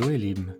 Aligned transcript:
So, 0.00 0.10
ihr 0.10 0.18
Lieben, 0.18 0.54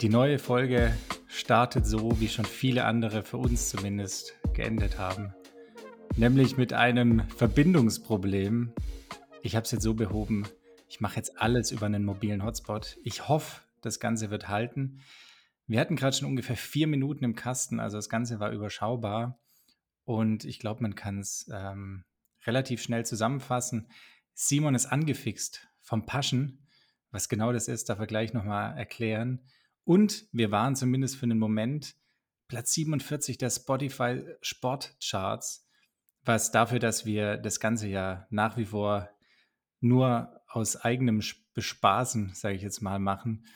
die 0.00 0.08
neue 0.08 0.38
Folge 0.38 0.96
startet 1.28 1.84
so, 1.84 2.18
wie 2.22 2.28
schon 2.28 2.46
viele 2.46 2.86
andere 2.86 3.22
für 3.22 3.36
uns 3.36 3.68
zumindest 3.68 4.32
geendet 4.54 4.96
haben. 4.96 5.34
Nämlich 6.16 6.56
mit 6.56 6.72
einem 6.72 7.28
Verbindungsproblem. 7.36 8.72
Ich 9.42 9.56
habe 9.56 9.64
es 9.64 9.72
jetzt 9.72 9.82
so 9.82 9.92
behoben, 9.92 10.48
ich 10.88 11.02
mache 11.02 11.16
jetzt 11.16 11.38
alles 11.38 11.70
über 11.70 11.84
einen 11.84 12.02
mobilen 12.02 12.42
Hotspot. 12.42 12.96
Ich 13.04 13.28
hoffe, 13.28 13.60
das 13.82 14.00
Ganze 14.00 14.30
wird 14.30 14.48
halten. 14.48 15.02
Wir 15.66 15.78
hatten 15.78 15.96
gerade 15.96 16.16
schon 16.16 16.28
ungefähr 16.28 16.56
vier 16.56 16.86
Minuten 16.86 17.24
im 17.24 17.36
Kasten, 17.36 17.78
also 17.78 17.98
das 17.98 18.08
Ganze 18.08 18.40
war 18.40 18.52
überschaubar. 18.52 19.38
Und 20.04 20.46
ich 20.46 20.58
glaube, 20.58 20.80
man 20.80 20.94
kann 20.94 21.18
es 21.18 21.46
ähm, 21.52 22.04
relativ 22.46 22.82
schnell 22.82 23.04
zusammenfassen. 23.04 23.90
Simon 24.32 24.74
ist 24.74 24.86
angefixt 24.86 25.68
vom 25.82 26.06
Paschen. 26.06 26.59
Was 27.10 27.28
genau 27.28 27.52
das 27.52 27.68
ist, 27.68 27.88
darf 27.88 27.98
er 27.98 28.06
gleich 28.06 28.32
nochmal 28.32 28.76
erklären. 28.76 29.40
Und 29.84 30.26
wir 30.32 30.50
waren 30.50 30.76
zumindest 30.76 31.16
für 31.16 31.24
einen 31.24 31.38
Moment 31.38 31.96
Platz 32.48 32.72
47 32.72 33.38
der 33.38 33.50
Spotify 33.50 34.22
Sportcharts, 34.42 35.66
was 36.24 36.50
dafür, 36.50 36.78
dass 36.78 37.04
wir 37.04 37.36
das 37.36 37.60
Ganze 37.60 37.88
ja 37.88 38.26
nach 38.30 38.56
wie 38.56 38.64
vor 38.64 39.08
nur 39.80 40.40
aus 40.46 40.76
eigenem 40.76 41.22
Bespaßen, 41.54 42.34
sage 42.34 42.56
ich 42.56 42.62
jetzt 42.62 42.80
mal, 42.80 42.98
machen 42.98 43.46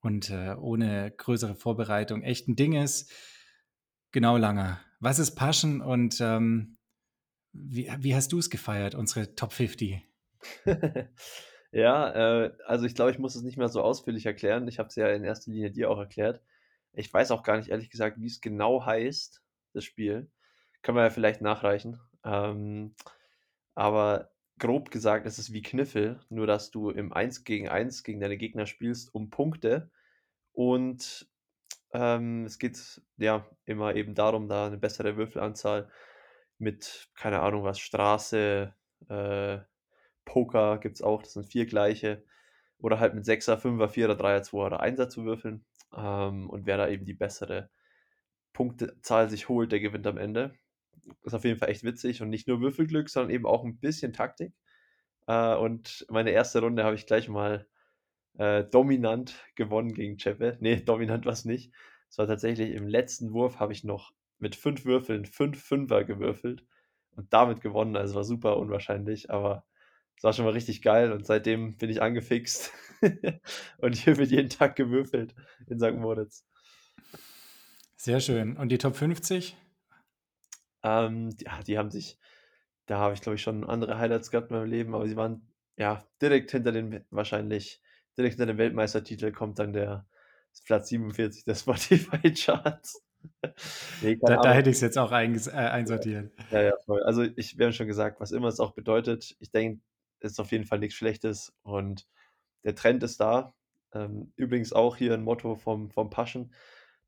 und 0.00 0.30
äh, 0.30 0.54
ohne 0.58 1.10
größere 1.16 1.54
Vorbereitung 1.54 2.22
echt 2.22 2.48
ein 2.48 2.56
Ding 2.56 2.72
ist. 2.72 3.12
Genau, 4.12 4.36
Langer. 4.36 4.80
Was 4.98 5.18
ist 5.18 5.34
Passion 5.34 5.80
und 5.80 6.20
ähm, 6.20 6.76
wie, 7.52 7.90
wie 7.98 8.14
hast 8.14 8.32
du 8.32 8.38
es 8.38 8.50
gefeiert, 8.50 8.94
unsere 8.94 9.34
Top 9.34 9.52
50? 9.52 10.02
Ja, 11.72 12.44
äh, 12.44 12.52
also 12.66 12.84
ich 12.86 12.94
glaube, 12.94 13.12
ich 13.12 13.18
muss 13.18 13.36
es 13.36 13.42
nicht 13.42 13.56
mehr 13.56 13.68
so 13.68 13.82
ausführlich 13.82 14.26
erklären. 14.26 14.66
Ich 14.68 14.78
habe 14.78 14.88
es 14.88 14.96
ja 14.96 15.08
in 15.08 15.24
erster 15.24 15.52
Linie 15.52 15.70
dir 15.70 15.90
auch 15.90 15.98
erklärt. 15.98 16.42
Ich 16.92 17.12
weiß 17.12 17.30
auch 17.30 17.42
gar 17.44 17.56
nicht, 17.56 17.68
ehrlich 17.70 17.90
gesagt, 17.90 18.20
wie 18.20 18.26
es 18.26 18.40
genau 18.40 18.84
heißt, 18.84 19.42
das 19.72 19.84
Spiel. 19.84 20.30
Können 20.82 20.96
wir 20.98 21.04
ja 21.04 21.10
vielleicht 21.10 21.42
nachreichen. 21.42 22.00
Ähm, 22.24 22.94
aber 23.74 24.32
grob 24.58 24.90
gesagt 24.90 25.26
ist 25.26 25.38
es 25.38 25.52
wie 25.52 25.62
Kniffel, 25.62 26.20
nur 26.28 26.46
dass 26.46 26.70
du 26.70 26.90
im 26.90 27.12
1 27.12 27.44
gegen 27.44 27.68
1 27.68 28.02
gegen 28.02 28.20
deine 28.20 28.36
Gegner 28.36 28.66
spielst 28.66 29.14
um 29.14 29.30
Punkte. 29.30 29.90
Und 30.52 31.28
ähm, 31.92 32.44
es 32.46 32.58
geht 32.58 33.02
ja 33.18 33.46
immer 33.64 33.94
eben 33.96 34.14
darum, 34.14 34.48
da 34.48 34.66
eine 34.66 34.78
bessere 34.78 35.16
Würfelanzahl 35.16 35.88
mit, 36.58 37.10
keine 37.16 37.40
Ahnung 37.40 37.64
was, 37.64 37.80
Straße, 37.80 38.74
äh, 39.08 39.58
Poker 40.30 40.78
gibt 40.78 40.96
es 40.96 41.02
auch, 41.02 41.22
das 41.22 41.32
sind 41.32 41.46
vier 41.46 41.66
gleiche. 41.66 42.22
Oder 42.78 43.00
halt 43.00 43.14
mit 43.14 43.24
6er, 43.24 43.56
5er, 43.56 43.88
4er, 43.88 44.14
3er, 44.14 44.48
2er 44.48 44.66
oder 44.66 44.82
1er 44.82 45.08
zu 45.08 45.24
würfeln. 45.24 45.64
Ähm, 45.94 46.48
und 46.48 46.66
wer 46.66 46.76
da 46.76 46.88
eben 46.88 47.04
die 47.04 47.14
bessere 47.14 47.68
Punktezahl 48.52 49.28
sich 49.28 49.48
holt, 49.48 49.72
der 49.72 49.80
gewinnt 49.80 50.06
am 50.06 50.18
Ende. 50.18 50.54
Ist 51.24 51.34
auf 51.34 51.44
jeden 51.44 51.58
Fall 51.58 51.68
echt 51.70 51.82
witzig 51.82 52.22
und 52.22 52.30
nicht 52.30 52.46
nur 52.46 52.60
Würfelglück, 52.60 53.08
sondern 53.10 53.30
eben 53.30 53.44
auch 53.44 53.64
ein 53.64 53.78
bisschen 53.78 54.12
Taktik. 54.12 54.54
Äh, 55.26 55.56
und 55.56 56.06
meine 56.10 56.30
erste 56.30 56.60
Runde 56.60 56.84
habe 56.84 56.94
ich 56.94 57.06
gleich 57.06 57.28
mal 57.28 57.66
äh, 58.38 58.64
dominant 58.64 59.34
gewonnen 59.56 59.94
gegen 59.94 60.16
Chepe. 60.16 60.56
Nee, 60.60 60.76
dominant 60.76 61.26
war 61.26 61.32
es 61.32 61.44
nicht. 61.44 61.72
Es 62.08 62.18
war 62.18 62.28
tatsächlich 62.28 62.70
im 62.70 62.86
letzten 62.86 63.32
Wurf 63.32 63.58
habe 63.58 63.72
ich 63.72 63.82
noch 63.82 64.12
mit 64.38 64.54
fünf 64.54 64.84
Würfeln 64.84 65.26
fünf 65.26 65.62
Fünfer 65.62 66.04
gewürfelt 66.04 66.64
und 67.16 67.32
damit 67.32 67.60
gewonnen. 67.60 67.96
Also 67.96 68.14
war 68.14 68.24
super 68.24 68.56
unwahrscheinlich, 68.58 69.30
aber 69.30 69.64
das 70.20 70.24
war 70.24 70.32
schon 70.34 70.44
mal 70.44 70.52
richtig 70.52 70.82
geil 70.82 71.12
und 71.12 71.24
seitdem 71.24 71.78
bin 71.78 71.88
ich 71.88 72.02
angefixt. 72.02 72.74
und 73.78 73.96
hier 73.96 74.18
wird 74.18 74.30
jeden 74.30 74.50
Tag 74.50 74.76
gewürfelt 74.76 75.34
in 75.66 75.78
St. 75.78 75.94
Moritz. 75.94 76.44
Sehr 77.96 78.20
schön. 78.20 78.58
Und 78.58 78.68
die 78.68 78.76
Top 78.76 78.96
50? 78.96 79.56
Ähm, 80.82 81.30
ja, 81.40 81.62
die 81.62 81.78
haben 81.78 81.90
sich, 81.90 82.18
da 82.84 82.98
habe 82.98 83.14
ich 83.14 83.22
glaube 83.22 83.36
ich 83.36 83.42
schon 83.42 83.64
andere 83.64 83.96
Highlights 83.96 84.30
gehabt 84.30 84.50
in 84.50 84.58
meinem 84.58 84.68
Leben, 84.68 84.94
aber 84.94 85.08
sie 85.08 85.16
waren 85.16 85.48
ja 85.78 86.04
direkt 86.20 86.50
hinter 86.50 86.72
den, 86.72 87.02
wahrscheinlich 87.08 87.80
direkt 88.18 88.34
hinter 88.34 88.52
dem 88.52 88.58
Weltmeistertitel 88.58 89.32
kommt 89.32 89.58
dann 89.58 89.72
der 89.72 90.06
Platz 90.66 90.90
47 90.90 91.44
der 91.44 91.54
Spotify-Charts. 91.56 93.02
nee, 94.02 94.18
da, 94.20 94.36
da, 94.36 94.52
hätte 94.52 94.68
ich 94.68 94.76
es 94.76 94.82
jetzt 94.82 94.98
auch 94.98 95.12
äh, 95.12 95.14
einsortiert. 95.14 96.30
Ja, 96.50 96.60
ja, 96.60 96.72
voll. 96.84 97.02
Also 97.04 97.22
ich, 97.22 97.56
wir 97.56 97.64
haben 97.64 97.72
schon 97.72 97.86
gesagt, 97.86 98.20
was 98.20 98.32
immer 98.32 98.48
es 98.48 98.60
auch 98.60 98.72
bedeutet, 98.72 99.34
ich 99.40 99.50
denke, 99.50 99.80
ist 100.20 100.40
auf 100.40 100.52
jeden 100.52 100.64
Fall 100.64 100.78
nichts 100.78 100.96
Schlechtes 100.96 101.52
und 101.62 102.06
der 102.64 102.74
Trend 102.74 103.02
ist 103.02 103.20
da. 103.20 103.54
Ähm, 103.92 104.32
übrigens 104.36 104.72
auch 104.72 104.96
hier 104.96 105.14
ein 105.14 105.22
Motto 105.22 105.56
vom, 105.56 105.90
vom 105.90 106.10
Passion. 106.10 106.54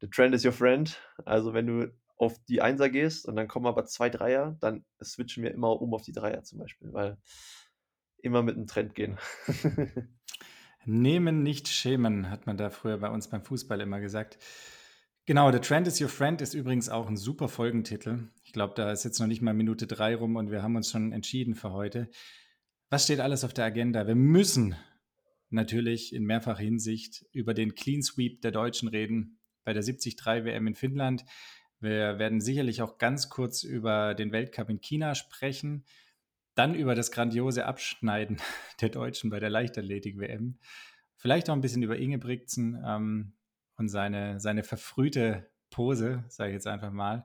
The 0.01 0.09
trend 0.09 0.35
is 0.35 0.45
your 0.45 0.53
friend. 0.53 1.01
Also 1.25 1.55
wenn 1.55 1.67
du 1.67 1.93
auf 2.17 2.39
die 2.45 2.61
Einser 2.63 2.89
gehst 2.89 3.27
und 3.27 3.37
dann 3.37 3.49
kommen 3.49 3.67
aber 3.67 3.85
zwei 3.85 4.09
Dreier, 4.09 4.57
dann 4.61 4.85
switchen 5.03 5.43
wir 5.43 5.53
immer 5.53 5.81
um 5.81 5.95
auf 5.95 6.03
die 6.03 6.13
Dreier 6.13 6.43
zum 6.43 6.59
Beispiel, 6.59 6.93
weil 6.93 7.19
immer 8.19 8.43
mit 8.43 8.57
einem 8.57 8.67
Trend 8.67 8.95
gehen. 8.95 9.19
Nehmen, 10.85 11.43
nicht 11.43 11.69
schämen, 11.69 12.31
hat 12.31 12.47
man 12.47 12.57
da 12.57 12.71
früher 12.71 12.99
bei 12.99 13.09
uns 13.11 13.29
beim 13.29 13.45
Fußball 13.45 13.81
immer 13.81 14.01
gesagt. 14.01 14.39
Genau, 15.25 15.53
The 15.53 15.61
Trend 15.61 15.87
is 15.87 16.01
Your 16.01 16.09
Friend 16.09 16.41
ist 16.41 16.55
übrigens 16.55 16.89
auch 16.89 17.09
ein 17.09 17.17
super 17.17 17.49
Folgentitel. 17.49 18.29
Ich 18.43 18.53
glaube, 18.53 18.75
da 18.75 18.91
ist 18.91 19.05
jetzt 19.05 19.21
noch 19.21 19.29
nicht 19.29 19.41
mal 19.41 19.55
Minute 19.55 19.87
drei 19.87 20.17
rum 20.17 20.35
und 20.35 20.51
wir 20.51 20.65
haben 20.65 20.75
uns 20.75 20.91
schon 20.91 21.13
entschieden 21.13 21.55
für 21.55 21.71
heute. 21.71 22.11
Was 22.93 23.05
steht 23.05 23.21
alles 23.21 23.43
auf 23.43 23.55
der 23.55 23.65
Agenda? 23.65 24.07
Wir 24.07 24.15
müssen 24.15 24.77
natürlich 25.49 26.15
in 26.15 26.27
mehrfacher 26.27 26.63
Hinsicht 26.63 27.25
über 27.33 27.55
den 27.55 27.75
Clean 27.75 28.03
Sweep 28.03 28.43
der 28.43 28.51
Deutschen 28.51 28.87
reden 28.87 29.39
bei 29.65 29.73
der 29.73 29.83
73 29.83 30.15
WM 30.27 30.67
in 30.67 30.75
Finnland. 30.75 31.25
Wir 31.81 32.19
werden 32.19 32.43
sicherlich 32.43 32.83
auch 32.83 32.99
ganz 32.99 33.31
kurz 33.31 33.63
über 33.63 34.13
den 34.13 34.31
Weltcup 34.31 34.69
in 34.69 34.83
China 34.83 35.15
sprechen, 35.15 35.87
dann 36.55 36.75
über 36.75 36.95
das 36.95 37.11
grandiose 37.11 37.65
Abschneiden 37.65 38.37
der 38.83 38.91
Deutschen 38.91 39.31
bei 39.31 39.41
der 39.41 39.49
Leichtathletik-WM. 39.49 40.59
Vielleicht 41.17 41.49
auch 41.49 41.55
ein 41.55 41.63
bisschen 41.63 41.83
über 41.83 41.97
Inge 41.97 42.19
Brixen 42.19 42.79
ähm, 42.87 43.33
und 43.79 43.89
seine, 43.89 44.39
seine 44.39 44.65
verfrühte 44.65 45.51
Pose, 45.71 46.25
sage 46.29 46.51
ich 46.51 46.57
jetzt 46.57 46.67
einfach 46.67 46.93
mal. 46.93 47.25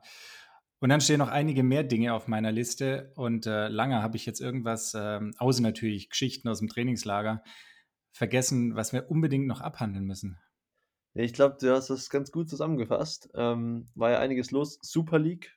Und 0.80 0.90
dann 0.90 1.00
stehen 1.00 1.18
noch 1.18 1.28
einige 1.28 1.62
mehr 1.62 1.82
Dinge 1.82 2.14
auf 2.14 2.28
meiner 2.28 2.52
Liste 2.52 3.12
und 3.16 3.46
äh, 3.46 3.68
lange 3.68 4.00
habe 4.00 4.16
ich 4.16 4.26
jetzt 4.26 4.40
irgendwas, 4.40 4.94
ähm, 4.96 5.34
außer 5.38 5.60
natürlich 5.60 6.08
Geschichten 6.08 6.48
aus 6.48 6.60
dem 6.60 6.68
Trainingslager, 6.68 7.42
vergessen, 8.12 8.76
was 8.76 8.92
wir 8.92 9.10
unbedingt 9.10 9.46
noch 9.46 9.60
abhandeln 9.60 10.04
müssen. 10.04 10.38
ich 11.14 11.32
glaube, 11.32 11.56
du 11.60 11.74
hast 11.74 11.90
das 11.90 12.10
ganz 12.10 12.30
gut 12.30 12.48
zusammengefasst. 12.48 13.28
Ähm, 13.34 13.88
war 13.94 14.10
ja 14.10 14.18
einiges 14.20 14.50
los. 14.50 14.78
Super 14.82 15.18
League 15.18 15.56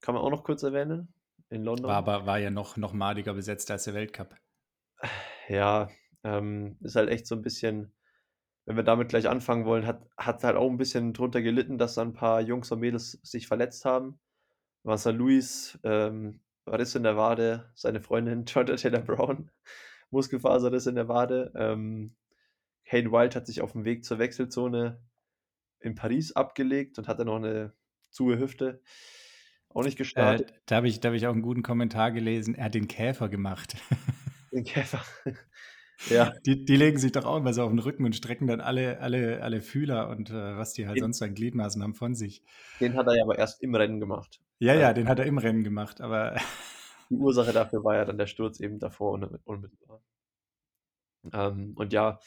kann 0.00 0.14
man 0.14 0.22
auch 0.22 0.30
noch 0.30 0.44
kurz 0.44 0.62
erwähnen 0.62 1.12
in 1.50 1.62
London. 1.62 1.86
War 1.86 1.96
aber 1.96 2.26
war 2.26 2.38
ja 2.38 2.50
noch, 2.50 2.76
noch 2.76 2.92
madiger 2.92 3.34
besetzt 3.34 3.70
als 3.70 3.84
der 3.84 3.94
Weltcup. 3.94 4.34
Ja, 5.48 5.88
ähm, 6.24 6.76
ist 6.80 6.96
halt 6.96 7.08
echt 7.08 7.26
so 7.26 7.36
ein 7.36 7.42
bisschen, 7.42 7.92
wenn 8.64 8.76
wir 8.76 8.82
damit 8.82 9.10
gleich 9.10 9.28
anfangen 9.28 9.64
wollen, 9.64 9.86
hat, 9.86 10.04
hat 10.16 10.42
halt 10.42 10.56
auch 10.56 10.68
ein 10.68 10.76
bisschen 10.76 11.12
drunter 11.12 11.40
gelitten, 11.40 11.78
dass 11.78 11.94
da 11.94 12.02
ein 12.02 12.14
paar 12.14 12.40
Jungs 12.40 12.72
und 12.72 12.80
Mädels 12.80 13.12
sich 13.22 13.46
verletzt 13.46 13.84
haben. 13.84 14.18
Vincent 14.86 15.18
Luis, 15.18 15.78
ähm, 15.82 16.40
Riss 16.66 16.94
in 16.94 17.02
der 17.02 17.16
Wade, 17.16 17.70
seine 17.74 18.00
Freundin 18.00 18.44
Jordan 18.46 18.76
Taylor 18.76 19.00
Brown, 19.00 19.50
Muskelfaserriss 20.10 20.86
in 20.86 20.94
der 20.94 21.08
Wade. 21.08 21.52
Ähm, 21.56 22.14
Hayden 22.84 23.10
Wild 23.10 23.34
hat 23.34 23.46
sich 23.46 23.60
auf 23.60 23.72
dem 23.72 23.84
Weg 23.84 24.04
zur 24.04 24.18
Wechselzone 24.18 25.00
in 25.80 25.96
Paris 25.96 26.32
abgelegt 26.32 26.98
und 26.98 27.08
hatte 27.08 27.24
noch 27.24 27.36
eine 27.36 27.72
zuhe 28.10 28.38
Hüfte. 28.38 28.80
Auch 29.68 29.82
nicht 29.82 29.98
gestartet. 29.98 30.52
Äh, 30.52 30.54
da 30.66 30.76
habe 30.76 30.88
ich, 30.88 31.00
hab 31.04 31.12
ich 31.12 31.26
auch 31.26 31.32
einen 31.32 31.42
guten 31.42 31.62
Kommentar 31.62 32.12
gelesen. 32.12 32.54
Er 32.54 32.66
hat 32.66 32.74
den 32.74 32.88
Käfer 32.88 33.28
gemacht. 33.28 33.76
Den 34.52 34.64
Käfer. 34.64 35.04
Ja. 36.10 36.34
Die, 36.44 36.62
die 36.62 36.76
legen 36.76 36.98
sich 36.98 37.12
doch 37.12 37.24
auch 37.24 37.38
immer 37.38 37.54
so 37.54 37.62
auf 37.62 37.70
den 37.70 37.78
Rücken 37.78 38.04
und 38.04 38.14
strecken 38.14 38.46
dann 38.46 38.60
alle, 38.60 39.00
alle, 39.00 39.42
alle 39.42 39.62
Fühler 39.62 40.10
und 40.10 40.28
äh, 40.28 40.56
was 40.56 40.74
die 40.74 40.86
halt 40.86 40.98
den, 40.98 41.04
sonst 41.04 41.22
an 41.22 41.34
Gliedmaßen 41.34 41.82
haben 41.82 41.94
von 41.94 42.14
sich. 42.14 42.42
Den 42.80 42.94
hat 42.96 43.06
er 43.06 43.16
ja 43.16 43.22
aber 43.22 43.38
erst 43.38 43.62
im 43.62 43.74
Rennen 43.74 43.98
gemacht. 43.98 44.38
Ja, 44.58 44.74
ja, 44.74 44.92
den 44.92 45.08
hat 45.08 45.18
er 45.18 45.26
im 45.26 45.38
Rennen 45.38 45.64
gemacht, 45.64 46.00
aber. 46.00 46.36
Die 47.10 47.14
Ursache 47.14 47.52
dafür 47.52 47.84
war 47.84 47.94
ja 47.94 48.04
dann 48.04 48.18
der 48.18 48.26
Sturz 48.26 48.58
eben 48.58 48.78
davor 48.78 49.12
unmittelbar. 49.12 50.02
Ähm, 51.32 51.72
und 51.76 51.92
ja, 51.92 52.18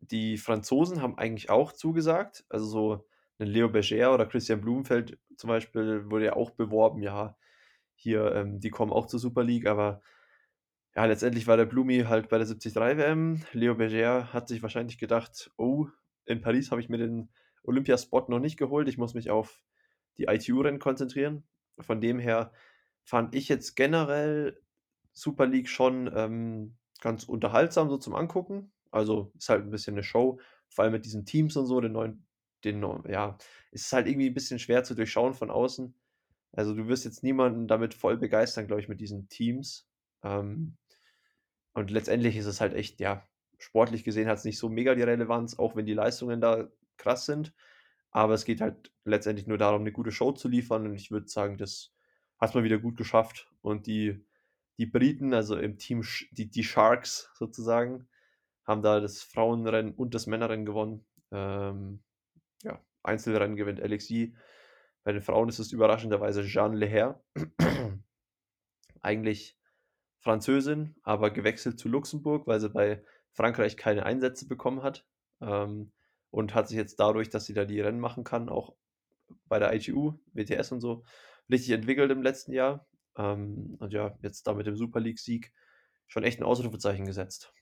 die 0.00 0.36
Franzosen 0.38 1.02
haben 1.02 1.18
eigentlich 1.18 1.50
auch 1.50 1.72
zugesagt. 1.72 2.44
Also 2.48 2.66
so 2.66 3.06
ein 3.38 3.48
Leo 3.48 3.68
Berger 3.68 4.14
oder 4.14 4.26
Christian 4.26 4.60
Blumenfeld 4.60 5.18
zum 5.36 5.48
Beispiel 5.48 6.10
wurde 6.10 6.26
ja 6.26 6.32
auch 6.34 6.50
beworben, 6.52 7.02
ja, 7.02 7.36
hier, 7.94 8.32
ähm, 8.34 8.60
die 8.60 8.70
kommen 8.70 8.92
auch 8.92 9.06
zur 9.06 9.20
Super 9.20 9.42
League, 9.44 9.66
aber 9.66 10.02
ja, 10.94 11.04
letztendlich 11.04 11.46
war 11.46 11.56
der 11.56 11.66
Blumi 11.66 12.04
halt 12.08 12.28
bei 12.28 12.38
der 12.38 12.46
73 12.46 12.74
WM. 12.74 13.42
Leo 13.52 13.74
Berger 13.74 14.32
hat 14.32 14.48
sich 14.48 14.62
wahrscheinlich 14.62 14.98
gedacht, 14.98 15.50
oh, 15.56 15.88
in 16.24 16.40
Paris 16.40 16.70
habe 16.70 16.80
ich 16.80 16.88
mir 16.88 16.98
den 16.98 17.30
Olympiaspot 17.64 18.28
noch 18.28 18.38
nicht 18.40 18.56
geholt. 18.56 18.88
Ich 18.88 18.98
muss 18.98 19.14
mich 19.14 19.30
auf 19.30 19.60
die 20.18 20.24
ITU-Rennen 20.24 20.78
konzentrieren. 20.78 21.44
Von 21.78 22.00
dem 22.00 22.18
her 22.18 22.52
fand 23.04 23.34
ich 23.34 23.48
jetzt 23.48 23.76
generell 23.76 24.60
Super 25.12 25.46
League 25.46 25.68
schon 25.68 26.10
ähm, 26.14 26.76
ganz 27.00 27.24
unterhaltsam 27.24 27.88
so 27.88 27.98
zum 27.98 28.14
Angucken. 28.14 28.72
Also 28.90 29.32
ist 29.36 29.48
halt 29.48 29.64
ein 29.64 29.70
bisschen 29.70 29.94
eine 29.94 30.02
Show, 30.02 30.40
vor 30.68 30.84
allem 30.84 30.92
mit 30.92 31.04
diesen 31.04 31.24
Teams 31.24 31.56
und 31.56 31.66
so, 31.66 31.80
den 31.80 31.92
neuen, 31.92 32.26
den, 32.64 32.82
ja, 33.08 33.36
ist 33.70 33.92
halt 33.92 34.06
irgendwie 34.06 34.28
ein 34.28 34.34
bisschen 34.34 34.58
schwer 34.58 34.84
zu 34.84 34.94
durchschauen 34.94 35.34
von 35.34 35.50
außen. 35.50 35.94
Also 36.52 36.74
du 36.74 36.88
wirst 36.88 37.04
jetzt 37.04 37.22
niemanden 37.22 37.68
damit 37.68 37.94
voll 37.94 38.16
begeistern, 38.16 38.66
glaube 38.66 38.80
ich, 38.80 38.88
mit 38.88 39.00
diesen 39.00 39.28
Teams. 39.28 39.88
Ähm, 40.22 40.76
und 41.74 41.90
letztendlich 41.90 42.36
ist 42.36 42.46
es 42.46 42.60
halt 42.60 42.74
echt, 42.74 43.00
ja, 43.00 43.28
sportlich 43.58 44.04
gesehen 44.04 44.28
hat 44.28 44.38
es 44.38 44.44
nicht 44.44 44.58
so 44.58 44.68
mega 44.68 44.94
die 44.94 45.02
Relevanz, 45.02 45.58
auch 45.58 45.76
wenn 45.76 45.86
die 45.86 45.94
Leistungen 45.94 46.40
da 46.40 46.68
krass 46.96 47.26
sind. 47.26 47.54
Aber 48.16 48.32
es 48.32 48.46
geht 48.46 48.62
halt 48.62 48.90
letztendlich 49.04 49.46
nur 49.46 49.58
darum, 49.58 49.82
eine 49.82 49.92
gute 49.92 50.10
Show 50.10 50.32
zu 50.32 50.48
liefern. 50.48 50.86
Und 50.86 50.94
ich 50.94 51.10
würde 51.10 51.28
sagen, 51.28 51.58
das 51.58 51.92
hat 52.38 52.54
man 52.54 52.64
wieder 52.64 52.78
gut 52.78 52.96
geschafft. 52.96 53.52
Und 53.60 53.86
die, 53.86 54.24
die 54.78 54.86
Briten, 54.86 55.34
also 55.34 55.54
im 55.54 55.76
Team, 55.76 56.02
die, 56.30 56.48
die 56.48 56.64
Sharks 56.64 57.30
sozusagen, 57.34 58.08
haben 58.64 58.80
da 58.80 59.00
das 59.00 59.22
Frauenrennen 59.22 59.92
und 59.92 60.14
das 60.14 60.26
Männerrennen 60.26 60.64
gewonnen. 60.64 61.04
Ähm, 61.30 62.02
ja, 62.62 62.82
Einzelrennen 63.02 63.54
gewinnt 63.54 63.82
Alexis. 63.82 64.30
Bei 65.04 65.12
den 65.12 65.20
Frauen 65.20 65.50
ist 65.50 65.58
es 65.58 65.72
überraschenderweise 65.72 66.40
Jeanne 66.40 66.78
Leher. 66.78 67.22
Eigentlich 69.02 69.58
Französin, 70.20 70.96
aber 71.02 71.30
gewechselt 71.30 71.78
zu 71.78 71.90
Luxemburg, 71.90 72.46
weil 72.46 72.60
sie 72.60 72.70
bei 72.70 73.04
Frankreich 73.34 73.76
keine 73.76 74.06
Einsätze 74.06 74.48
bekommen 74.48 74.82
hat. 74.82 75.06
Ähm, 75.42 75.92
und 76.30 76.54
hat 76.54 76.68
sich 76.68 76.76
jetzt 76.76 77.00
dadurch, 77.00 77.28
dass 77.28 77.46
sie 77.46 77.54
da 77.54 77.64
die 77.64 77.80
Rennen 77.80 78.00
machen 78.00 78.24
kann, 78.24 78.48
auch 78.48 78.74
bei 79.46 79.58
der 79.58 79.74
ITU, 79.74 80.14
WTS 80.32 80.72
und 80.72 80.80
so, 80.80 81.04
richtig 81.50 81.70
entwickelt 81.70 82.10
im 82.10 82.22
letzten 82.22 82.52
Jahr. 82.52 82.86
Ähm, 83.16 83.76
und 83.78 83.92
ja, 83.92 84.16
jetzt 84.22 84.46
da 84.46 84.54
mit 84.54 84.66
dem 84.66 84.76
Super 84.76 85.00
League-Sieg 85.00 85.52
schon 86.06 86.24
echt 86.24 86.40
ein 86.40 86.44
Ausrufezeichen 86.44 87.06
gesetzt. 87.06 87.52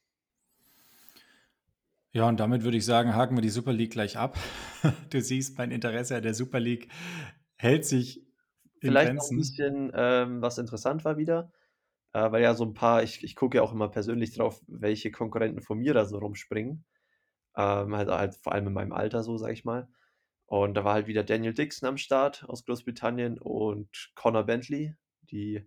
Ja, 2.12 2.28
und 2.28 2.38
damit 2.38 2.62
würde 2.62 2.76
ich 2.76 2.84
sagen, 2.84 3.14
haken 3.14 3.36
wir 3.36 3.42
die 3.42 3.50
Super 3.50 3.72
League 3.72 3.92
gleich 3.92 4.16
ab. 4.16 4.38
Du 5.10 5.20
siehst, 5.20 5.56
mein 5.56 5.70
Interesse 5.70 6.14
an 6.16 6.22
der 6.22 6.34
Super 6.34 6.60
League 6.60 6.88
hält 7.56 7.86
sich 7.86 8.18
in 8.80 8.90
Vielleicht 8.90 9.12
Grenzen. 9.12 9.34
Ein 9.34 9.38
bisschen, 9.38 9.92
ähm, 9.94 10.42
was 10.42 10.58
interessant 10.58 11.04
war 11.04 11.16
wieder, 11.16 11.50
äh, 12.12 12.30
weil 12.30 12.42
ja 12.42 12.54
so 12.54 12.64
ein 12.64 12.74
paar, 12.74 13.02
ich, 13.02 13.24
ich 13.24 13.34
gucke 13.34 13.56
ja 13.56 13.62
auch 13.62 13.72
immer 13.72 13.88
persönlich 13.88 14.34
drauf, 14.34 14.60
welche 14.66 15.10
Konkurrenten 15.10 15.62
von 15.62 15.78
mir 15.78 15.94
da 15.94 16.04
so 16.04 16.18
rumspringen. 16.18 16.84
Ähm, 17.56 17.94
halt, 17.94 18.08
halt 18.08 18.34
vor 18.36 18.52
allem 18.52 18.66
in 18.66 18.72
meinem 18.72 18.92
Alter 18.92 19.22
so, 19.22 19.36
sag 19.38 19.52
ich 19.52 19.64
mal. 19.64 19.88
Und 20.46 20.74
da 20.74 20.84
war 20.84 20.94
halt 20.94 21.06
wieder 21.06 21.24
Daniel 21.24 21.54
Dixon 21.54 21.88
am 21.88 21.96
Start 21.96 22.44
aus 22.48 22.64
Großbritannien 22.64 23.38
und 23.38 24.12
Connor 24.14 24.44
Bentley. 24.44 24.94
Die 25.30 25.66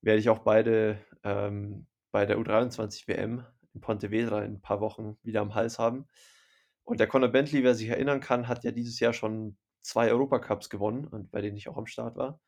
werde 0.00 0.20
ich 0.20 0.28
auch 0.28 0.40
beide 0.40 0.98
ähm, 1.24 1.86
bei 2.12 2.24
der 2.26 2.38
U23 2.38 3.08
WM 3.08 3.44
in 3.74 3.80
Pontevedra 3.80 4.44
in 4.44 4.54
ein 4.54 4.60
paar 4.60 4.80
Wochen 4.80 5.18
wieder 5.22 5.40
am 5.40 5.54
Hals 5.54 5.78
haben. 5.78 6.06
Und 6.84 7.00
der 7.00 7.06
Conor 7.06 7.28
Bentley, 7.28 7.64
wer 7.64 7.74
sich 7.74 7.88
erinnern 7.88 8.20
kann, 8.20 8.48
hat 8.48 8.64
ja 8.64 8.70
dieses 8.70 8.98
Jahr 9.00 9.12
schon 9.12 9.58
zwei 9.82 10.10
Europacups 10.10 10.70
gewonnen 10.70 11.06
und 11.06 11.30
bei 11.30 11.40
denen 11.40 11.56
ich 11.56 11.68
auch 11.68 11.76
am 11.76 11.86
Start 11.86 12.16
war. 12.16 12.40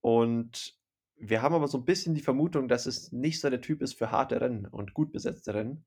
Und 0.00 0.78
wir 1.16 1.42
haben 1.42 1.54
aber 1.54 1.68
so 1.68 1.78
ein 1.78 1.84
bisschen 1.84 2.14
die 2.14 2.22
Vermutung, 2.22 2.68
dass 2.68 2.86
es 2.86 3.12
nicht 3.12 3.40
so 3.40 3.50
der 3.50 3.60
Typ 3.60 3.82
ist 3.82 3.98
für 3.98 4.10
harte 4.10 4.40
Rennen 4.40 4.66
und 4.66 4.94
gut 4.94 5.12
besetzte 5.12 5.54
Rennen, 5.54 5.84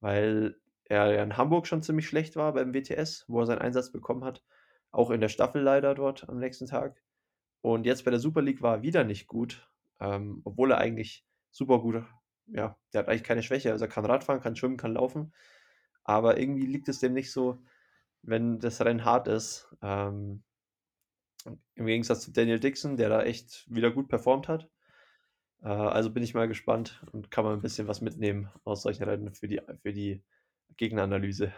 weil 0.00 0.56
er 0.90 1.22
in 1.22 1.36
Hamburg 1.36 1.66
schon 1.66 1.82
ziemlich 1.82 2.06
schlecht 2.08 2.36
war 2.36 2.52
beim 2.52 2.74
WTS, 2.74 3.24
wo 3.28 3.40
er 3.40 3.46
seinen 3.46 3.60
Einsatz 3.60 3.92
bekommen 3.92 4.24
hat. 4.24 4.42
Auch 4.90 5.10
in 5.10 5.20
der 5.20 5.28
Staffel 5.28 5.62
leider 5.62 5.94
dort 5.94 6.28
am 6.28 6.38
nächsten 6.38 6.66
Tag. 6.66 7.02
Und 7.62 7.86
jetzt 7.86 8.04
bei 8.04 8.10
der 8.10 8.20
Super 8.20 8.42
League 8.42 8.62
war 8.62 8.76
er 8.76 8.82
wieder 8.82 9.04
nicht 9.04 9.26
gut, 9.26 9.68
ähm, 10.00 10.42
obwohl 10.44 10.72
er 10.72 10.78
eigentlich 10.78 11.24
super 11.50 11.80
gut 11.80 12.04
ja, 12.52 12.76
der 12.92 13.00
hat 13.00 13.08
eigentlich 13.08 13.24
keine 13.24 13.42
Schwäche. 13.42 13.72
Also 13.72 13.84
er 13.84 13.90
kann 13.90 14.04
Radfahren, 14.04 14.40
kann 14.40 14.56
schwimmen, 14.56 14.76
kann 14.76 14.94
laufen. 14.94 15.32
Aber 16.04 16.38
irgendwie 16.38 16.66
liegt 16.66 16.88
es 16.88 16.98
dem 16.98 17.12
nicht 17.12 17.32
so, 17.32 17.62
wenn 18.22 18.58
das 18.58 18.80
Rennen 18.80 19.04
hart 19.04 19.28
ist. 19.28 19.74
Ähm, 19.82 20.42
Im 21.74 21.86
Gegensatz 21.86 22.22
zu 22.22 22.32
Daniel 22.32 22.60
Dixon, 22.60 22.96
der 22.96 23.08
da 23.08 23.22
echt 23.22 23.66
wieder 23.72 23.90
gut 23.90 24.08
performt 24.08 24.48
hat. 24.48 24.68
Äh, 25.62 25.68
also 25.68 26.10
bin 26.10 26.22
ich 26.22 26.34
mal 26.34 26.48
gespannt 26.48 27.04
und 27.12 27.30
kann 27.30 27.44
mal 27.44 27.54
ein 27.54 27.62
bisschen 27.62 27.88
was 27.88 28.00
mitnehmen 28.00 28.50
aus 28.64 28.82
solchen 28.82 29.04
Rennen 29.04 29.32
für 29.32 29.48
die, 29.48 29.60
für 29.82 29.92
die 29.92 30.22
Gegneranalyse. 30.76 31.52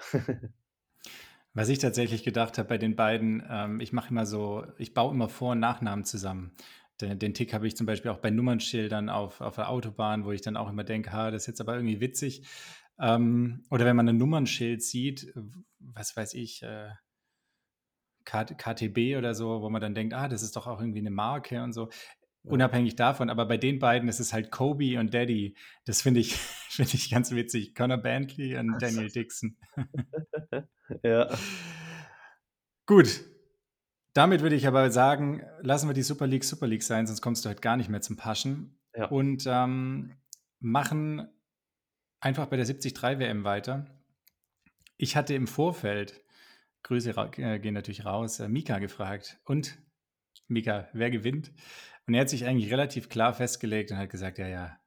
Was 1.55 1.69
ich 1.69 1.79
tatsächlich 1.79 2.25
gedacht 2.25 2.56
habe 2.56 2.69
bei 2.69 2.79
den 2.79 2.97
beiden, 2.97 3.43
ähm, 3.49 3.81
ich 3.81 3.93
mache 3.93 4.11
immer 4.11 4.25
so, 4.25 4.64
ich 4.79 4.94
baue 4.94 5.12
immer 5.12 5.29
Vor- 5.29 5.53
und 5.53 5.61
Nachnamen 5.61 6.05
zusammen. 6.05 6.53
Den, 7.00 7.19
den 7.19 7.35
Tick 7.35 7.53
habe 7.53 7.67
ich 7.67 7.76
zum 7.76 7.87
Beispiel 7.87 8.11
auch 8.11 8.19
bei 8.19 8.31
Nummernschildern 8.31 9.11
auf, 9.11 9.41
auf 9.41 9.56
der 9.56 9.69
Autobahn, 9.69 10.25
wo 10.25 10.32
ich 10.32 10.41
dann 10.41 10.56
auch 10.56 10.70
immer 10.70 10.85
denke, 10.85 11.12
ha, 11.12 11.31
das 11.31 11.43
ist 11.43 11.49
jetzt 11.49 11.61
aber 11.61 11.75
irgendwie 11.75 12.00
witzig. 12.00 12.47
Ähm, 12.99 13.64
oder 13.70 13.85
wenn 13.85 13.97
man 13.97 14.09
ein 14.09 14.17
Nummernschild 14.17 14.82
sieht, 14.82 15.32
was 15.79 16.17
weiß 16.17 16.35
ich, 16.35 16.62
äh, 16.62 16.91
KTB 18.25 19.19
oder 19.19 19.35
so, 19.35 19.62
wo 19.62 19.69
man 19.69 19.81
dann 19.81 19.94
denkt, 19.94 20.15
ah, 20.15 20.29
das 20.29 20.43
ist 20.43 20.56
doch 20.56 20.67
auch 20.67 20.81
irgendwie 20.81 21.00
eine 21.00 21.11
Marke 21.11 21.62
und 21.62 21.73
so. 21.73 21.91
Unabhängig 22.44 22.97
davon, 22.97 23.31
aber 23.31 23.47
bei 23.47 23.56
den 23.56 23.79
beiden 23.79 24.09
ist 24.09 24.19
es 24.19 24.33
halt 24.33 24.50
Kobe 24.50 24.99
und 24.99 25.15
Daddy. 25.15 25.56
Das 25.85 26.03
finde 26.03 26.21
ich, 26.21 26.35
find 26.69 26.93
ich 26.93 27.11
ganz 27.11 27.31
witzig. 27.31 27.75
Connor 27.75 27.99
Bentley 27.99 28.56
und 28.59 28.81
Daniel 28.81 29.11
Dixon. 29.11 29.56
ja. 31.05 31.29
Gut, 32.87 33.25
damit 34.12 34.43
würde 34.43 34.56
ich 34.56 34.67
aber 34.67 34.91
sagen, 34.91 35.43
lassen 35.61 35.89
wir 35.89 35.94
die 35.94 36.03
Super 36.03 36.27
League 36.27 36.44
Super 36.44 36.67
League 36.67 36.83
sein, 36.83 37.06
sonst 37.06 37.23
kommst 37.23 37.44
du 37.44 37.49
halt 37.49 37.62
gar 37.62 37.77
nicht 37.77 37.89
mehr 37.89 38.03
zum 38.03 38.17
Paschen. 38.17 38.79
Ja. 38.94 39.06
Und 39.06 39.44
ähm, 39.47 40.17
machen 40.61 41.29
einfach 42.21 42.47
bei 42.47 42.56
der 42.56 42.67
73 42.67 43.00
WM 43.21 43.44
weiter. 43.44 43.87
Ich 44.97 45.17
hatte 45.17 45.35
im 45.35 45.47
Vorfeld, 45.47 46.23
Grüße 46.83 47.15
äh, 47.39 47.59
gehen 47.59 47.75
natürlich 47.75 48.05
raus, 48.05 48.41
äh, 48.41 48.49
Mika 48.49 48.79
gefragt. 48.79 49.41
Und 49.44 49.79
Mika, 50.49 50.89
wer 50.93 51.11
gewinnt? 51.11 51.53
Und 52.06 52.14
er 52.14 52.22
hat 52.22 52.28
sich 52.28 52.46
eigentlich 52.46 52.70
relativ 52.70 53.08
klar 53.08 53.32
festgelegt 53.32 53.90
und 53.90 53.99
hat 53.99 54.10
gesagt, 54.10 54.38
ja, 54.38 54.49
ja, 54.49 54.78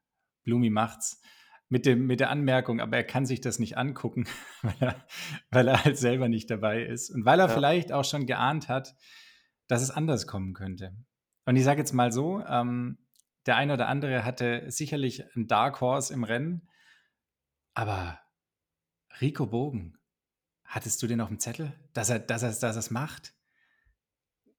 Blumi 0.44 0.70
macht's. 0.70 1.22
Mit, 1.68 1.88
dem, 1.88 2.06
mit 2.06 2.20
der 2.20 2.30
Anmerkung, 2.30 2.80
aber 2.80 2.98
er 2.98 3.04
kann 3.04 3.26
sich 3.26 3.42
das 3.42 3.58
nicht 3.58 3.76
angucken, 3.76 4.28
weil 4.62 4.76
er, 4.80 5.06
weil 5.50 5.68
er 5.68 5.84
halt 5.84 5.98
selber 5.98 6.30
nicht 6.30 6.52
dabei 6.52 6.84
ist. 6.84 7.10
Und 7.10 7.26
weil 7.26 7.40
er 7.40 7.48
ja. 7.48 7.54
vielleicht 7.54 7.92
auch 7.92 8.06
schon 8.06 8.28
geahnt 8.28 8.70
hat, 8.70 8.96
dass 9.68 9.82
es 9.82 9.90
anders 9.90 10.28
kommen 10.28 10.54
könnte. 10.54 10.96
Und 11.46 11.56
ich 11.56 11.64
sage 11.64 11.80
jetzt 11.80 11.94
mal 11.94 12.12
so, 12.12 12.44
ähm, 12.46 13.00
der 13.48 13.56
eine 13.56 13.74
oder 13.74 13.88
andere 13.88 14.24
hatte 14.24 14.70
sicherlich 14.70 15.24
einen 15.36 15.48
Dark 15.48 15.82
Horse 15.82 16.14
im 16.14 16.24
Rennen, 16.24 16.70
aber 17.74 18.20
Rico 19.22 19.46
Bogen, 19.46 19.98
hattest 20.64 21.02
du 21.02 21.08
den 21.08 21.22
auf 21.22 21.30
dem 21.30 21.40
Zettel, 21.40 21.74
dass 21.94 22.10
er, 22.10 22.20
dass 22.20 22.44
er, 22.44 22.50
dass 22.50 22.64
er 22.64 22.78
es 22.78 22.92
macht? 22.92 23.34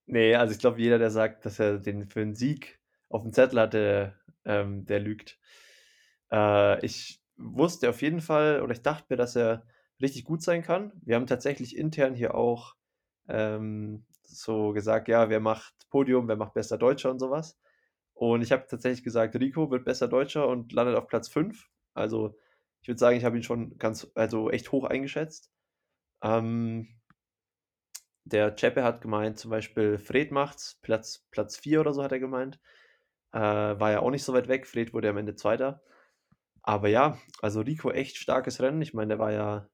Nee, 0.06 0.34
also 0.36 0.52
ich 0.52 0.58
glaube, 0.60 0.80
jeder, 0.80 0.98
der 0.98 1.10
sagt, 1.10 1.44
dass 1.44 1.58
er 1.58 1.78
den 1.78 2.06
für 2.06 2.20
einen 2.20 2.34
Sieg 2.34 2.80
auf 3.08 3.22
dem 3.22 3.32
Zettel 3.32 3.60
hatte, 3.60 4.14
ähm, 4.44 4.86
der 4.86 5.00
lügt. 5.00 5.38
Äh, 6.30 6.84
ich 6.84 7.22
wusste 7.36 7.90
auf 7.90 8.02
jeden 8.02 8.20
Fall, 8.20 8.62
oder 8.62 8.72
ich 8.72 8.82
dachte 8.82 9.06
mir, 9.10 9.16
dass 9.16 9.36
er 9.36 9.66
richtig 10.00 10.24
gut 10.24 10.42
sein 10.42 10.62
kann. 10.62 10.92
Wir 11.04 11.16
haben 11.16 11.26
tatsächlich 11.26 11.76
intern 11.76 12.14
hier 12.14 12.34
auch 12.34 12.76
ähm, 13.28 14.04
so 14.22 14.72
gesagt, 14.72 15.08
ja, 15.08 15.28
wer 15.30 15.40
macht 15.40 15.74
Podium, 15.90 16.28
wer 16.28 16.36
macht 16.36 16.54
bester 16.54 16.78
Deutscher 16.78 17.10
und 17.10 17.18
sowas. 17.18 17.58
Und 18.14 18.42
ich 18.42 18.52
habe 18.52 18.66
tatsächlich 18.68 19.04
gesagt, 19.04 19.34
Rico 19.36 19.70
wird 19.70 19.84
besser 19.84 20.08
Deutscher 20.08 20.48
und 20.48 20.72
landet 20.72 20.96
auf 20.96 21.08
Platz 21.08 21.28
5. 21.28 21.68
Also 21.94 22.36
ich 22.82 22.88
würde 22.88 22.98
sagen, 22.98 23.16
ich 23.16 23.24
habe 23.24 23.36
ihn 23.36 23.42
schon 23.42 23.76
ganz, 23.78 24.10
also 24.14 24.50
echt 24.50 24.70
hoch 24.72 24.84
eingeschätzt. 24.84 25.50
Ähm, 26.22 26.95
der 28.26 28.56
Chepe 28.56 28.82
hat 28.82 29.00
gemeint, 29.00 29.38
zum 29.38 29.52
Beispiel 29.52 29.98
Fred 29.98 30.32
macht's, 30.32 30.80
Platz, 30.82 31.24
Platz 31.30 31.56
4 31.58 31.80
oder 31.80 31.92
so 31.94 32.02
hat 32.02 32.10
er 32.10 32.18
gemeint. 32.18 32.58
Äh, 33.32 33.38
war 33.38 33.92
ja 33.92 34.00
auch 34.00 34.10
nicht 34.10 34.24
so 34.24 34.32
weit 34.32 34.48
weg. 34.48 34.66
Fred 34.66 34.92
wurde 34.92 35.08
am 35.08 35.16
Ende 35.16 35.36
Zweiter. 35.36 35.82
Aber 36.62 36.88
ja, 36.88 37.18
also 37.40 37.60
Rico 37.60 37.92
echt 37.92 38.16
starkes 38.16 38.60
Rennen. 38.60 38.82
Ich 38.82 38.94
meine, 38.94 39.10
der 39.10 39.18
war 39.20 39.32
ja 39.32 39.68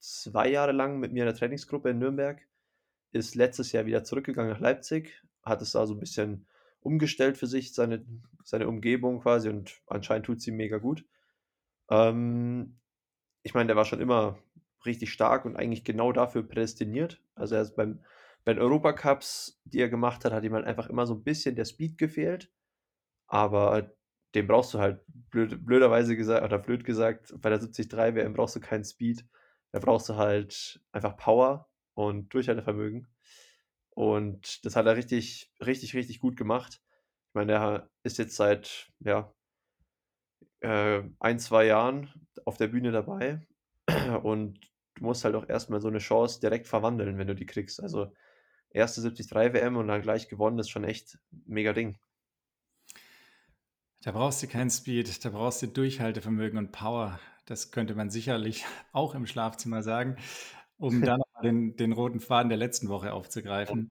zwei 0.00 0.48
Jahre 0.48 0.72
lang 0.72 0.98
mit 0.98 1.12
mir 1.12 1.24
in 1.24 1.26
der 1.26 1.34
Trainingsgruppe 1.34 1.90
in 1.90 1.98
Nürnberg. 1.98 2.40
Ist 3.12 3.34
letztes 3.34 3.72
Jahr 3.72 3.84
wieder 3.84 4.04
zurückgegangen 4.04 4.52
nach 4.52 4.60
Leipzig. 4.60 5.22
Hat 5.42 5.60
es 5.60 5.72
da 5.72 5.86
so 5.86 5.94
ein 5.94 6.00
bisschen 6.00 6.46
umgestellt 6.80 7.36
für 7.36 7.46
sich, 7.46 7.74
seine, 7.74 8.06
seine 8.42 8.68
Umgebung 8.68 9.20
quasi. 9.20 9.50
Und 9.50 9.82
anscheinend 9.86 10.24
tut 10.24 10.40
sie 10.40 10.52
mega 10.52 10.78
gut. 10.78 11.04
Ähm, 11.90 12.78
ich 13.42 13.52
meine, 13.52 13.66
der 13.66 13.76
war 13.76 13.84
schon 13.84 14.00
immer 14.00 14.38
richtig 14.88 15.12
stark 15.12 15.44
und 15.44 15.56
eigentlich 15.56 15.84
genau 15.84 16.12
dafür 16.12 16.42
prädestiniert. 16.42 17.20
Also 17.34 17.54
er 17.54 17.62
ist 17.62 17.76
beim, 17.76 18.00
bei 18.44 18.54
den 18.54 18.62
Europacups, 18.62 19.60
die 19.64 19.80
er 19.80 19.88
gemacht 19.88 20.24
hat, 20.24 20.32
hat 20.32 20.44
ihm 20.44 20.54
halt 20.54 20.66
einfach 20.66 20.88
immer 20.88 21.06
so 21.06 21.14
ein 21.14 21.24
bisschen 21.24 21.56
der 21.56 21.64
Speed 21.64 21.98
gefehlt. 21.98 22.50
Aber 23.28 23.92
den 24.34 24.46
brauchst 24.46 24.74
du 24.74 24.78
halt 24.80 25.02
blöd, 25.06 25.64
blöderweise 25.64 26.16
gesagt, 26.16 26.44
oder 26.44 26.58
blöd 26.58 26.84
gesagt, 26.84 27.34
bei 27.40 27.50
der 27.50 27.58
73 27.58 27.92
WM 27.92 28.34
brauchst 28.34 28.56
du 28.56 28.60
keinen 28.60 28.84
Speed. 28.84 29.24
Da 29.72 29.80
brauchst 29.80 30.08
du 30.08 30.16
halt 30.16 30.80
einfach 30.92 31.16
Power 31.16 31.68
und 31.94 32.32
Durchhaltevermögen. 32.34 33.06
Und 33.90 34.64
das 34.64 34.76
hat 34.76 34.86
er 34.86 34.96
richtig, 34.96 35.52
richtig, 35.64 35.94
richtig 35.94 36.20
gut 36.20 36.36
gemacht. 36.36 36.80
Ich 37.28 37.34
meine, 37.34 37.52
er 37.52 37.90
ist 38.02 38.18
jetzt 38.18 38.36
seit 38.36 38.90
ja, 39.00 39.32
äh, 40.60 41.02
ein, 41.20 41.38
zwei 41.38 41.66
Jahren 41.66 42.10
auf 42.44 42.56
der 42.56 42.68
Bühne 42.68 42.92
dabei 42.92 43.46
Und 44.22 44.67
du 44.98 45.04
musst 45.04 45.24
halt 45.24 45.34
auch 45.34 45.48
erstmal 45.48 45.80
so 45.80 45.88
eine 45.88 45.98
Chance 45.98 46.40
direkt 46.40 46.66
verwandeln, 46.66 47.18
wenn 47.18 47.26
du 47.26 47.34
die 47.34 47.46
kriegst. 47.46 47.82
Also 47.82 48.12
erste 48.70 49.00
73 49.00 49.54
WM 49.54 49.76
und 49.76 49.88
dann 49.88 50.02
gleich 50.02 50.28
gewonnen, 50.28 50.58
ist 50.58 50.70
schon 50.70 50.84
echt 50.84 51.18
mega 51.46 51.72
Ding. 51.72 51.98
Da 54.02 54.12
brauchst 54.12 54.42
du 54.42 54.46
keinen 54.46 54.70
Speed, 54.70 55.24
da 55.24 55.30
brauchst 55.30 55.62
du 55.62 55.66
Durchhaltevermögen 55.66 56.58
und 56.58 56.72
Power. 56.72 57.18
Das 57.46 57.70
könnte 57.70 57.94
man 57.94 58.10
sicherlich 58.10 58.64
auch 58.92 59.14
im 59.14 59.26
Schlafzimmer 59.26 59.82
sagen, 59.82 60.16
um 60.76 61.02
dann 61.02 61.20
den, 61.42 61.76
den 61.76 61.92
roten 61.92 62.20
Faden 62.20 62.48
der 62.48 62.58
letzten 62.58 62.88
Woche 62.88 63.12
aufzugreifen. 63.12 63.90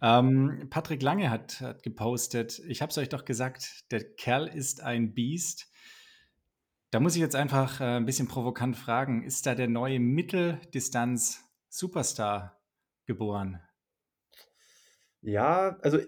Ähm, 0.00 0.66
Patrick 0.68 1.00
Lange 1.00 1.30
hat, 1.30 1.60
hat 1.60 1.82
gepostet, 1.84 2.58
ich 2.66 2.82
habe 2.82 2.90
es 2.90 2.98
euch 2.98 3.08
doch 3.08 3.24
gesagt, 3.24 3.84
der 3.92 4.02
Kerl 4.14 4.48
ist 4.48 4.82
ein 4.82 5.14
Biest. 5.14 5.70
Da 6.92 7.00
muss 7.00 7.14
ich 7.14 7.20
jetzt 7.22 7.36
einfach 7.36 7.80
äh, 7.80 7.96
ein 7.96 8.04
bisschen 8.04 8.28
provokant 8.28 8.76
fragen, 8.76 9.24
ist 9.24 9.46
da 9.46 9.54
der 9.54 9.66
neue 9.66 9.98
Mitteldistanz-Superstar 9.98 12.60
geboren? 13.06 13.62
Ja, 15.22 15.78
also 15.80 16.00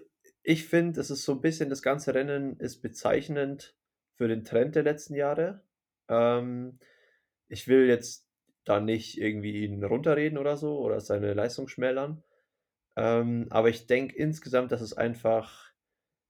ich 0.43 0.67
finde, 0.67 1.01
es 1.01 1.09
ist 1.09 1.25
so 1.25 1.31
ein 1.31 1.41
bisschen, 1.41 1.71
das 1.71 1.81
ganze 1.81 2.13
Rennen 2.13 2.59
ist 2.59 2.83
bezeichnend 2.83 3.75
für 4.13 4.27
den 4.27 4.43
Trend 4.43 4.75
der 4.75 4.83
letzten 4.83 5.15
Jahre. 5.15 5.63
Ähm, 6.07 6.77
ich 7.47 7.67
will 7.67 7.87
jetzt 7.87 8.29
da 8.63 8.79
nicht 8.79 9.19
irgendwie 9.19 9.65
ihn 9.65 9.83
runterreden 9.83 10.37
oder 10.37 10.55
so 10.55 10.77
oder 10.77 11.01
seine 11.01 11.33
Leistung 11.33 11.67
schmälern. 11.67 12.23
Ähm, 12.95 13.47
aber 13.49 13.69
ich 13.69 13.87
denke 13.87 14.15
insgesamt, 14.15 14.71
dass 14.71 14.81
es 14.81 14.93
einfach, 14.93 15.71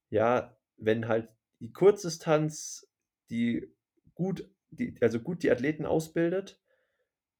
ja, 0.10 0.56
wenn 0.78 1.10
halt 1.10 1.28
die 1.60 1.74
Kurzdistanz, 1.74 2.88
die 3.30 3.75
gut, 4.16 4.50
die, 4.72 4.98
also 5.02 5.20
gut 5.20 5.44
die 5.44 5.52
Athleten 5.52 5.86
ausbildet 5.86 6.60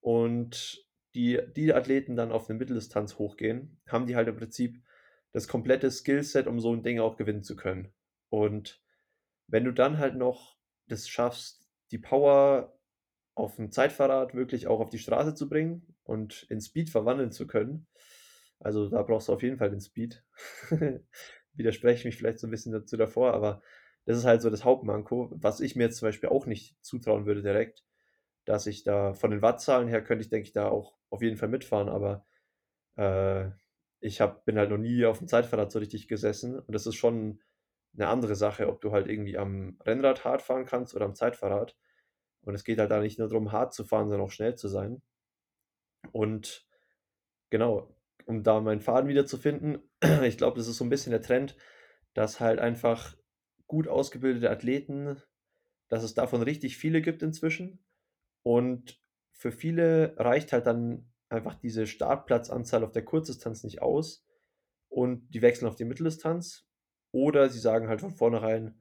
und 0.02 0.86
die, 1.16 1.40
die 1.56 1.74
Athleten 1.74 2.16
dann 2.16 2.32
auf 2.32 2.50
eine 2.50 2.60
Mitteldistanz 2.60 3.18
hochgehen, 3.18 3.82
haben 3.88 4.06
die 4.06 4.16
halt 4.16 4.28
im 4.28 4.36
Prinzip 4.36 4.84
das 5.32 5.48
komplette 5.48 5.90
Skillset, 5.90 6.48
um 6.48 6.60
so 6.60 6.74
ein 6.74 6.84
Ding 6.84 7.00
auch 7.00 7.18
gewinnen 7.18 7.44
zu 7.44 7.56
können. 7.56 7.94
Und 8.30 8.82
wenn 9.48 9.64
du 9.64 9.72
dann 9.72 9.98
halt 9.98 10.16
noch 10.16 10.58
das 10.88 11.08
schaffst, 11.08 11.68
die 11.92 11.98
Power 11.98 12.78
auf 13.34 13.56
dem 13.56 13.72
Zeitfahrrad 13.72 14.34
wirklich 14.34 14.68
auch 14.68 14.80
auf 14.80 14.90
die 14.90 15.00
Straße 15.00 15.36
zu 15.36 15.50
bringen 15.50 15.96
und 16.04 16.44
in 16.50 16.62
Speed 16.62 16.90
verwandeln 16.90 17.32
zu 17.32 17.48
können, 17.48 17.88
also 18.60 18.90
da 18.90 19.04
brauchst 19.04 19.28
du 19.28 19.34
auf 19.34 19.44
jeden 19.44 19.58
Fall 19.58 19.70
den 19.70 19.82
Speed. 19.82 20.24
Widerspreche 21.54 22.00
ich 22.00 22.06
mich 22.06 22.18
vielleicht 22.18 22.40
so 22.40 22.48
ein 22.48 22.52
bisschen 22.52 22.72
dazu 22.72 22.98
davor, 22.98 23.34
aber 23.34 23.62
das 24.06 24.18
ist 24.18 24.26
halt 24.26 24.42
so 24.42 24.50
das 24.50 24.64
Hauptmanko, 24.64 25.30
was 25.32 25.60
ich 25.60 25.76
mir 25.76 25.84
jetzt 25.86 25.98
zum 25.98 26.08
Beispiel 26.08 26.30
auch 26.30 26.46
nicht 26.46 26.76
zutrauen 26.84 27.26
würde 27.26 27.42
direkt, 27.42 27.84
dass 28.46 28.68
ich 28.68 28.84
da 28.84 29.14
von 29.14 29.32
den 29.32 29.42
Wattzahlen 29.42 29.88
her 29.88 30.04
könnte 30.04 30.24
ich, 30.24 30.30
denke 30.30 30.48
ich, 30.48 30.54
da 30.54 30.70
auch 30.70 30.96
auf 31.10 31.22
jeden 31.22 31.38
Fall 31.38 31.50
mitfahren, 31.50 31.90
aber 31.90 32.26
äh, 32.98 33.50
ich 34.00 34.22
hab, 34.22 34.46
bin 34.46 34.58
halt 34.58 34.70
noch 34.70 34.78
nie 34.78 35.06
auf 35.06 35.20
dem 35.20 35.28
Zeitfahrrad 35.28 35.72
so 35.72 35.80
richtig 35.80 36.08
gesessen 36.08 36.60
und 36.60 36.74
das 36.74 36.86
ist 36.86 36.96
schon 36.96 37.40
eine 37.98 38.08
andere 38.08 38.36
Sache, 38.36 38.68
ob 38.68 38.82
du 38.82 38.92
halt 38.92 39.08
irgendwie 39.08 39.38
am 39.38 39.78
Rennrad 39.86 40.26
hart 40.26 40.42
fahren 40.42 40.66
kannst 40.66 40.96
oder 40.96 41.06
am 41.06 41.16
Zeitfahrrad. 41.16 41.76
Und 42.42 42.54
es 42.54 42.64
geht 42.64 42.80
halt 42.80 42.92
da 42.92 43.00
nicht 43.00 43.18
nur 43.18 43.28
darum, 43.28 43.52
hart 43.52 43.74
zu 43.74 43.84
fahren, 43.84 44.10
sondern 44.10 44.28
auch 44.28 44.32
schnell 44.32 44.56
zu 44.56 44.68
sein. 44.68 45.02
Und 46.12 46.68
genau, 47.50 47.96
um 48.26 48.44
da 48.44 48.60
meinen 48.62 48.82
Faden 48.82 49.10
wieder 49.10 49.26
zu 49.26 49.38
finden, 49.38 49.80
ich 50.24 50.38
glaube, 50.38 50.58
das 50.58 50.68
ist 50.68 50.78
so 50.78 50.84
ein 50.84 50.90
bisschen 50.90 51.12
der 51.12 51.22
Trend, 51.22 51.56
dass 52.14 52.40
halt 52.40 52.60
einfach 52.60 53.16
gut 53.76 53.90
ausgebildete 53.90 54.50
Athleten, 54.50 55.22
dass 55.90 56.02
es 56.02 56.14
davon 56.14 56.42
richtig 56.42 56.78
viele 56.78 57.02
gibt 57.02 57.22
inzwischen. 57.22 57.84
Und 58.42 59.02
für 59.34 59.52
viele 59.52 60.16
reicht 60.18 60.54
halt 60.54 60.66
dann 60.66 61.12
einfach 61.28 61.56
diese 61.56 61.86
Startplatzanzahl 61.86 62.86
auf 62.86 62.94
der 62.94 63.04
Kurzdistanz 63.04 63.66
nicht 63.66 63.82
aus 63.82 64.26
und 64.88 65.28
die 65.34 65.42
wechseln 65.42 65.68
auf 65.68 65.76
die 65.76 65.84
Mitteldistanz 65.84 66.66
oder 67.12 67.50
sie 67.50 67.60
sagen 67.60 67.90
halt 67.90 68.00
von 68.00 68.12
vornherein, 68.12 68.80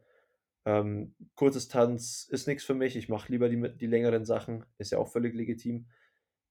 ähm, 0.64 1.16
Kurzdistanz 1.34 2.28
ist 2.30 2.46
nichts 2.46 2.62
für 2.62 2.74
mich, 2.74 2.94
ich 2.94 3.08
mache 3.08 3.32
lieber 3.32 3.48
die, 3.48 3.76
die 3.76 3.88
längeren 3.88 4.24
Sachen, 4.24 4.64
ist 4.78 4.92
ja 4.92 4.98
auch 4.98 5.08
völlig 5.08 5.34
legitim. 5.34 5.88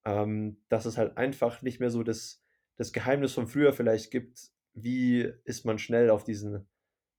Ähm, 0.03 0.57
dass 0.67 0.85
es 0.85 0.97
halt 0.97 1.15
einfach 1.15 1.61
nicht 1.61 1.79
mehr 1.79 1.89
so 1.89 2.03
das, 2.03 2.43
das 2.75 2.91
Geheimnis 2.91 3.31
von 3.31 3.47
früher 3.47 3.71
vielleicht 3.71 4.11
gibt, 4.11 4.51
wie 4.73 5.31
ist 5.45 5.63
man 5.63 5.79
schnell 5.79 6.09
auf 6.09 6.25
diesen 6.25 6.67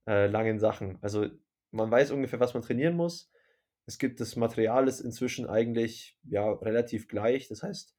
äh, 0.07 0.27
langen 0.27 0.59
Sachen. 0.59 0.99
Also 1.03 1.27
man 1.71 1.91
weiß 1.91 2.11
ungefähr, 2.11 2.41
was 2.41 2.55
man 2.55 2.63
trainieren 2.63 2.97
muss. 2.97 3.31
Es 3.87 3.99
gibt 3.99 4.21
das 4.21 4.37
Material 4.37 4.89
ist 4.89 5.01
inzwischen 5.01 5.47
eigentlich 5.47 6.19
ja 6.25 6.51
relativ 6.53 7.09
gleich. 7.09 7.49
Das 7.49 7.63
heißt, 7.63 7.95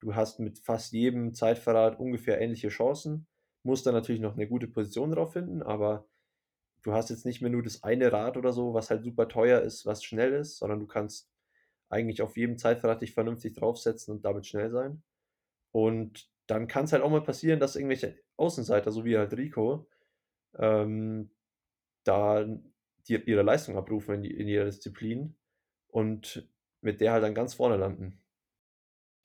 Du 0.00 0.14
hast 0.14 0.38
mit 0.38 0.58
fast 0.60 0.92
jedem 0.92 1.34
Zeitverrat 1.34 1.98
ungefähr 1.98 2.40
ähnliche 2.40 2.68
Chancen. 2.68 3.26
Musst 3.64 3.86
dann 3.86 3.94
natürlich 3.94 4.20
noch 4.20 4.34
eine 4.34 4.48
gute 4.48 4.68
Position 4.68 5.10
drauf 5.10 5.32
finden, 5.32 5.62
aber 5.62 6.06
du 6.82 6.92
hast 6.92 7.10
jetzt 7.10 7.26
nicht 7.26 7.42
mehr 7.42 7.50
nur 7.50 7.62
das 7.62 7.82
eine 7.82 8.12
Rad 8.12 8.36
oder 8.36 8.52
so, 8.52 8.74
was 8.74 8.90
halt 8.90 9.02
super 9.02 9.28
teuer 9.28 9.60
ist, 9.60 9.86
was 9.86 10.04
schnell 10.04 10.32
ist, 10.32 10.58
sondern 10.58 10.78
du 10.78 10.86
kannst 10.86 11.28
eigentlich 11.88 12.22
auf 12.22 12.36
jedem 12.36 12.58
Zeitverrat 12.58 13.02
dich 13.02 13.12
vernünftig 13.12 13.54
draufsetzen 13.54 14.14
und 14.14 14.24
damit 14.24 14.46
schnell 14.46 14.70
sein. 14.70 15.02
Und 15.72 16.30
dann 16.46 16.68
kann 16.68 16.84
es 16.84 16.92
halt 16.92 17.02
auch 17.02 17.10
mal 17.10 17.22
passieren, 17.22 17.60
dass 17.60 17.76
irgendwelche 17.76 18.16
Außenseiter, 18.36 18.92
so 18.92 19.04
wie 19.04 19.18
halt 19.18 19.36
Rico, 19.36 19.88
ähm, 20.58 21.30
da 22.08 22.46
die, 23.06 23.14
ihre 23.14 23.42
Leistung 23.42 23.76
abrufen 23.76 24.24
in, 24.24 24.24
in 24.24 24.48
ihrer 24.48 24.64
Disziplin 24.64 25.36
und 25.88 26.48
mit 26.80 27.00
der 27.00 27.12
halt 27.12 27.22
dann 27.22 27.34
ganz 27.34 27.54
vorne 27.54 27.76
landen. 27.76 28.20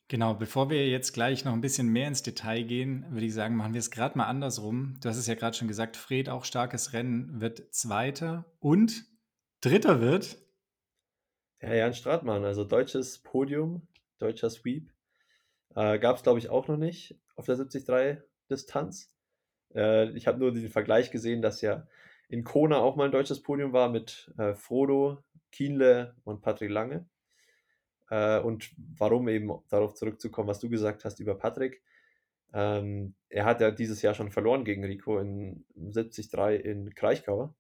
Genau, 0.10 0.34
bevor 0.34 0.70
wir 0.70 0.88
jetzt 0.90 1.14
gleich 1.14 1.46
noch 1.46 1.54
ein 1.54 1.62
bisschen 1.62 1.88
mehr 1.88 2.08
ins 2.08 2.22
Detail 2.22 2.64
gehen, 2.64 3.06
würde 3.10 3.26
ich 3.26 3.34
sagen, 3.34 3.56
machen 3.56 3.74
wir 3.74 3.80
es 3.80 3.90
gerade 3.90 4.18
mal 4.18 4.26
andersrum. 4.26 4.98
Du 5.02 5.10
hast 5.10 5.18
es 5.18 5.28
ja 5.28 5.34
gerade 5.34 5.56
schon 5.56 5.68
gesagt, 5.68 5.98
Fred, 5.98 6.30
auch 6.30 6.46
starkes 6.46 6.94
Rennen, 6.94 7.42
wird 7.42 7.74
Zweiter 7.74 8.46
und 8.60 9.06
Dritter 9.62 10.02
wird. 10.02 10.38
Ja, 11.62 11.74
Jan 11.74 11.94
Stratmann, 11.94 12.44
also 12.44 12.66
deutsches 12.66 13.20
Podium, 13.20 13.88
deutscher 14.20 14.50
Sweep. 14.50 14.92
Äh, 15.76 15.98
Gab 16.00 16.18
es, 16.18 16.24
glaube 16.24 16.40
ich, 16.40 16.50
auch 16.50 16.68
noch 16.68 16.78
nicht 16.78 17.18
auf 17.36 17.46
der 17.46 17.56
73-Distanz. 17.56 19.16
Äh, 19.74 20.10
ich 20.12 20.28
habe 20.28 20.40
nur 20.40 20.52
den 20.52 20.70
Vergleich 20.70 21.12
gesehen, 21.12 21.42
dass 21.42 21.62
ja 21.62 21.88
in 22.30 22.44
Kona 22.44 22.78
auch 22.78 22.96
mal 22.96 23.06
ein 23.06 23.12
deutsches 23.12 23.42
Podium 23.42 23.74
war 23.74 23.90
mit 23.90 24.34
äh, 24.38 24.54
Frodo, 24.54 25.24
Kienle 25.52 26.16
und 26.24 26.42
Patrick 26.42 26.72
Lange. 26.72 27.08
Äh, 28.10 28.40
und 28.40 28.74
warum 28.98 29.28
eben 29.28 29.52
darauf 29.70 29.94
zurückzukommen, 29.94 30.48
was 30.48 30.60
du 30.60 30.70
gesagt 30.70 31.06
hast 31.06 31.20
über 31.20 31.36
Patrick. 31.36 31.82
Ähm, 32.54 33.16
er 33.30 33.46
hat 33.46 33.62
ja 33.62 33.72
dieses 33.72 34.02
Jahr 34.02 34.14
schon 34.14 34.32
verloren 34.32 34.64
gegen 34.64 34.84
Rico 34.84 35.18
in 35.20 35.66
73 35.76 36.32
in 36.64 36.94
Kraichgau, 36.94 37.56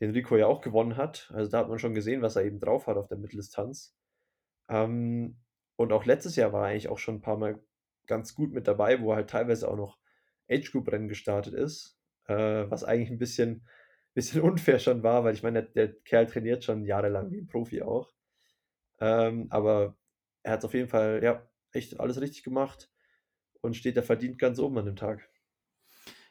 den 0.00 0.10
Rico 0.12 0.36
ja 0.36 0.46
auch 0.46 0.60
gewonnen 0.60 0.96
hat. 0.96 1.30
Also 1.34 1.50
da 1.50 1.58
hat 1.58 1.68
man 1.68 1.78
schon 1.78 1.94
gesehen, 1.94 2.22
was 2.22 2.36
er 2.36 2.44
eben 2.44 2.60
drauf 2.60 2.86
hat 2.86 2.96
auf 2.96 3.08
der 3.08 3.18
Mitteldistanz. 3.18 3.96
Ähm, 4.68 5.36
und 5.76 5.92
auch 5.92 6.04
letztes 6.04 6.36
Jahr 6.36 6.52
war 6.52 6.66
er 6.66 6.70
eigentlich 6.70 6.88
auch 6.88 6.98
schon 6.98 7.16
ein 7.16 7.22
paar 7.22 7.36
Mal 7.36 7.58
ganz 8.06 8.34
gut 8.34 8.52
mit 8.52 8.68
dabei, 8.68 9.00
wo 9.00 9.10
er 9.10 9.16
halt 9.16 9.30
teilweise 9.30 9.68
auch 9.68 9.76
noch 9.76 9.98
Age-Group-Rennen 10.48 11.08
gestartet 11.08 11.54
ist, 11.54 11.93
äh, 12.26 12.70
was 12.70 12.84
eigentlich 12.84 13.10
ein 13.10 13.18
bisschen, 13.18 13.66
bisschen 14.14 14.40
unfair 14.42 14.78
schon 14.78 15.02
war, 15.02 15.24
weil 15.24 15.34
ich 15.34 15.42
meine, 15.42 15.62
der, 15.62 15.88
der 15.88 16.00
Kerl 16.02 16.26
trainiert 16.26 16.64
schon 16.64 16.84
jahrelang 16.84 17.30
wie 17.30 17.40
ein 17.40 17.46
Profi 17.46 17.82
auch. 17.82 18.12
Ähm, 19.00 19.46
aber 19.50 19.96
er 20.42 20.52
hat 20.52 20.64
auf 20.64 20.74
jeden 20.74 20.88
Fall, 20.88 21.20
ja, 21.22 21.48
echt 21.72 21.98
alles 21.98 22.20
richtig 22.20 22.44
gemacht 22.44 22.90
und 23.60 23.76
steht 23.76 23.96
da 23.96 24.02
verdient 24.02 24.38
ganz 24.38 24.58
oben 24.58 24.78
an 24.78 24.86
dem 24.86 24.96
Tag. 24.96 25.28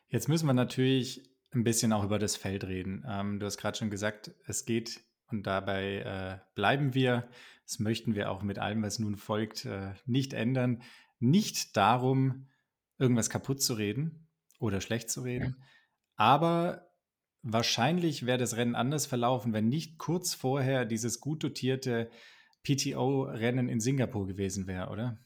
Jetzt 0.08 0.30
müssen 0.30 0.46
wir 0.46 0.54
natürlich 0.54 1.30
ein 1.52 1.64
bisschen 1.64 1.92
auch 1.94 2.04
über 2.04 2.20
das 2.20 2.36
Feld 2.36 2.64
reden. 2.66 3.06
Ähm, 3.08 3.40
du 3.40 3.46
hast 3.46 3.58
gerade 3.58 3.78
schon 3.78 3.90
gesagt, 3.90 4.32
es 4.46 4.66
geht 4.66 5.02
und 5.28 5.48
dabei 5.48 5.98
äh, 6.00 6.40
bleiben 6.56 6.94
wir. 6.94 7.28
Das 7.66 7.80
möchten 7.80 8.16
wir 8.16 8.30
auch 8.30 8.44
mit 8.44 8.60
allem, 8.60 8.84
was 8.84 9.00
nun 9.00 9.16
folgt, 9.16 9.66
äh, 9.66 9.94
nicht 10.06 10.34
ändern. 10.34 10.82
Nicht 11.20 11.76
darum, 11.78 12.48
irgendwas 12.98 13.30
kaputt 13.30 13.62
zu 13.62 13.74
reden 13.74 14.28
oder 14.60 14.82
schlecht 14.82 15.10
zu 15.10 15.22
reden, 15.22 15.56
ja. 15.60 15.66
Aber 16.15 16.89
wahrscheinlich 17.43 18.25
wäre 18.25 18.38
das 18.38 18.55
Rennen 18.55 18.75
anders 18.75 19.05
verlaufen, 19.05 19.53
wenn 19.53 19.67
nicht 19.67 19.98
kurz 19.98 20.34
vorher 20.34 20.86
dieses 20.86 21.20
gut 21.20 21.43
dotierte 21.43 22.10
PTO-Rennen 22.63 23.70
in 23.70 23.79
Singapur 23.79 24.25
gewesen 24.25 24.67
wäre, 24.67 24.89
oder? 24.89 25.20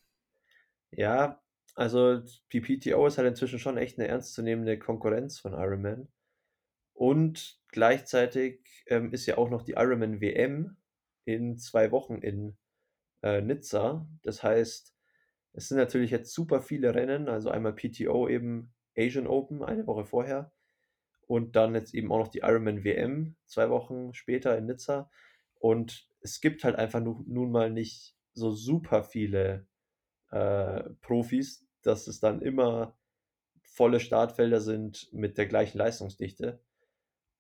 Ja, 0.92 1.42
also 1.76 2.22
die 2.52 2.62
PTO 2.62 3.06
ist 3.06 3.20
halt 3.20 3.28
inzwischen 3.28 3.60
schon 3.60 3.78
echt 3.78 4.00
eine 4.00 4.08
ernstzunehmende 4.08 4.80
Konkurrenz 4.80 5.40
von 5.40 5.54
Ironman. 5.54 6.08
Und 6.94 7.60
gleichzeitig 7.68 8.84
ähm, 8.88 9.14
ist 9.14 9.28
ja 9.28 9.38
auch 9.38 9.52
noch 9.52 9.62
die 9.62 9.74
Ironman 9.74 10.20
WM 10.20 10.78
in 11.26 11.58
zwei 11.58 11.92
Wochen 11.92 12.16
in 12.16 12.58
äh, 13.22 13.42
Nizza. 13.42 14.08
Das 14.24 14.42
heißt, 14.42 14.96
es 15.54 15.68
sind 15.68 15.78
natürlich 15.78 16.10
jetzt 16.10 16.34
super 16.34 16.62
viele 16.62 16.96
Rennen, 16.96 17.30
also 17.30 17.52
einmal 17.52 17.76
PTO 17.76 18.28
eben 18.28 18.74
Asian 18.98 19.28
Open 19.28 19.64
eine 19.64 19.86
Woche 19.86 20.06
vorher 20.06 20.52
und 21.28 21.56
dann 21.56 21.76
jetzt 21.76 21.94
eben 21.94 22.12
auch 22.12 22.20
noch 22.20 22.28
die 22.30 22.40
Ironman 22.40 22.84
WM 22.84 23.36
zwei 23.46 23.70
Wochen 23.70 24.14
später 24.14 24.58
in 24.58 24.66
Nizza. 24.66 25.10
Und 25.60 26.08
es 26.22 26.42
gibt 26.42 26.64
halt 26.64 26.76
einfach 26.76 27.02
nun, 27.02 27.26
nun 27.28 27.52
mal 27.52 27.70
nicht 27.70 28.16
so 28.34 28.52
super 28.52 29.04
viele 29.04 29.68
äh, 30.32 30.84
Profis, 31.02 31.68
dass 31.82 32.08
es 32.08 32.20
dann 32.20 32.42
immer 32.42 32.98
volle 33.64 34.00
Startfelder 34.00 34.62
sind 34.62 35.10
mit 35.12 35.38
der 35.38 35.48
gleichen 35.48 35.78
Leistungsdichte. 35.78 36.62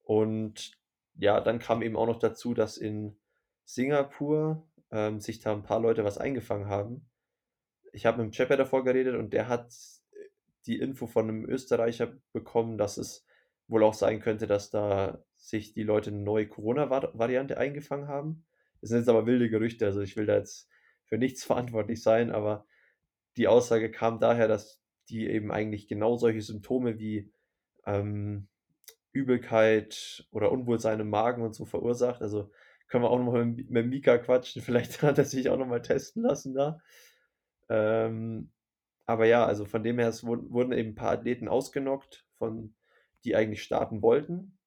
Und 0.03 0.77
ja, 1.15 1.39
dann 1.41 1.60
kam 1.60 1.82
eben 1.82 1.96
auch 1.96 2.08
noch 2.08 2.20
dazu, 2.20 2.53
dass 2.53 2.77
in 2.77 3.17
Singapur 3.63 4.67
ähm, 4.91 5.20
sich 5.20 5.39
da 5.39 5.53
ein 5.53 5.63
paar 5.63 5.79
Leute 5.79 6.03
was 6.03 6.17
eingefangen 6.17 6.67
haben. 6.67 7.10
Ich 7.94 8.06
habe 8.06 8.17
mit 8.17 8.34
dem 8.34 8.36
Chepper 8.36 8.58
davor 8.58 8.84
geredet 8.84 9.15
und 9.15 9.34
der 9.34 9.48
hat 9.48 9.74
die 10.65 10.79
Info 10.79 11.08
von 11.08 11.29
einem 11.29 11.46
Österreicher 11.46 12.13
bekommen, 12.34 12.77
dass 12.77 12.98
es 12.98 13.27
wohl 13.68 13.84
auch 13.84 13.94
sein 13.94 14.20
könnte, 14.20 14.48
dass 14.48 14.70
da 14.70 15.24
sich 15.36 15.74
die 15.74 15.84
Leute 15.84 16.10
eine 16.10 16.20
neue 16.20 16.48
Corona-Variante 16.48 17.58
eingefangen 17.58 18.08
haben. 18.08 18.46
Das 18.82 18.90
sind 18.90 19.00
jetzt 19.00 19.10
aber 19.10 19.26
wilde 19.26 19.50
Gerüchte, 19.50 19.86
also 19.86 20.02
ich 20.02 20.16
will 20.16 20.26
da 20.26 20.38
jetzt 20.38 20.70
für 21.06 21.18
nichts 21.18 21.44
verantwortlich 21.46 22.02
sein, 22.02 22.32
aber 22.32 22.66
die 23.36 23.48
Aussage 23.48 23.92
kam 23.92 24.20
daher, 24.20 24.48
dass 24.48 24.82
die 25.10 25.28
eben 25.28 25.52
eigentlich 25.52 25.88
genau 25.88 26.18
solche 26.18 26.42
Symptome 26.42 27.00
wie 27.00 27.32
ähm, 27.86 28.48
Übelkeit 29.12 30.28
oder 30.32 30.52
Unwohlsein 30.52 31.00
im 31.00 31.10
Magen 31.10 31.42
und 31.42 31.54
so 31.54 31.66
verursacht. 31.66 32.22
Also 32.22 32.52
können 32.88 33.04
wir 33.04 33.10
auch 33.10 33.20
nochmal 33.20 33.46
mit, 33.46 33.70
Mika 33.70 34.18
quatschen. 34.18 34.62
Vielleicht 34.64 35.02
hat 35.02 35.18
er 35.18 35.26
sich 35.26 35.50
auch 35.50 35.58
nochmal 35.58 35.82
testen 35.82 36.24
lassen 36.24 36.54
da. 36.54 36.80
Ähm, 37.70 38.52
aber 39.06 39.26
ja, 39.26 39.46
also 39.46 39.66
von 39.66 39.84
dem 39.84 40.00
her 40.00 40.10
es 40.10 40.26
wurden 40.26 40.74
eben 40.74 40.90
ein 40.90 40.96
paar 40.96 41.12
Athleten 41.12 41.48
ausgenockt, 41.48 42.26
von, 42.38 42.76
die 43.24 43.36
eigentlich 43.36 43.64
starten 43.64 44.02
wollten. 44.02 44.58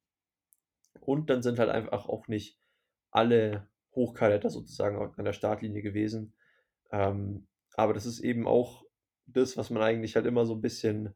Und 1.00 1.30
dann 1.30 1.42
sind 1.42 1.58
halt 1.58 1.70
einfach 1.70 2.08
auch 2.08 2.28
nicht 2.28 2.58
alle 3.10 3.68
Hochkaräter 3.94 4.50
sozusagen 4.50 4.98
an 4.98 5.24
der 5.24 5.32
Startlinie 5.32 5.82
gewesen. 5.82 6.34
Ähm, 6.90 7.48
aber 7.74 7.94
das 7.94 8.06
ist 8.06 8.20
eben 8.20 8.46
auch 8.46 8.84
das, 9.26 9.56
was 9.56 9.70
man 9.70 9.82
eigentlich 9.82 10.16
halt 10.16 10.26
immer 10.26 10.46
so 10.46 10.54
ein 10.54 10.60
bisschen, 10.60 11.14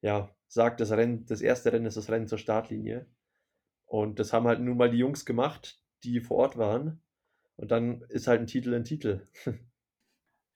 ja, 0.00 0.34
sagt, 0.48 0.80
das 0.80 0.90
Rennen, 0.92 1.26
das 1.26 1.40
erste 1.40 1.72
Rennen 1.72 1.86
ist 1.86 1.96
das 1.96 2.10
Rennen 2.10 2.28
zur 2.28 2.38
Startlinie. 2.38 3.06
Und 3.86 4.18
das 4.18 4.32
haben 4.32 4.46
halt 4.46 4.60
nun 4.60 4.76
mal 4.76 4.90
die 4.90 4.98
Jungs 4.98 5.24
gemacht, 5.24 5.80
die 6.04 6.20
vor 6.20 6.38
Ort 6.38 6.56
waren. 6.56 7.02
Und 7.56 7.70
dann 7.70 8.02
ist 8.08 8.26
halt 8.26 8.40
ein 8.40 8.46
Titel 8.46 8.74
ein 8.74 8.84
Titel. 8.84 9.26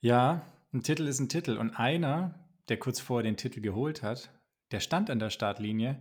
ja, 0.00 0.44
ein 0.72 0.82
Titel 0.82 1.06
ist 1.06 1.20
ein 1.20 1.28
Titel. 1.28 1.56
Und 1.56 1.70
einer, 1.70 2.48
der 2.68 2.78
kurz 2.78 3.00
vorher 3.00 3.24
den 3.24 3.36
Titel 3.36 3.60
geholt 3.60 4.02
hat, 4.02 4.30
der 4.70 4.80
stand 4.80 5.10
an 5.10 5.18
der 5.18 5.30
Startlinie. 5.30 6.00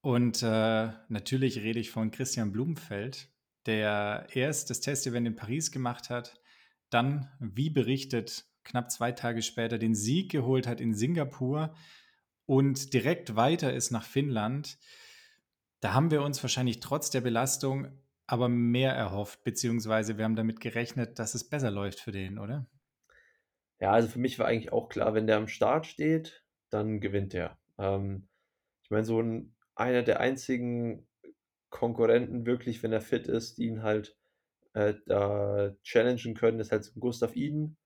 Und 0.00 0.42
äh, 0.42 0.90
natürlich 1.08 1.58
rede 1.58 1.78
ich 1.78 1.90
von 1.90 2.10
Christian 2.10 2.52
Blumenfeld, 2.52 3.28
der 3.66 4.26
erst 4.32 4.70
das 4.70 4.80
Testevent 4.80 5.26
in 5.26 5.36
Paris 5.36 5.70
gemacht 5.70 6.10
hat, 6.10 6.40
dann, 6.90 7.30
wie 7.38 7.70
berichtet, 7.70 8.44
knapp 8.64 8.90
zwei 8.90 9.12
Tage 9.12 9.42
später 9.42 9.78
den 9.78 9.94
Sieg 9.94 10.30
geholt 10.30 10.66
hat 10.66 10.80
in 10.80 10.94
Singapur 10.94 11.74
und 12.46 12.92
direkt 12.92 13.36
weiter 13.36 13.72
ist 13.72 13.90
nach 13.90 14.04
Finnland. 14.04 14.78
Da 15.80 15.94
haben 15.94 16.10
wir 16.10 16.22
uns 16.22 16.42
wahrscheinlich 16.42 16.80
trotz 16.80 17.10
der 17.10 17.20
Belastung 17.20 17.98
aber 18.26 18.48
mehr 18.48 18.92
erhofft, 18.92 19.44
beziehungsweise 19.44 20.16
wir 20.16 20.24
haben 20.24 20.36
damit 20.36 20.60
gerechnet, 20.60 21.18
dass 21.18 21.34
es 21.34 21.48
besser 21.48 21.70
läuft 21.70 22.00
für 22.00 22.12
den, 22.12 22.38
oder? 22.38 22.66
Ja, 23.80 23.90
also 23.90 24.08
für 24.08 24.20
mich 24.20 24.38
war 24.38 24.46
eigentlich 24.46 24.72
auch 24.72 24.88
klar, 24.88 25.12
wenn 25.14 25.26
der 25.26 25.36
am 25.36 25.48
Start 25.48 25.86
steht, 25.86 26.44
dann 26.70 27.00
gewinnt 27.00 27.34
er. 27.34 27.58
Ähm, 27.82 28.28
ich 28.84 28.90
meine, 28.90 29.04
so 29.04 29.20
ein, 29.20 29.54
einer 29.74 30.02
der 30.02 30.20
einzigen 30.20 31.08
Konkurrenten 31.70 32.46
wirklich, 32.46 32.82
wenn 32.82 32.92
er 32.92 33.00
fit 33.00 33.26
ist, 33.28 33.58
die 33.58 33.66
ihn 33.66 33.82
halt 33.82 34.16
äh, 34.74 34.94
da 35.06 35.74
challengen 35.82 36.34
können, 36.34 36.60
ist 36.60 36.72
halt 36.72 36.92
Gustav 36.98 37.36
Iden. 37.36 37.76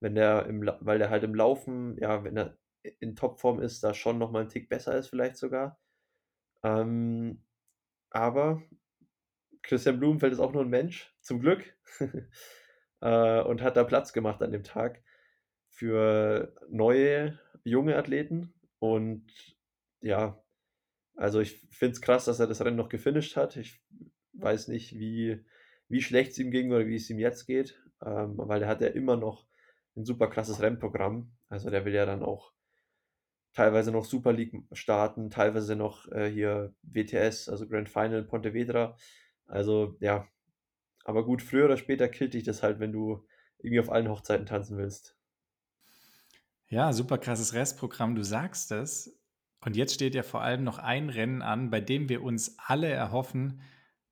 Wenn 0.00 0.14
der 0.14 0.46
im, 0.46 0.68
weil 0.80 0.98
der 0.98 1.10
halt 1.10 1.24
im 1.24 1.34
Laufen, 1.34 1.96
ja, 1.98 2.24
wenn 2.24 2.36
er 2.36 2.58
in 3.00 3.16
Topform 3.16 3.60
ist, 3.60 3.84
da 3.84 3.94
schon 3.94 4.18
nochmal 4.18 4.42
ein 4.42 4.48
Tick 4.48 4.68
besser 4.68 4.96
ist, 4.96 5.08
vielleicht 5.08 5.36
sogar. 5.36 5.80
Ähm, 6.64 7.44
aber 8.10 8.62
Christian 9.62 9.98
Blumenfeld 9.98 10.32
ist 10.32 10.40
auch 10.40 10.52
nur 10.52 10.62
ein 10.62 10.70
Mensch, 10.70 11.14
zum 11.20 11.40
Glück. 11.40 11.76
äh, 13.00 13.42
und 13.42 13.62
hat 13.62 13.76
da 13.76 13.84
Platz 13.84 14.12
gemacht 14.12 14.42
an 14.42 14.52
dem 14.52 14.64
Tag 14.64 15.02
für 15.68 16.54
neue, 16.68 17.38
junge 17.64 17.96
Athleten. 17.96 18.52
Und 18.82 19.24
ja, 20.00 20.42
also 21.14 21.38
ich 21.38 21.60
finde 21.70 21.92
es 21.92 22.00
krass, 22.00 22.24
dass 22.24 22.40
er 22.40 22.48
das 22.48 22.64
Rennen 22.64 22.76
noch 22.76 22.88
gefinisht 22.88 23.36
hat. 23.36 23.56
Ich 23.56 23.80
weiß 24.32 24.66
nicht, 24.66 24.98
wie, 24.98 25.44
wie 25.86 26.02
schlecht 26.02 26.32
es 26.32 26.38
ihm 26.40 26.50
ging 26.50 26.72
oder 26.72 26.84
wie 26.88 26.96
es 26.96 27.08
ihm 27.08 27.20
jetzt 27.20 27.46
geht, 27.46 27.80
ähm, 28.04 28.34
weil 28.38 28.60
er 28.60 28.66
hat 28.66 28.80
ja 28.80 28.88
immer 28.88 29.16
noch 29.16 29.46
ein 29.94 30.04
super 30.04 30.26
krasses 30.28 30.60
Rennprogramm. 30.60 31.30
Also 31.48 31.70
der 31.70 31.84
will 31.84 31.94
ja 31.94 32.06
dann 32.06 32.24
auch 32.24 32.52
teilweise 33.52 33.92
noch 33.92 34.04
Super 34.04 34.32
League 34.32 34.52
starten, 34.72 35.30
teilweise 35.30 35.76
noch 35.76 36.10
äh, 36.10 36.28
hier 36.28 36.74
WTS, 36.82 37.48
also 37.48 37.68
Grand 37.68 37.88
Final 37.88 38.24
Pontevedra. 38.24 38.96
Also 39.46 39.96
ja, 40.00 40.26
aber 41.04 41.24
gut, 41.24 41.40
früher 41.40 41.66
oder 41.66 41.76
später 41.76 42.08
killt 42.08 42.34
dich 42.34 42.42
das 42.42 42.64
halt, 42.64 42.80
wenn 42.80 42.92
du 42.92 43.24
irgendwie 43.58 43.78
auf 43.78 43.92
allen 43.92 44.08
Hochzeiten 44.08 44.46
tanzen 44.46 44.76
willst. 44.76 45.16
Ja, 46.72 46.94
super 46.94 47.18
krasses 47.18 47.52
Restprogramm, 47.52 48.14
du 48.14 48.24
sagst 48.24 48.72
es. 48.72 49.20
Und 49.60 49.76
jetzt 49.76 49.92
steht 49.92 50.14
ja 50.14 50.22
vor 50.22 50.40
allem 50.40 50.64
noch 50.64 50.78
ein 50.78 51.10
Rennen 51.10 51.42
an, 51.42 51.68
bei 51.68 51.82
dem 51.82 52.08
wir 52.08 52.22
uns 52.22 52.56
alle 52.58 52.88
erhoffen, 52.88 53.60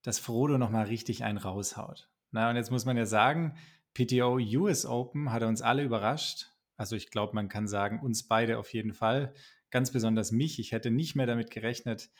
dass 0.02 0.18
Frodo 0.18 0.58
nochmal 0.58 0.84
richtig 0.84 1.24
einen 1.24 1.38
raushaut. 1.38 2.10
Na, 2.32 2.50
und 2.50 2.56
jetzt 2.56 2.70
muss 2.70 2.84
man 2.84 2.98
ja 2.98 3.06
sagen, 3.06 3.56
PTO 3.94 4.38
US 4.38 4.84
Open 4.84 5.32
hat 5.32 5.42
uns 5.42 5.62
alle 5.62 5.82
überrascht. 5.82 6.48
Also 6.76 6.96
ich 6.96 7.10
glaube, 7.10 7.34
man 7.34 7.48
kann 7.48 7.66
sagen, 7.66 7.98
uns 7.98 8.28
beide 8.28 8.58
auf 8.58 8.74
jeden 8.74 8.92
Fall. 8.92 9.32
Ganz 9.70 9.90
besonders 9.90 10.30
mich. 10.30 10.58
Ich 10.58 10.72
hätte 10.72 10.90
nicht 10.90 11.16
mehr 11.16 11.24
damit 11.24 11.50
gerechnet, 11.50 12.10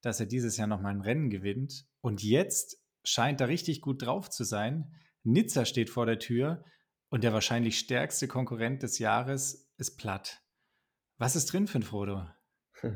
dass 0.00 0.18
er 0.18 0.24
dieses 0.24 0.56
Jahr 0.56 0.66
nochmal 0.66 0.94
ein 0.94 1.02
Rennen 1.02 1.28
gewinnt. 1.28 1.84
Und 2.00 2.22
jetzt 2.22 2.82
scheint 3.04 3.42
er 3.42 3.48
richtig 3.48 3.82
gut 3.82 4.00
drauf 4.00 4.30
zu 4.30 4.44
sein. 4.44 4.94
Nizza 5.24 5.66
steht 5.66 5.90
vor 5.90 6.06
der 6.06 6.18
Tür 6.18 6.64
und 7.10 7.22
der 7.22 7.34
wahrscheinlich 7.34 7.78
stärkste 7.78 8.28
Konkurrent 8.28 8.82
des 8.82 8.98
Jahres 8.98 9.69
ist 9.80 9.96
platt. 9.96 10.42
Was 11.18 11.36
ist 11.36 11.52
drin 11.52 11.66
für 11.66 11.78
ein 11.78 11.82
Frodo? 11.82 12.26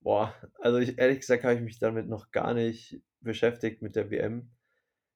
Boah, 0.00 0.34
also 0.60 0.78
ich, 0.78 0.98
ehrlich 0.98 1.20
gesagt 1.20 1.44
habe 1.44 1.54
ich 1.54 1.60
mich 1.60 1.78
damit 1.78 2.08
noch 2.08 2.30
gar 2.30 2.54
nicht 2.54 3.00
beschäftigt 3.20 3.82
mit 3.82 3.96
der 3.96 4.10
WM. 4.10 4.50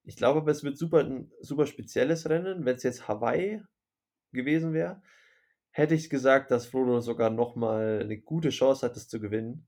Ich 0.03 0.17
glaube 0.17 0.41
aber, 0.41 0.51
es 0.51 0.63
wird 0.63 0.77
super, 0.77 1.01
ein 1.01 1.33
super 1.41 1.67
spezielles 1.67 2.29
Rennen. 2.29 2.65
Wenn 2.65 2.77
es 2.77 2.83
jetzt 2.83 3.09
Hawaii 3.09 3.63
gewesen 4.33 4.73
wäre, 4.75 5.03
hätte 5.71 5.95
ich 5.95 6.11
gesagt, 6.11 6.51
dass 6.51 6.67
Frodo 6.67 7.01
sogar 7.01 7.31
nochmal 7.31 8.01
eine 8.03 8.19
gute 8.19 8.51
Chance 8.51 8.87
hat, 8.87 8.97
das 8.97 9.09
zu 9.09 9.21
gewinnen. 9.21 9.67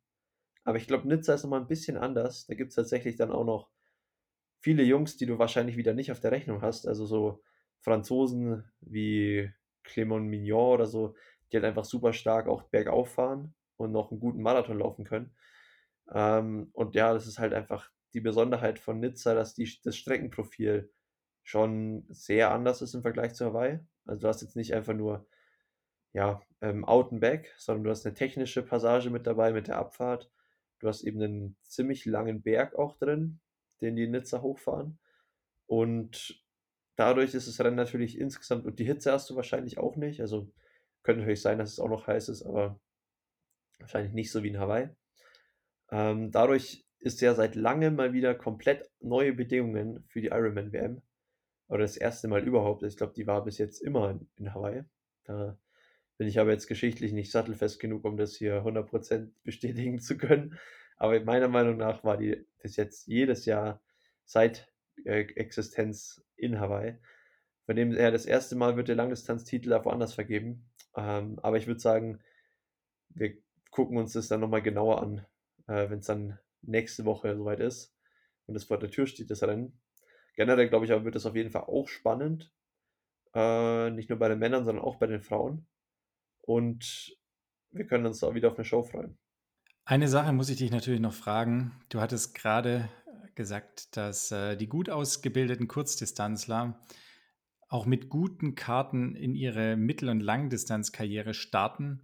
Aber 0.64 0.77
ich 0.79 0.87
glaube, 0.87 1.09
Nizza 1.09 1.35
ist 1.35 1.42
nochmal 1.42 1.61
ein 1.61 1.68
bisschen 1.68 1.96
anders. 1.96 2.46
Da 2.46 2.55
gibt 2.55 2.70
es 2.70 2.77
tatsächlich 2.77 3.16
dann 3.16 3.33
auch 3.33 3.44
noch 3.44 3.70
viele 4.61 4.83
Jungs, 4.83 5.16
die 5.16 5.27
du 5.27 5.38
wahrscheinlich 5.38 5.77
wieder 5.77 5.94
nicht 5.94 6.12
auf 6.12 6.20
der 6.20 6.33
Rechnung 6.33 6.61
hast. 6.61 6.87
Also 6.87 7.07
so 7.07 7.42
Franzosen 7.81 8.64
wie 8.81 9.51
Clément 9.87 10.25
Mignon 10.29 10.75
oder 10.75 10.87
so, 10.87 11.14
die 11.51 11.57
halt 11.57 11.64
einfach 11.64 11.85
super 11.85 12.12
stark 12.12 12.49
auch 12.49 12.62
bergauf 12.64 13.14
fahren 13.14 13.55
und 13.77 13.92
noch 13.92 14.11
einen 14.11 14.20
guten 14.20 14.42
Marathon 14.42 14.79
laufen 14.79 15.05
können. 15.05 15.35
Ähm, 16.12 16.70
und 16.72 16.94
ja, 16.94 17.12
das 17.12 17.27
ist 17.27 17.38
halt 17.38 17.55
einfach 17.55 17.90
die 18.14 18.20
Besonderheit 18.20 18.79
von 18.79 19.01
Nizza, 19.01 19.35
dass 19.35 19.55
die, 19.55 19.70
das 19.83 19.96
Streckenprofil 19.96 20.90
schon 21.42 22.05
sehr 22.09 22.51
anders 22.51 22.83
ist 22.83 22.94
im 22.94 23.03
Vergleich 23.03 23.35
zu 23.35 23.46
Hawaii. 23.46 23.81
Also 24.05 24.22
du 24.22 24.29
hast 24.29 24.42
jetzt 24.42 24.57
nicht 24.57 24.75
einfach 24.75 24.94
nur 24.94 25.27
ja, 26.12 26.40
ähm, 26.62 26.85
Out 26.85 27.12
and 27.12 27.20
Back, 27.20 27.55
sondern 27.59 27.85
du 27.85 27.90
hast 27.90 28.07
eine 28.07 28.14
technische 28.14 28.62
Passage 28.62 29.11
mit 29.11 29.27
dabei 29.27 29.53
mit 29.53 29.68
der 29.68 29.77
Abfahrt. 29.77 30.31
Du 30.79 30.88
hast 30.88 31.03
eben 31.03 31.22
einen 31.22 31.57
ziemlich 31.62 32.07
langen 32.07 32.42
Berg 32.42 32.75
auch 32.75 32.96
drin, 32.96 33.40
den 33.81 33.96
die 33.96 34.09
Nizza 34.09 34.40
hochfahren. 34.40 34.99
Und 35.66 36.42
dadurch 36.97 37.35
ist 37.35 37.49
das 37.49 37.61
Rennen 37.61 37.77
natürlich 37.77 38.19
insgesamt, 38.19 38.67
und 38.67 38.79
die 38.79 38.85
Hitze 38.85 39.13
hast 39.13 39.31
du 39.31 39.37
wahrscheinlich 39.37 39.79
auch 39.79 39.97
nicht. 39.97 40.21
Also 40.21 40.51
könnte 41.03 41.21
natürlich 41.21 41.43
sein, 41.43 41.59
dass 41.59 41.73
es 41.73 41.81
auch 41.81 41.89
noch 41.89 42.07
heiß 42.07 42.29
ist, 42.29 42.43
aber 42.43 42.81
wahrscheinlich 43.79 44.13
nicht 44.13 44.33
so 44.33 44.43
wie 44.43 44.49
in 44.49 44.59
Hawaii. 44.59 44.89
Ähm, 45.91 46.31
dadurch 46.33 46.85
ist 46.99 47.21
ja 47.21 47.35
seit 47.35 47.55
langem 47.55 47.95
mal 47.95 48.13
wieder 48.13 48.35
komplett 48.35 48.91
neue 49.01 49.33
Bedingungen 49.33 50.05
für 50.09 50.21
die 50.21 50.29
Ironman 50.29 50.73
WM. 50.73 51.03
Oder 51.69 51.83
das 51.83 51.97
erste 51.97 52.29
Mal 52.29 52.47
überhaupt. 52.47 52.83
Ich 52.83 52.97
glaube, 52.97 53.13
die 53.15 53.27
war 53.27 53.45
bis 53.45 53.59
jetzt 53.59 53.83
immer 53.83 54.11
in, 54.11 54.29
in 54.37 54.55
Hawaii. 54.55 54.85
Da 55.25 55.59
bin 56.17 56.29
ich 56.29 56.39
aber 56.39 56.53
jetzt 56.53 56.69
geschichtlich 56.69 57.13
nicht 57.13 57.31
sattelfest 57.31 57.81
genug, 57.81 58.05
um 58.05 58.17
das 58.17 58.37
hier 58.37 58.65
100% 58.65 59.31
bestätigen 59.45 60.01
zu 60.01 60.17
können. 60.17 60.59
Aber 60.97 61.21
meiner 61.21 61.49
Meinung 61.49 61.77
nach 61.77 62.05
war 62.05 62.17
die 62.17 62.47
bis 62.63 62.77
jetzt 62.77 63.07
jedes 63.07 63.45
Jahr 63.45 63.83
seit 64.25 64.73
Existenz 65.05 66.25
in 66.37 66.61
Hawaii. 66.61 66.99
Von 67.67 67.77
dem 67.77 67.93
her 67.93 68.11
das 68.11 68.27
erste 68.27 68.57
Mal 68.57 68.77
wird 68.77 68.89
der 68.89 68.97
Langdistanztitel 68.97 69.73
auch 69.73 69.85
woanders 69.85 70.15
vergeben. 70.15 70.71
Ähm, 70.97 71.39
aber 71.43 71.57
ich 71.57 71.67
würde 71.67 71.81
sagen, 71.81 72.21
wir 73.11 73.37
gucken 73.71 73.99
uns 73.99 74.13
das 74.13 74.29
dann 74.29 74.41
nochmal 74.41 74.63
genauer 74.63 75.03
an, 75.03 75.27
äh, 75.67 75.91
wenn 75.91 75.99
es 75.99 76.07
dann 76.07 76.39
nächste 76.63 77.05
Woche 77.05 77.37
soweit 77.37 77.61
ist 77.61 77.95
und 78.47 78.57
es 78.57 78.65
vor 78.65 78.79
der 78.79 78.91
Tür 78.91 79.07
steht, 79.07 79.31
das 79.31 79.43
Rennen. 79.43 79.79
Generell 80.35 80.69
glaube 80.69 80.85
ich 80.85 80.93
aber, 80.93 81.05
wird 81.05 81.15
das 81.15 81.27
auf 81.27 81.35
jeden 81.35 81.51
Fall 81.51 81.63
auch 81.63 81.89
spannend, 81.89 82.53
äh, 83.35 83.91
nicht 83.91 84.09
nur 84.09 84.19
bei 84.19 84.29
den 84.29 84.39
Männern, 84.39 84.65
sondern 84.65 84.85
auch 84.85 84.97
bei 84.97 85.07
den 85.07 85.23
Frauen. 85.23 85.67
Und 86.41 87.17
wir 87.71 87.87
können 87.87 88.07
uns 88.07 88.23
auch 88.23 88.35
wieder 88.35 88.49
auf 88.49 88.57
eine 88.57 88.65
Show 88.65 88.83
freuen. 88.83 89.19
Eine 89.85 90.09
Sache 90.09 90.33
muss 90.33 90.49
ich 90.49 90.57
dich 90.57 90.71
natürlich 90.71 91.01
noch 91.01 91.13
fragen. 91.13 91.73
Du 91.89 92.01
hattest 92.01 92.35
gerade 92.35 92.89
gesagt, 93.37 93.96
dass 93.96 94.33
äh, 94.33 94.57
die 94.57 94.68
gut 94.68 94.90
ausgebildeten 94.90 95.68
Kurzdistanzler 95.68 96.85
auch 97.68 97.87
mit 97.87 98.09
guten 98.09 98.55
Karten 98.55 99.14
in 99.14 99.35
ihre 99.35 99.77
Mittel- 99.77 100.09
und 100.09 100.20
Langdistanzkarriere 100.20 101.35
starten. 101.35 102.01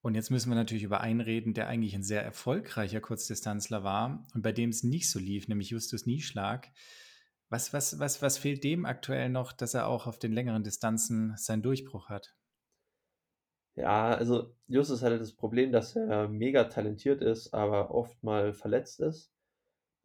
Und 0.00 0.14
jetzt 0.14 0.30
müssen 0.30 0.50
wir 0.50 0.56
natürlich 0.56 0.84
über 0.84 1.00
einen 1.00 1.20
reden, 1.20 1.54
der 1.54 1.66
eigentlich 1.66 1.94
ein 1.94 2.02
sehr 2.02 2.22
erfolgreicher 2.22 3.00
Kurzdistanzler 3.00 3.84
war 3.84 4.26
und 4.34 4.42
bei 4.42 4.52
dem 4.52 4.70
es 4.70 4.82
nicht 4.82 5.10
so 5.10 5.18
lief, 5.18 5.48
nämlich 5.48 5.70
Justus 5.70 6.06
Nieschlag. 6.06 6.68
Was, 7.48 7.72
was, 7.72 7.98
was, 7.98 8.20
was 8.20 8.38
fehlt 8.38 8.64
dem 8.64 8.84
aktuell 8.84 9.28
noch, 9.28 9.52
dass 9.52 9.74
er 9.74 9.86
auch 9.86 10.06
auf 10.06 10.18
den 10.18 10.32
längeren 10.32 10.62
Distanzen 10.62 11.34
seinen 11.36 11.62
Durchbruch 11.62 12.08
hat? 12.08 12.34
Ja, 13.76 14.14
also 14.14 14.54
Justus 14.68 15.02
hatte 15.02 15.18
das 15.18 15.34
Problem, 15.34 15.72
dass 15.72 15.96
er 15.96 16.28
mega 16.28 16.64
talentiert 16.64 17.22
ist, 17.22 17.52
aber 17.52 17.90
oft 17.90 18.22
mal 18.22 18.52
verletzt 18.52 19.00
ist. 19.00 19.33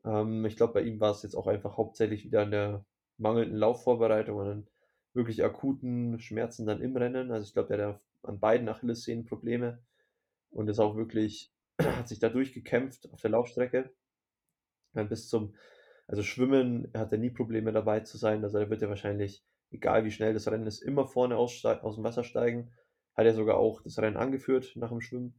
Ähm, 0.05 0.45
ich 0.45 0.55
glaube, 0.55 0.73
bei 0.73 0.81
ihm 0.81 0.99
war 0.99 1.12
es 1.12 1.23
jetzt 1.23 1.35
auch 1.35 1.47
einfach 1.47 1.77
hauptsächlich 1.77 2.25
wieder 2.25 2.43
an 2.43 2.51
der 2.51 2.85
mangelnden 3.17 3.57
Laufvorbereitung 3.57 4.38
und 4.38 4.47
an 4.47 4.67
wirklich 5.13 5.43
akuten 5.43 6.19
Schmerzen 6.19 6.65
dann 6.65 6.81
im 6.81 6.95
Rennen. 6.95 7.31
Also 7.31 7.47
ich 7.47 7.53
glaube, 7.53 7.75
der 7.75 7.88
hat 7.88 8.01
an 8.23 8.39
beiden 8.39 8.69
Achillessehnen 8.69 9.25
Probleme 9.25 9.79
und 10.51 10.67
ist 10.69 10.79
auch 10.79 10.95
wirklich, 10.95 11.51
hat 11.81 12.07
sich 12.07 12.19
da 12.19 12.29
durchgekämpft 12.29 13.12
auf 13.12 13.21
der 13.21 13.31
Laufstrecke. 13.31 13.91
Bis 14.93 15.29
zum, 15.29 15.55
also 16.07 16.23
Schwimmen 16.23 16.91
hat 16.95 17.12
er 17.12 17.19
nie 17.19 17.29
Probleme 17.29 17.71
dabei 17.71 17.99
zu 18.01 18.17
sein. 18.17 18.43
Also 18.43 18.59
da 18.59 18.69
wird 18.69 18.81
er 18.81 18.89
wahrscheinlich, 18.89 19.43
egal 19.71 20.03
wie 20.03 20.12
schnell 20.12 20.33
das 20.33 20.47
Rennen 20.47 20.65
ist, 20.65 20.81
immer 20.81 21.05
vorne 21.05 21.38
aus, 21.38 21.63
aus 21.63 21.95
dem 21.95 22.03
Wasser 22.03 22.23
steigen. 22.23 22.71
Hat 23.15 23.25
er 23.25 23.33
sogar 23.33 23.57
auch 23.57 23.81
das 23.81 23.99
Rennen 23.99 24.17
angeführt 24.17 24.73
nach 24.75 24.89
dem 24.89 25.01
Schwimmen. 25.01 25.35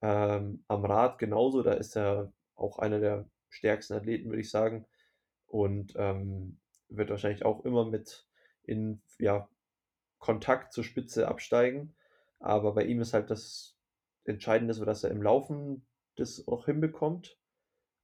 Ähm, 0.00 0.64
am 0.68 0.84
Rad 0.84 1.18
genauso, 1.18 1.62
da 1.62 1.72
ist 1.72 1.96
er 1.96 2.32
auch 2.54 2.78
einer 2.78 3.00
der 3.00 3.28
stärksten 3.48 3.94
Athleten, 3.94 4.28
würde 4.28 4.40
ich 4.40 4.50
sagen. 4.50 4.86
Und 5.46 5.94
ähm, 5.96 6.58
wird 6.88 7.10
wahrscheinlich 7.10 7.44
auch 7.44 7.64
immer 7.64 7.84
mit 7.84 8.26
in 8.64 9.00
ja, 9.18 9.48
Kontakt 10.18 10.72
zur 10.72 10.84
Spitze 10.84 11.28
absteigen. 11.28 11.94
Aber 12.38 12.74
bei 12.74 12.84
ihm 12.84 13.00
ist 13.00 13.14
halt 13.14 13.30
das 13.30 13.76
Entscheidende, 14.24 14.74
dass 14.84 15.04
er 15.04 15.10
im 15.10 15.22
Laufen 15.22 15.86
das 16.16 16.46
auch 16.48 16.66
hinbekommt. 16.66 17.38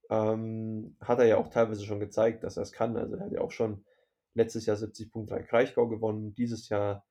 Ähm, 0.09 0.95
hat 0.99 1.19
er 1.19 1.25
ja 1.25 1.37
auch 1.37 1.49
teilweise 1.49 1.85
schon 1.85 1.99
gezeigt, 1.99 2.43
dass 2.43 2.57
er 2.57 2.63
es 2.63 2.71
kann. 2.71 2.97
Also 2.97 3.15
er 3.15 3.25
hat 3.25 3.31
ja 3.31 3.41
auch 3.41 3.51
schon 3.51 3.85
letztes 4.33 4.65
Jahr 4.65 4.77
70.3 4.77 5.43
Kraichgau 5.43 5.87
gewonnen, 5.87 6.33
dieses 6.33 6.69
Jahr 6.69 7.05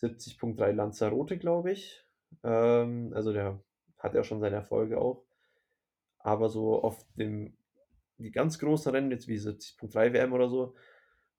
70.3 0.00 0.72
Lanzarote, 0.72 1.38
glaube 1.38 1.72
ich. 1.72 2.06
Ähm, 2.42 3.12
also 3.14 3.32
der 3.32 3.62
hat 3.98 4.14
ja 4.14 4.24
schon 4.24 4.40
seine 4.40 4.56
Erfolge 4.56 4.98
auch. 4.98 5.24
Aber 6.22 6.48
so 6.48 6.82
auf 6.82 7.04
dem 7.16 7.56
die 8.20 8.30
ganz 8.30 8.58
großen 8.58 8.92
Rennen, 8.92 9.10
jetzt 9.10 9.28
wie 9.28 9.36
70.3 9.36 10.12
WM 10.12 10.32
oder 10.32 10.48
so, 10.48 10.74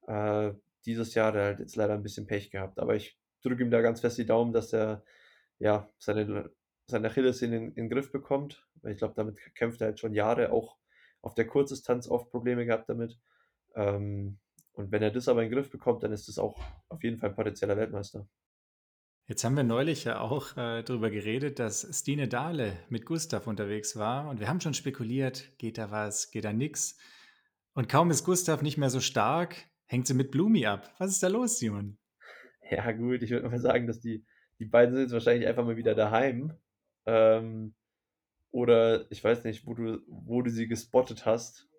äh, 0.07 0.53
dieses 0.85 1.13
Jahr, 1.13 1.33
hat 1.33 1.59
jetzt 1.59 1.75
leider 1.75 1.93
ein 1.93 2.03
bisschen 2.03 2.25
Pech 2.27 2.51
gehabt. 2.51 2.79
Aber 2.79 2.95
ich 2.95 3.19
drücke 3.43 3.63
ihm 3.63 3.71
da 3.71 3.81
ganz 3.81 4.01
fest 4.01 4.17
die 4.17 4.25
Daumen, 4.25 4.53
dass 4.53 4.73
er 4.73 5.03
ja 5.59 5.87
seine, 5.99 6.51
seine 6.87 7.07
Achilles 7.07 7.41
in, 7.41 7.53
in 7.53 7.73
den 7.75 7.89
Griff 7.89 8.11
bekommt. 8.11 8.67
Weil 8.81 8.93
ich 8.93 8.97
glaube, 8.97 9.13
damit 9.15 9.37
kämpft 9.55 9.81
er 9.81 9.87
halt 9.87 9.99
schon 9.99 10.13
Jahre, 10.13 10.51
auch 10.51 10.77
auf 11.21 11.35
der 11.35 11.45
Kurzdistanz 11.45 12.07
oft 12.09 12.31
Probleme 12.31 12.65
gehabt 12.65 12.89
damit. 12.89 13.19
Ähm, 13.75 14.39
und 14.73 14.91
wenn 14.91 15.03
er 15.03 15.11
das 15.11 15.27
aber 15.27 15.43
in 15.43 15.49
den 15.49 15.55
Griff 15.55 15.69
bekommt, 15.69 16.03
dann 16.03 16.11
ist 16.11 16.27
das 16.27 16.39
auch 16.39 16.59
auf 16.89 17.03
jeden 17.03 17.17
Fall 17.17 17.29
ein 17.29 17.35
potenzieller 17.35 17.77
Weltmeister. 17.77 18.27
Jetzt 19.31 19.45
haben 19.45 19.55
wir 19.55 19.63
neulich 19.63 20.03
ja 20.03 20.19
auch 20.19 20.57
äh, 20.57 20.83
darüber 20.83 21.09
geredet, 21.09 21.57
dass 21.57 21.87
Stine 21.97 22.27
Dahle 22.27 22.73
mit 22.89 23.05
Gustav 23.05 23.47
unterwegs 23.47 23.95
war 23.95 24.29
und 24.29 24.41
wir 24.41 24.49
haben 24.49 24.59
schon 24.59 24.73
spekuliert, 24.73 25.57
geht 25.57 25.77
da 25.77 25.89
was, 25.89 26.31
geht 26.31 26.43
da 26.43 26.51
nix. 26.51 26.97
Und 27.73 27.87
kaum 27.87 28.11
ist 28.11 28.25
Gustav 28.25 28.61
nicht 28.61 28.77
mehr 28.77 28.89
so 28.89 28.99
stark, 28.99 29.55
hängt 29.85 30.05
sie 30.05 30.15
mit 30.15 30.31
Blumi 30.31 30.65
ab. 30.65 30.93
Was 30.97 31.11
ist 31.11 31.23
da 31.23 31.29
los, 31.29 31.59
Simon? 31.59 31.97
Ja, 32.69 32.91
gut, 32.91 33.23
ich 33.23 33.29
würde 33.29 33.47
mal 33.47 33.57
sagen, 33.57 33.87
dass 33.87 34.01
die, 34.01 34.25
die 34.59 34.65
beiden 34.65 34.95
sind 34.95 35.03
jetzt 35.03 35.13
wahrscheinlich 35.13 35.47
einfach 35.47 35.63
mal 35.63 35.77
wieder 35.77 35.95
daheim. 35.95 36.51
Ähm, 37.05 37.73
oder 38.51 39.09
ich 39.11 39.23
weiß 39.23 39.45
nicht, 39.45 39.65
wo 39.65 39.75
du, 39.75 40.01
wo 40.07 40.41
du 40.41 40.51
sie 40.51 40.67
gespottet 40.67 41.25
hast. 41.25 41.69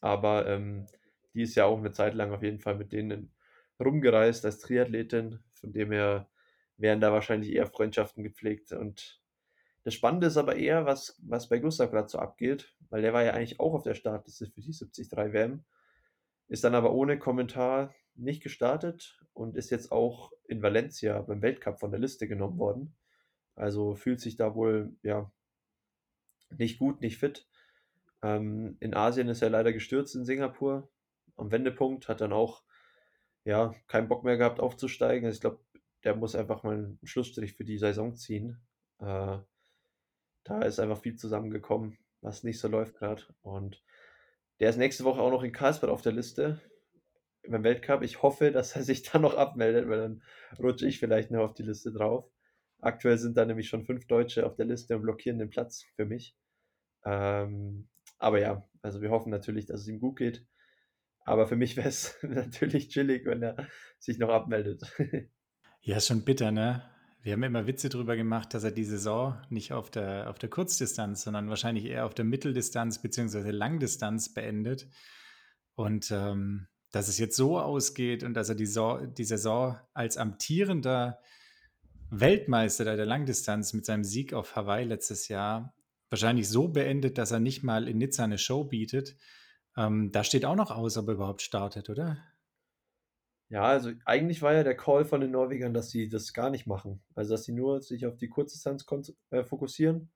Aber 0.00 0.48
ähm, 0.48 0.86
die 1.32 1.42
ist 1.42 1.54
ja 1.54 1.64
auch 1.64 1.78
eine 1.78 1.92
Zeit 1.92 2.14
lang 2.14 2.32
auf 2.32 2.42
jeden 2.42 2.58
Fall 2.58 2.74
mit 2.74 2.90
denen 2.90 3.30
rumgereist 3.78 4.44
als 4.44 4.58
Triathletin. 4.58 5.38
Von 5.52 5.72
dem 5.72 5.92
her 5.92 6.26
werden 6.76 7.00
da 7.00 7.12
wahrscheinlich 7.12 7.52
eher 7.52 7.66
Freundschaften 7.66 8.22
gepflegt. 8.22 8.72
Und 8.72 9.22
das 9.84 9.94
Spannende 9.94 10.28
ist 10.28 10.36
aber 10.36 10.56
eher, 10.56 10.86
was, 10.86 11.20
was 11.22 11.48
bei 11.48 11.58
Gustav 11.58 11.90
gerade 11.90 12.08
so 12.08 12.18
abgeht, 12.18 12.74
weil 12.90 13.02
der 13.02 13.12
war 13.12 13.22
ja 13.22 13.32
eigentlich 13.32 13.60
auch 13.60 13.74
auf 13.74 13.82
der 13.82 13.94
Startliste 13.94 14.46
für 14.46 14.60
die 14.60 14.72
73 14.72 15.12
WM, 15.12 15.64
ist 16.48 16.64
dann 16.64 16.74
aber 16.74 16.92
ohne 16.92 17.18
Kommentar 17.18 17.94
nicht 18.14 18.42
gestartet 18.42 19.20
und 19.32 19.56
ist 19.56 19.70
jetzt 19.70 19.90
auch 19.90 20.32
in 20.46 20.62
Valencia 20.62 21.20
beim 21.22 21.42
Weltcup 21.42 21.80
von 21.80 21.90
der 21.90 22.00
Liste 22.00 22.28
genommen 22.28 22.58
worden. 22.58 22.94
Also 23.54 23.94
fühlt 23.94 24.20
sich 24.20 24.36
da 24.36 24.54
wohl 24.54 24.94
ja 25.02 25.30
nicht 26.50 26.78
gut, 26.78 27.00
nicht 27.00 27.18
fit. 27.18 27.48
Ähm, 28.22 28.76
in 28.80 28.94
Asien 28.94 29.28
ist 29.28 29.42
er 29.42 29.50
leider 29.50 29.72
gestürzt 29.72 30.14
in 30.14 30.24
Singapur. 30.24 30.90
Am 31.36 31.50
Wendepunkt 31.50 32.08
hat 32.08 32.20
dann 32.20 32.32
auch 32.32 32.62
ja 33.44 33.74
keinen 33.88 34.08
Bock 34.08 34.24
mehr 34.24 34.36
gehabt 34.36 34.60
aufzusteigen. 34.60 35.26
Also 35.26 35.36
ich 35.36 35.40
glaube, 35.40 35.60
der 36.04 36.16
muss 36.16 36.34
einfach 36.34 36.62
mal 36.62 36.74
einen 36.74 36.98
Schlussstrich 37.04 37.54
für 37.54 37.64
die 37.64 37.78
Saison 37.78 38.14
ziehen. 38.14 38.60
Äh, 38.98 39.38
da 40.44 40.62
ist 40.62 40.80
einfach 40.80 41.00
viel 41.00 41.16
zusammengekommen, 41.16 41.98
was 42.20 42.42
nicht 42.42 42.58
so 42.58 42.68
läuft 42.68 42.96
gerade. 42.96 43.22
Und 43.42 43.82
der 44.60 44.70
ist 44.70 44.76
nächste 44.76 45.04
Woche 45.04 45.20
auch 45.20 45.30
noch 45.30 45.42
in 45.42 45.52
Karlsbad 45.52 45.90
auf 45.90 46.02
der 46.02 46.12
Liste 46.12 46.60
beim 47.48 47.64
Weltcup. 47.64 48.02
Ich 48.02 48.22
hoffe, 48.22 48.50
dass 48.50 48.76
er 48.76 48.82
sich 48.82 49.02
dann 49.10 49.22
noch 49.22 49.34
abmeldet, 49.34 49.88
weil 49.88 49.98
dann 49.98 50.22
rutsche 50.58 50.86
ich 50.86 50.98
vielleicht 50.98 51.30
noch 51.30 51.42
auf 51.42 51.54
die 51.54 51.64
Liste 51.64 51.92
drauf. 51.92 52.30
Aktuell 52.80 53.18
sind 53.18 53.36
da 53.36 53.44
nämlich 53.44 53.68
schon 53.68 53.84
fünf 53.84 54.06
Deutsche 54.06 54.44
auf 54.44 54.56
der 54.56 54.66
Liste 54.66 54.96
und 54.96 55.02
blockieren 55.02 55.38
den 55.38 55.50
Platz 55.50 55.84
für 55.94 56.04
mich. 56.04 56.36
Ähm, 57.04 57.88
aber 58.18 58.40
ja, 58.40 58.68
also 58.82 59.00
wir 59.02 59.10
hoffen 59.10 59.30
natürlich, 59.30 59.66
dass 59.66 59.80
es 59.80 59.88
ihm 59.88 60.00
gut 60.00 60.18
geht. 60.18 60.44
Aber 61.24 61.46
für 61.46 61.56
mich 61.56 61.76
wäre 61.76 61.88
es 61.88 62.18
natürlich 62.22 62.88
chillig, 62.88 63.24
wenn 63.24 63.42
er 63.42 63.68
sich 63.98 64.18
noch 64.18 64.30
abmeldet. 64.30 64.82
Ja, 65.84 65.96
ist 65.96 66.06
schon 66.06 66.22
bitter, 66.22 66.52
ne? 66.52 66.80
Wir 67.22 67.32
haben 67.32 67.42
immer 67.42 67.66
Witze 67.66 67.88
drüber 67.88 68.14
gemacht, 68.14 68.54
dass 68.54 68.62
er 68.62 68.70
die 68.70 68.84
Saison 68.84 69.36
nicht 69.50 69.72
auf 69.72 69.90
der, 69.90 70.30
auf 70.30 70.38
der 70.38 70.48
Kurzdistanz, 70.48 71.22
sondern 71.22 71.48
wahrscheinlich 71.48 71.86
eher 71.86 72.06
auf 72.06 72.14
der 72.14 72.24
Mitteldistanz 72.24 73.02
bzw. 73.02 73.50
Langdistanz 73.50 74.32
beendet. 74.32 74.88
Und 75.74 76.12
ähm, 76.12 76.68
dass 76.92 77.08
es 77.08 77.18
jetzt 77.18 77.36
so 77.36 77.58
ausgeht 77.58 78.22
und 78.22 78.34
dass 78.34 78.48
er 78.48 78.54
die, 78.54 78.66
so 78.66 78.98
die 78.98 79.24
Saison 79.24 79.76
als 79.92 80.16
amtierender 80.16 81.18
Weltmeister 82.10 82.84
der 82.84 83.06
Langdistanz 83.06 83.72
mit 83.72 83.84
seinem 83.84 84.04
Sieg 84.04 84.34
auf 84.34 84.54
Hawaii 84.54 84.84
letztes 84.84 85.26
Jahr 85.26 85.74
wahrscheinlich 86.10 86.48
so 86.48 86.68
beendet, 86.68 87.18
dass 87.18 87.32
er 87.32 87.40
nicht 87.40 87.64
mal 87.64 87.88
in 87.88 87.98
Nizza 87.98 88.22
eine 88.22 88.38
Show 88.38 88.62
bietet. 88.62 89.16
Ähm, 89.76 90.12
da 90.12 90.22
steht 90.22 90.44
auch 90.44 90.54
noch 90.56 90.70
aus, 90.70 90.96
ob 90.96 91.08
er 91.08 91.14
überhaupt 91.14 91.42
startet, 91.42 91.90
oder? 91.90 92.18
Ja, 93.52 93.64
also 93.64 93.92
eigentlich 94.06 94.40
war 94.40 94.54
ja 94.54 94.64
der 94.64 94.78
Call 94.78 95.04
von 95.04 95.20
den 95.20 95.32
Norwegern, 95.32 95.74
dass 95.74 95.90
sie 95.90 96.08
das 96.08 96.32
gar 96.32 96.48
nicht 96.48 96.66
machen. 96.66 97.02
Also 97.14 97.34
dass 97.34 97.44
sie 97.44 97.52
nur 97.52 97.82
sich 97.82 98.06
auf 98.06 98.16
die 98.16 98.30
Kurzdistanz 98.30 98.86
äh, 99.28 99.44
fokussieren. 99.44 100.10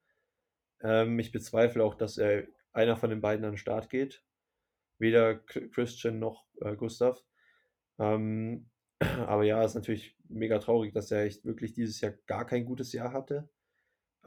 Ähm, 0.81 1.19
ich 1.19 1.33
bezweifle 1.33 1.85
auch, 1.85 1.95
dass 1.95 2.17
er 2.17 2.45
einer 2.73 2.97
von 2.97 3.11
den 3.11 3.21
beiden 3.21 3.45
an 3.45 3.53
den 3.53 3.59
Start 3.59 3.91
geht. 3.91 4.25
Weder 4.99 5.37
Christian 5.37 6.19
noch 6.19 6.47
äh, 6.63 6.77
Gustav. 6.77 7.23
Ähm, 7.99 8.71
aber 9.27 9.45
ja, 9.45 9.63
ist 9.63 9.75
natürlich 9.75 10.17
mega 10.31 10.59
traurig, 10.59 10.95
dass 10.95 11.11
er 11.11 11.25
echt 11.25 11.45
wirklich 11.45 11.75
dieses 11.75 12.01
Jahr 12.01 12.15
gar 12.27 12.47
kein 12.47 12.65
gutes 12.65 12.95
Jahr 12.95 13.13
hatte. 13.13 13.51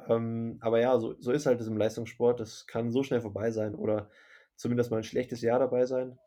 Ähm, 0.08 0.60
aber 0.62 0.82
ja, 0.82 1.00
so, 1.00 1.19
so 1.19 1.32
ist 1.32 1.48
halt 1.48 1.60
das 1.60 1.67
im 1.67 1.78
Leistungssport. 1.78 2.39
Das 2.39 2.67
kann 2.67 2.91
so 2.91 3.02
schnell 3.02 3.22
vorbei 3.22 3.50
sein 3.50 3.74
oder 3.74 4.12
zumindest 4.56 4.91
mal 4.91 4.98
ein 4.98 5.04
schlechtes 5.04 5.41
Jahr 5.41 5.58
dabei 5.58 5.88
sein. 5.88 6.19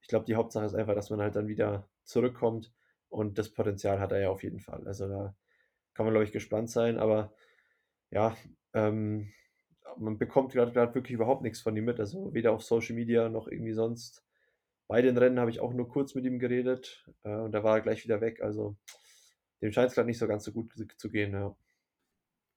Ich 0.00 0.08
glaube, 0.08 0.24
die 0.24 0.36
Hauptsache 0.36 0.64
ist 0.64 0.74
einfach, 0.74 0.94
dass 0.94 1.10
man 1.10 1.20
halt 1.20 1.36
dann 1.36 1.46
wieder 1.46 1.86
zurückkommt. 2.10 2.72
Und 3.08 3.38
das 3.38 3.48
Potenzial 3.52 3.98
hat 4.00 4.12
er 4.12 4.20
ja 4.20 4.30
auf 4.30 4.42
jeden 4.42 4.60
Fall. 4.60 4.86
Also 4.86 5.08
da 5.08 5.34
kann 5.94 6.06
man, 6.06 6.12
glaube 6.12 6.24
ich, 6.24 6.32
gespannt 6.32 6.70
sein. 6.70 6.98
Aber 6.98 7.34
ja, 8.10 8.36
ähm, 8.72 9.32
man 9.96 10.18
bekommt 10.18 10.52
gerade 10.52 10.74
wirklich 10.74 11.12
überhaupt 11.12 11.42
nichts 11.42 11.60
von 11.60 11.76
ihm 11.76 11.84
mit. 11.84 11.98
Also 11.98 12.32
weder 12.34 12.52
auf 12.52 12.62
Social 12.62 12.94
Media 12.94 13.28
noch 13.28 13.48
irgendwie 13.48 13.72
sonst. 13.72 14.24
Bei 14.86 15.02
den 15.02 15.16
Rennen 15.16 15.38
habe 15.38 15.50
ich 15.50 15.60
auch 15.60 15.72
nur 15.72 15.88
kurz 15.88 16.14
mit 16.14 16.24
ihm 16.24 16.38
geredet 16.38 17.08
äh, 17.22 17.36
und 17.36 17.52
da 17.52 17.62
war 17.62 17.76
er 17.76 17.80
gleich 17.80 18.04
wieder 18.04 18.20
weg. 18.20 18.42
Also 18.42 18.76
dem 19.62 19.72
scheint 19.72 19.88
es 19.88 19.94
gerade 19.94 20.06
nicht 20.06 20.18
so 20.18 20.26
ganz 20.26 20.44
so 20.44 20.52
gut 20.52 20.72
zu 20.96 21.10
gehen. 21.10 21.32
Ja. 21.32 21.56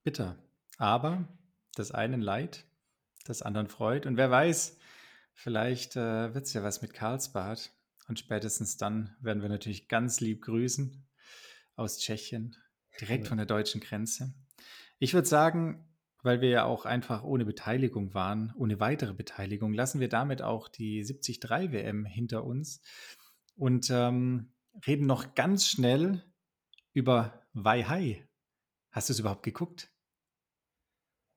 Bitter. 0.03 0.37
Aber 0.77 1.27
das 1.75 1.91
einen 1.91 2.21
Leid, 2.21 2.65
das 3.25 3.41
anderen 3.41 3.67
freut. 3.67 4.05
Und 4.05 4.17
wer 4.17 4.31
weiß, 4.31 4.77
vielleicht 5.33 5.95
äh, 5.95 6.33
wird 6.33 6.45
es 6.45 6.53
ja 6.53 6.63
was 6.63 6.81
mit 6.81 6.93
Karlsbad. 6.93 7.71
Und 8.07 8.19
spätestens 8.19 8.77
dann 8.77 9.15
werden 9.21 9.41
wir 9.41 9.49
natürlich 9.49 9.87
ganz 9.87 10.19
lieb 10.19 10.41
grüßen 10.41 11.05
aus 11.75 11.99
Tschechien, 11.99 12.55
direkt 12.99 13.27
von 13.27 13.37
der 13.37 13.45
deutschen 13.45 13.81
Grenze. 13.81 14.33
Ich 14.99 15.13
würde 15.13 15.27
sagen, 15.27 15.87
weil 16.21 16.41
wir 16.41 16.49
ja 16.49 16.63
auch 16.65 16.85
einfach 16.85 17.23
ohne 17.23 17.45
Beteiligung 17.45 18.13
waren, 18.13 18.53
ohne 18.55 18.79
weitere 18.79 19.13
Beteiligung, 19.13 19.73
lassen 19.73 19.99
wir 19.99 20.09
damit 20.09 20.41
auch 20.41 20.69
die 20.69 21.03
73 21.03 21.71
WM 21.71 22.05
hinter 22.05 22.45
uns 22.45 22.81
und 23.55 23.89
ähm, 23.89 24.53
reden 24.87 25.05
noch 25.05 25.35
ganz 25.35 25.67
schnell 25.67 26.23
über 26.93 27.43
Weihai. 27.53 28.27
Hast 28.91 29.09
du 29.09 29.13
es 29.13 29.19
überhaupt 29.19 29.43
geguckt? 29.43 29.91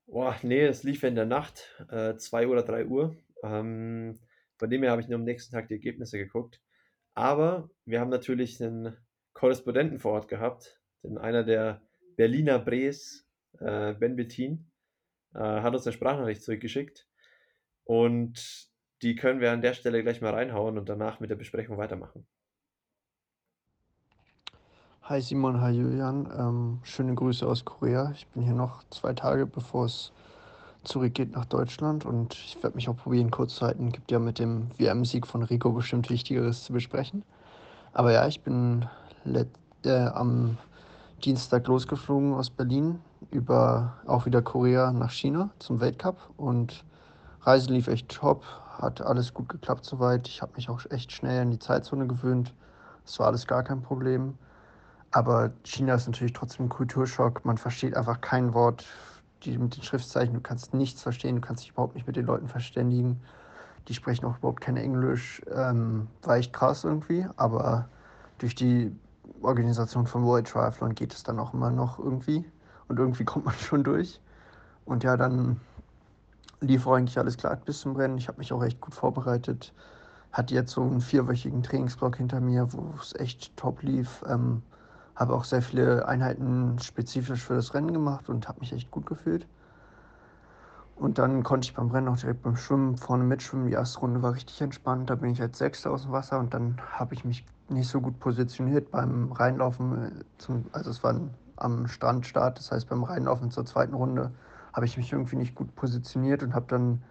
Boah, 0.07 0.37
nee, 0.43 0.65
es 0.65 0.85
lief 0.85 1.03
in 1.03 1.17
der 1.17 1.27
Nacht, 1.27 1.75
äh, 1.91 2.17
2 2.17 2.47
oder 2.47 2.63
3 2.63 2.87
Uhr. 2.87 3.17
Ähm, 3.43 4.21
von 4.59 4.71
dem 4.71 4.83
her 4.83 4.91
habe 4.91 5.01
ich 5.01 5.09
nur 5.09 5.19
am 5.19 5.25
nächsten 5.25 5.55
Tag 5.55 5.69
die 5.69 5.75
Ergebnisse 5.75 6.19
geguckt. 6.19 6.61
Aber 7.15 7.71
wir 7.85 8.01
haben 8.01 8.11
natürlich 8.11 8.63
einen 8.63 8.97
Korrespondenten 9.33 9.99
vor 9.99 10.13
Ort 10.13 10.29
gehabt, 10.29 10.81
denn 11.03 11.19
einer 11.19 11.45
der 11.45 11.83
Berliner 12.17 12.59
Brees, 12.59 13.27
äh, 13.59 13.95
Ben 13.95 14.17
Bettin, 14.17 14.71
äh, 15.35 15.39
hat 15.39 15.75
uns 15.75 15.87
eine 15.87 15.93
Sprachnachricht 15.93 16.43
zurückgeschickt. 16.43 17.07
Und 17.85 18.71
die 19.03 19.15
können 19.15 19.41
wir 19.41 19.53
an 19.53 19.61
der 19.61 19.75
Stelle 19.75 20.03
gleich 20.03 20.21
mal 20.21 20.33
reinhauen 20.33 20.79
und 20.79 20.89
danach 20.89 21.21
mit 21.21 21.31
der 21.31 21.37
Besprechung 21.37 21.77
weitermachen. 21.77 22.27
Hi 25.03 25.21
Simon, 25.21 25.61
hi 25.61 25.71
Julian. 25.71 26.29
Ähm, 26.37 26.81
schöne 26.83 27.15
Grüße 27.15 27.47
aus 27.47 27.65
Korea. 27.65 28.11
Ich 28.13 28.27
bin 28.29 28.43
hier 28.43 28.55
noch 28.55 28.83
zwei 28.91 29.13
Tage, 29.13 29.47
bevor 29.47 29.85
es 29.85 30.13
zurückgeht 30.89 31.33
nach 31.33 31.45
Deutschland 31.45 32.05
und 32.05 32.35
ich 32.35 32.57
werde 32.63 32.77
mich 32.77 32.89
auch 32.89 32.97
probieren, 32.97 33.31
kurz 33.31 33.57
zu 33.57 33.67
halten. 33.67 33.93
Gibt 33.93 34.11
ja 34.11 34.19
mit 34.19 34.39
dem 34.39 34.71
WM-Sieg 34.79 35.27
von 35.27 35.43
Rico 35.43 35.71
bestimmt 35.71 36.11
Wichtigeres 36.11 36.65
zu 36.65 36.73
besprechen. 36.73 37.23
Aber 37.93 38.13
ja, 38.13 38.27
ich 38.27 38.41
bin 38.43 38.87
äh, 39.25 40.07
am 40.07 40.59
Dienstag 41.25 41.67
losgeflogen 41.67 42.35
aus 42.35 42.51
Berlin 42.51 43.01
über 43.31 43.95
auch 44.07 44.27
wieder 44.27 44.43
Korea 44.43 44.93
nach 44.93 45.11
China 45.11 45.51
zum 45.59 45.81
Weltcup 45.81 46.17
und 46.37 46.85
Reise 47.43 47.73
lief 47.73 47.89
echt 47.89 48.09
top, 48.09 48.45
hat 48.79 49.01
alles 49.01 49.33
gut 49.33 49.49
geklappt 49.49 49.85
soweit. 49.85 50.29
Ich 50.29 50.43
habe 50.43 50.53
mich 50.57 50.69
auch 50.69 50.81
echt 50.91 51.13
schnell 51.13 51.43
in 51.43 51.51
die 51.53 51.59
Zeitzone 51.59 52.07
gewöhnt. 52.07 52.53
Es 53.05 53.19
war 53.19 53.29
alles 53.29 53.47
gar 53.47 53.63
kein 53.63 53.83
Problem. 53.83 54.37
Aber 55.13 55.53
China 55.63 55.95
ist 55.95 56.07
natürlich 56.07 56.33
trotzdem 56.33 56.67
ein 56.67 56.69
Kulturschock. 56.71 57.45
Man 57.45 57.57
versteht 57.57 57.97
einfach 57.97 58.21
kein 58.21 58.53
Wort 58.53 58.85
die, 59.47 59.59
mit 59.59 59.77
den 59.77 59.83
Schriftzeichen. 59.83 60.35
Du 60.35 60.41
kannst 60.41 60.75
nichts 60.75 61.03
verstehen, 61.03 61.37
du 61.37 61.41
kannst 61.41 61.63
dich 61.63 61.71
überhaupt 61.71 61.95
nicht 61.95 62.07
mit 62.07 62.17
den 62.17 62.27
Leuten 62.27 62.49
verständigen. 62.49 63.21
Die 63.89 63.95
sprechen 63.95 64.27
auch 64.27 64.39
überhaupt 64.39 64.61
kein 64.61 64.77
Englisch. 64.77 65.41
Ähm, 65.55 66.09
war 66.23 66.37
echt 66.37 66.53
krass 66.53 66.85
irgendwie. 66.85 67.27
Aber 67.37 67.89
durch 68.39 68.55
die 68.55 68.95
Organisation 69.43 70.07
von 70.07 70.25
World 70.25 70.49
Triathlon 70.49 70.95
geht 70.95 71.15
es 71.15 71.23
dann 71.23 71.39
auch 71.39 71.55
immer 71.55 71.71
noch 71.71 71.99
irgendwie. 71.99 72.45
Und 72.89 72.99
irgendwie 72.99 73.25
kommt 73.25 73.45
man 73.45 73.55
schon 73.59 73.85
durch. 73.85 74.21
Und 74.85 75.05
ja, 75.05 75.17
dann 75.17 75.61
lief 76.61 76.87
eigentlich 76.89 77.19
alles 77.19 77.37
klar 77.37 77.57
bis 77.57 77.81
zum 77.81 77.97
Rennen. 77.97 78.19
Ich 78.19 78.29
habe 78.29 78.39
mich 78.39 78.53
auch 78.53 78.63
echt 78.63 78.81
gut 78.81 78.95
vorbereitet. 78.95 79.73
Hatte 80.33 80.55
jetzt 80.55 80.73
so 80.73 80.83
einen 80.83 81.01
vierwöchigen 81.01 81.63
Trainingsblock 81.63 82.17
hinter 82.17 82.41
mir, 82.41 82.73
wo 82.73 82.93
es 83.01 83.15
echt 83.15 83.57
top 83.57 83.83
lief. 83.83 84.23
Ähm, 84.29 84.63
habe 85.17 85.35
auch 85.35 85.45
sehr 85.45 85.63
viele 85.63 86.07
Einheiten 86.07 86.79
spezifisch 86.79 87.43
für 87.43 87.55
das 87.55 87.75
Rennen 87.75 87.93
gemacht 87.93 88.29
und 88.29 88.49
habe 88.49 88.61
mich 88.61 88.73
echt 88.73 88.91
gut 88.91 89.07
gefühlt. 89.07 89.47
Und 90.95 91.19
dann 91.19 91.43
konnte 91.43 91.67
ich 91.67 91.75
beim 91.75 91.91
Rennen 91.91 92.09
auch 92.09 92.17
direkt 92.17 92.43
beim 92.43 92.57
Schwimmen 92.57 92.97
vorne 92.97 93.25
mitschwimmen. 93.25 93.67
Die 93.67 93.75
erste 93.75 94.01
Runde 94.01 94.23
war 94.23 94.33
richtig 94.33 94.61
entspannt. 94.63 95.11
Da 95.11 95.15
bin 95.15 95.31
ich 95.31 95.43
als 95.43 95.59
Sechster 95.59 95.91
aus 95.91 96.03
dem 96.03 96.13
Wasser 96.13 96.39
und 96.39 96.55
dann 96.55 96.81
habe 96.93 97.15
ich 97.15 97.25
mich 97.25 97.45
nicht 97.69 97.89
so 97.89 98.01
gut 98.01 98.19
positioniert 98.19 98.91
beim 98.91 99.33
Reinlaufen. 99.33 100.05
Äh, 100.05 100.11
zum, 100.39 100.67
also 100.73 100.91
es 100.91 101.03
war 101.03 101.21
am 101.57 101.87
Strandstart, 101.87 102.59
das 102.59 102.71
heißt 102.71 102.89
beim 102.89 103.03
Reinlaufen 103.03 103.51
zur 103.51 103.65
zweiten 103.67 103.95
Runde 103.95 104.31
habe 104.77 104.85
ich 104.85 104.99
mich 104.99 105.11
irgendwie 105.11 105.37
nicht 105.37 105.55
gut 105.55 105.75
positioniert 105.75 106.43
und 106.43 106.55
habe 106.55 106.67
dann 106.69 107.03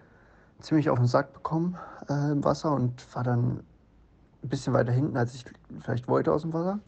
ziemlich 0.60 0.89
auf 0.91 1.00
den 1.00 1.08
Sack 1.08 1.34
bekommen 1.34 1.78
äh, 2.08 2.32
im 2.32 2.44
Wasser 2.44 2.72
und 2.72 3.04
war 3.15 3.24
dann 3.24 3.63
ein 4.44 4.50
bisschen 4.50 4.74
weiter 4.74 4.91
hinten, 4.91 5.18
als 5.18 5.34
ich 5.34 5.46
vielleicht 5.80 6.08
wollte 6.08 6.32
aus 6.32 6.44
dem 6.44 6.54
Wasser 6.54 6.80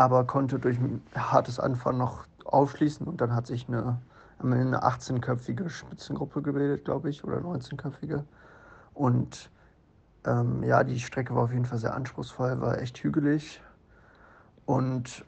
aber 0.00 0.24
konnte 0.24 0.58
durch 0.58 0.78
ein 0.78 1.02
hartes 1.14 1.60
Anfahren 1.60 1.98
noch 1.98 2.24
aufschließen 2.46 3.06
und 3.06 3.20
dann 3.20 3.34
hat 3.34 3.46
sich 3.46 3.68
eine, 3.68 4.00
eine 4.38 4.82
18-köpfige 4.82 5.68
Spitzengruppe 5.68 6.40
gebildet, 6.40 6.86
glaube 6.86 7.10
ich, 7.10 7.22
oder 7.22 7.36
19-köpfige. 7.36 8.24
Und 8.94 9.50
ähm, 10.24 10.62
ja, 10.62 10.84
die 10.84 10.98
Strecke 10.98 11.34
war 11.34 11.42
auf 11.42 11.52
jeden 11.52 11.66
Fall 11.66 11.78
sehr 11.78 11.94
anspruchsvoll, 11.94 12.62
war 12.62 12.78
echt 12.78 12.96
hügelig 12.98 13.60
und 14.64 15.22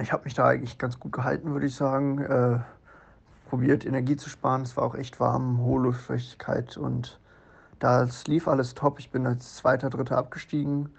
ich 0.00 0.12
habe 0.12 0.24
mich 0.24 0.34
da 0.34 0.48
eigentlich 0.48 0.76
ganz 0.76 0.98
gut 0.98 1.12
gehalten, 1.12 1.52
würde 1.52 1.66
ich 1.66 1.76
sagen. 1.76 2.18
Äh, 2.18 2.58
probiert 3.48 3.86
Energie 3.86 4.16
zu 4.16 4.30
sparen, 4.30 4.62
es 4.62 4.76
war 4.76 4.82
auch 4.82 4.96
echt 4.96 5.20
warm, 5.20 5.58
hohe 5.58 5.80
Luftfeuchtigkeit 5.82 6.76
und 6.76 7.20
das 7.78 8.26
lief 8.26 8.48
alles 8.48 8.74
top. 8.74 8.98
Ich 8.98 9.12
bin 9.12 9.28
als 9.28 9.54
Zweiter, 9.54 9.90
Dritter 9.90 10.18
abgestiegen 10.18 10.90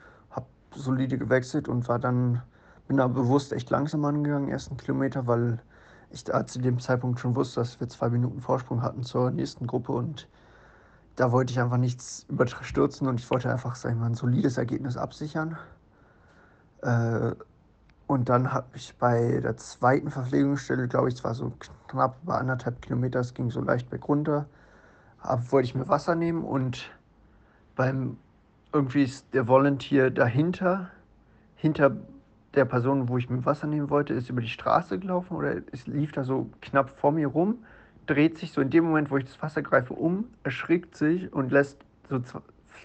solide 0.75 1.17
gewechselt 1.17 1.67
und 1.67 1.87
war 1.87 1.99
dann, 1.99 2.41
bin 2.87 2.97
da 2.97 3.07
bewusst 3.07 3.53
echt 3.53 3.69
langsam 3.69 4.05
angegangen, 4.05 4.49
ersten 4.49 4.77
Kilometer, 4.77 5.27
weil 5.27 5.59
ich 6.11 6.23
da 6.23 6.45
zu 6.45 6.59
dem 6.59 6.79
Zeitpunkt 6.79 7.19
schon 7.19 7.35
wusste, 7.35 7.61
dass 7.61 7.79
wir 7.79 7.89
zwei 7.89 8.09
Minuten 8.09 8.39
Vorsprung 8.39 8.81
hatten 8.81 9.03
zur 9.03 9.31
nächsten 9.31 9.67
Gruppe 9.67 9.91
und 9.91 10.27
da 11.15 11.31
wollte 11.31 11.51
ich 11.51 11.59
einfach 11.59 11.77
nichts 11.77 12.25
überstürzen 12.29 13.07
und 13.07 13.19
ich 13.19 13.29
wollte 13.29 13.51
einfach, 13.51 13.75
sag 13.75 13.91
ich 13.91 13.97
mal, 13.97 14.07
ein 14.07 14.15
solides 14.15 14.57
Ergebnis 14.57 14.97
absichern. 14.97 15.57
Äh, 16.81 17.31
und 18.07 18.29
dann 18.29 18.53
habe 18.53 18.67
ich 18.75 18.95
bei 18.97 19.39
der 19.41 19.57
zweiten 19.57 20.11
Verpflegungsstelle, 20.11 20.87
glaube 20.87 21.07
ich, 21.07 21.15
es 21.15 21.23
war 21.23 21.33
so 21.33 21.53
knapp 21.87 22.17
über 22.23 22.37
anderthalb 22.37 22.81
Kilometer, 22.81 23.19
es 23.19 23.33
ging 23.33 23.49
so 23.49 23.61
leicht 23.61 23.89
bergunter, 23.89 24.45
hab, 25.19 25.51
wollte 25.51 25.67
ich 25.67 25.75
mir 25.75 25.87
Wasser 25.87 26.15
nehmen 26.15 26.43
und 26.43 26.91
beim 27.75 28.17
irgendwie 28.75 29.03
ist 29.03 29.33
der 29.33 29.47
Volunteer 29.47 30.11
dahinter, 30.11 30.89
hinter 31.55 31.95
der 32.55 32.65
Person, 32.65 33.07
wo 33.07 33.17
ich 33.17 33.29
mir 33.29 33.45
Wasser 33.45 33.67
nehmen 33.67 33.89
wollte, 33.89 34.13
ist 34.13 34.29
über 34.29 34.41
die 34.41 34.49
Straße 34.49 34.99
gelaufen 34.99 35.37
oder 35.37 35.55
es 35.71 35.87
lief 35.87 36.11
da 36.11 36.25
so 36.25 36.49
knapp 36.61 36.89
vor 36.89 37.13
mir 37.13 37.27
rum, 37.27 37.59
dreht 38.05 38.37
sich 38.37 38.51
so 38.51 38.59
in 38.59 38.69
dem 38.69 38.83
Moment, 38.83 39.09
wo 39.09 39.17
ich 39.17 39.23
das 39.23 39.41
Wasser 39.41 39.61
greife, 39.61 39.93
um, 39.93 40.25
erschrickt 40.43 40.97
sich 40.97 41.31
und 41.31 41.53
lässt 41.53 41.77
so 42.09 42.19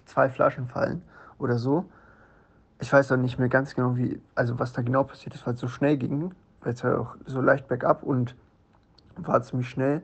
zwei 0.05 0.29
Flaschen 0.29 0.69
fallen 0.69 1.03
oder 1.39 1.59
so. 1.59 1.85
Ich 2.79 2.93
weiß 2.93 3.11
auch 3.11 3.17
nicht 3.17 3.41
mehr 3.41 3.49
ganz 3.49 3.75
genau, 3.75 3.97
wie, 3.97 4.21
also 4.37 4.61
was 4.61 4.73
da 4.73 4.83
genau 4.83 5.03
passiert 5.03 5.35
ist, 5.35 5.45
weil 5.45 5.55
es 5.55 5.61
so 5.61 5.67
schnell 5.67 5.97
ging, 5.97 6.31
weil 6.61 6.73
es 6.73 6.83
ja 6.83 6.99
auch 6.99 7.17
so 7.27 7.41
leicht 7.41 7.67
bergab 7.67 8.05
und 8.05 8.37
war 9.17 9.43
ziemlich 9.43 9.69
schnell. 9.69 10.03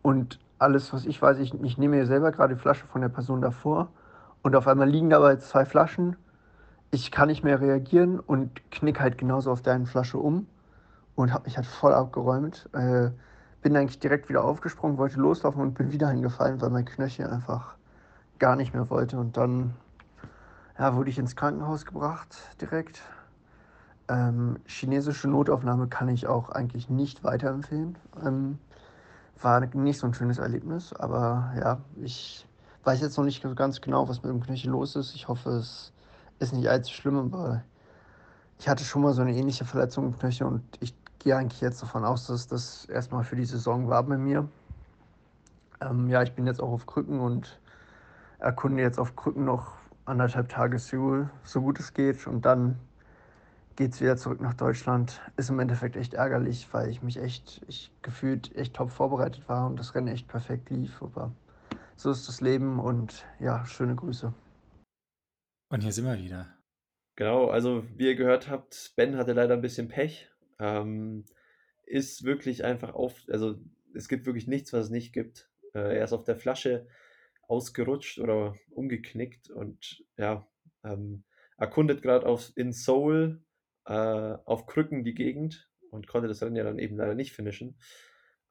Und 0.00 0.38
alles, 0.58 0.90
was 0.94 1.04
ich 1.04 1.20
weiß, 1.20 1.38
ich, 1.38 1.52
ich 1.62 1.76
nehme 1.76 1.96
mir 1.96 2.06
selber 2.06 2.32
gerade 2.32 2.54
die 2.54 2.60
Flasche 2.60 2.86
von 2.86 3.02
der 3.02 3.10
Person 3.10 3.42
davor 3.42 3.90
und 4.42 4.56
auf 4.56 4.66
einmal 4.66 4.88
liegen 4.88 5.10
dabei 5.10 5.36
zwei 5.36 5.64
Flaschen. 5.64 6.16
Ich 6.90 7.10
kann 7.10 7.28
nicht 7.28 7.44
mehr 7.44 7.60
reagieren 7.60 8.18
und 8.18 8.70
knick 8.70 9.00
halt 9.00 9.18
genauso 9.18 9.50
auf 9.50 9.62
deine 9.62 9.86
Flasche 9.86 10.18
um 10.18 10.46
und 11.16 11.32
habe 11.32 11.44
mich 11.44 11.56
halt 11.56 11.66
voll 11.66 11.92
abgeräumt. 11.92 12.68
Äh, 12.72 13.10
bin 13.60 13.76
eigentlich 13.76 13.98
direkt 13.98 14.28
wieder 14.28 14.44
aufgesprungen, 14.44 14.98
wollte 14.98 15.18
loslaufen 15.18 15.60
und 15.60 15.74
bin 15.74 15.92
wieder 15.92 16.08
hingefallen, 16.08 16.60
weil 16.60 16.70
mein 16.70 16.84
Knöchel 16.84 17.26
einfach 17.26 17.74
gar 18.38 18.56
nicht 18.56 18.72
mehr 18.72 18.88
wollte. 18.88 19.18
Und 19.18 19.36
dann 19.36 19.74
ja, 20.78 20.94
wurde 20.94 21.10
ich 21.10 21.18
ins 21.18 21.36
Krankenhaus 21.36 21.84
gebracht 21.84 22.36
direkt. 22.60 23.02
Ähm, 24.08 24.58
chinesische 24.64 25.28
Notaufnahme 25.28 25.88
kann 25.88 26.08
ich 26.08 26.26
auch 26.26 26.48
eigentlich 26.50 26.88
nicht 26.88 27.24
weiterempfehlen. 27.24 27.98
Ähm, 28.24 28.58
war 29.40 29.60
nicht 29.60 29.98
so 29.98 30.06
ein 30.06 30.14
schönes 30.14 30.38
Erlebnis, 30.38 30.92
aber 30.92 31.52
ja, 31.58 31.78
ich 31.96 32.47
weiß 32.84 33.00
jetzt 33.00 33.16
noch 33.16 33.24
nicht 33.24 33.42
ganz 33.56 33.80
genau, 33.80 34.08
was 34.08 34.22
mit 34.22 34.32
dem 34.32 34.42
Knöchel 34.42 34.70
los 34.70 34.96
ist. 34.96 35.14
Ich 35.14 35.28
hoffe, 35.28 35.50
es 35.50 35.92
ist 36.38 36.52
nicht 36.52 36.68
allzu 36.68 36.92
schlimm, 36.92 37.16
aber 37.16 37.62
ich 38.58 38.68
hatte 38.68 38.84
schon 38.84 39.02
mal 39.02 39.12
so 39.12 39.22
eine 39.22 39.34
ähnliche 39.34 39.64
Verletzung 39.64 40.06
im 40.06 40.18
Knöchel 40.18 40.46
und 40.46 40.62
ich 40.80 40.94
gehe 41.18 41.36
eigentlich 41.36 41.60
jetzt 41.60 41.82
davon 41.82 42.04
aus, 42.04 42.26
dass 42.26 42.46
das 42.46 42.84
erstmal 42.86 43.24
für 43.24 43.36
die 43.36 43.44
Saison 43.44 43.88
war 43.88 44.02
bei 44.02 44.16
mir. 44.16 44.48
Ähm, 45.80 46.08
ja, 46.08 46.22
ich 46.22 46.32
bin 46.32 46.46
jetzt 46.46 46.60
auch 46.60 46.70
auf 46.70 46.86
Krücken 46.86 47.20
und 47.20 47.58
erkunde 48.38 48.82
jetzt 48.82 48.98
auf 48.98 49.16
Krücken 49.16 49.44
noch 49.44 49.72
anderthalb 50.04 50.48
Tage 50.48 50.78
Seoul, 50.78 51.28
so 51.44 51.60
gut 51.60 51.78
es 51.78 51.92
geht. 51.92 52.26
Und 52.26 52.44
dann 52.44 52.78
geht 53.76 53.92
es 53.92 54.00
wieder 54.00 54.16
zurück 54.16 54.40
nach 54.40 54.54
Deutschland. 54.54 55.20
Ist 55.36 55.50
im 55.50 55.60
Endeffekt 55.60 55.96
echt 55.96 56.14
ärgerlich, 56.14 56.68
weil 56.72 56.88
ich 56.88 57.02
mich 57.02 57.18
echt, 57.18 57.62
ich 57.68 57.92
gefühlt 58.02 58.54
echt 58.56 58.74
top 58.74 58.90
vorbereitet 58.90 59.48
war 59.48 59.66
und 59.66 59.78
das 59.78 59.94
Rennen 59.94 60.08
echt 60.08 60.28
perfekt 60.28 60.70
lief. 60.70 61.02
Aber 61.02 61.30
so 61.98 62.12
ist 62.12 62.28
das 62.28 62.40
Leben 62.40 62.78
und 62.78 63.26
ja, 63.40 63.66
schöne 63.66 63.96
Grüße. 63.96 64.32
Und 65.70 65.80
hier 65.82 65.92
sind 65.92 66.04
wir 66.06 66.18
wieder. 66.18 66.56
Genau, 67.16 67.48
also 67.48 67.84
wie 67.96 68.06
ihr 68.06 68.14
gehört 68.14 68.48
habt, 68.48 68.92
Ben 68.96 69.16
hatte 69.16 69.32
leider 69.32 69.54
ein 69.54 69.60
bisschen 69.60 69.88
Pech. 69.88 70.30
Ähm, 70.60 71.24
ist 71.84 72.22
wirklich 72.22 72.64
einfach 72.64 72.94
auf, 72.94 73.24
also 73.28 73.56
es 73.94 74.08
gibt 74.08 74.26
wirklich 74.26 74.46
nichts, 74.46 74.72
was 74.72 74.86
es 74.86 74.90
nicht 74.90 75.12
gibt. 75.12 75.50
Äh, 75.74 75.98
er 75.98 76.04
ist 76.04 76.12
auf 76.12 76.24
der 76.24 76.36
Flasche 76.36 76.86
ausgerutscht 77.48 78.20
oder 78.20 78.54
umgeknickt 78.70 79.50
und 79.50 80.04
ja, 80.16 80.46
Ähm, 80.84 81.24
erkundet 81.56 82.02
gerade 82.02 82.32
in 82.54 82.72
Seoul 82.72 83.42
äh, 83.86 83.92
auf 83.92 84.66
Krücken 84.66 85.02
die 85.02 85.14
Gegend 85.14 85.68
und 85.90 86.06
konnte 86.06 86.28
das 86.28 86.40
Rennen 86.42 86.54
ja 86.54 86.62
dann 86.62 86.78
eben 86.78 86.96
leider 86.96 87.16
nicht 87.16 87.32
finishen. 87.32 87.76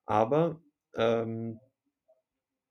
Aber 0.06 0.62
ähm, 0.96 1.62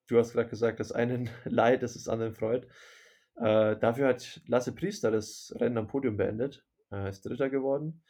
du 0.08 0.18
hast 0.18 0.32
gerade 0.32 0.48
gesagt, 0.48 0.80
das 0.80 0.92
einen 0.92 1.30
Leid, 1.44 1.82
das 1.82 1.96
ist 1.96 2.08
anderen 2.08 2.34
Freud. 2.34 2.66
Äh, 3.36 3.76
dafür 3.76 4.08
hat 4.08 4.40
Lasse 4.46 4.74
Priester 4.74 5.10
das 5.10 5.54
Rennen 5.56 5.78
am 5.78 5.88
Podium 5.88 6.16
beendet, 6.16 6.64
äh, 6.90 7.08
ist 7.08 7.22
Dritter 7.22 7.50
geworden. 7.50 8.02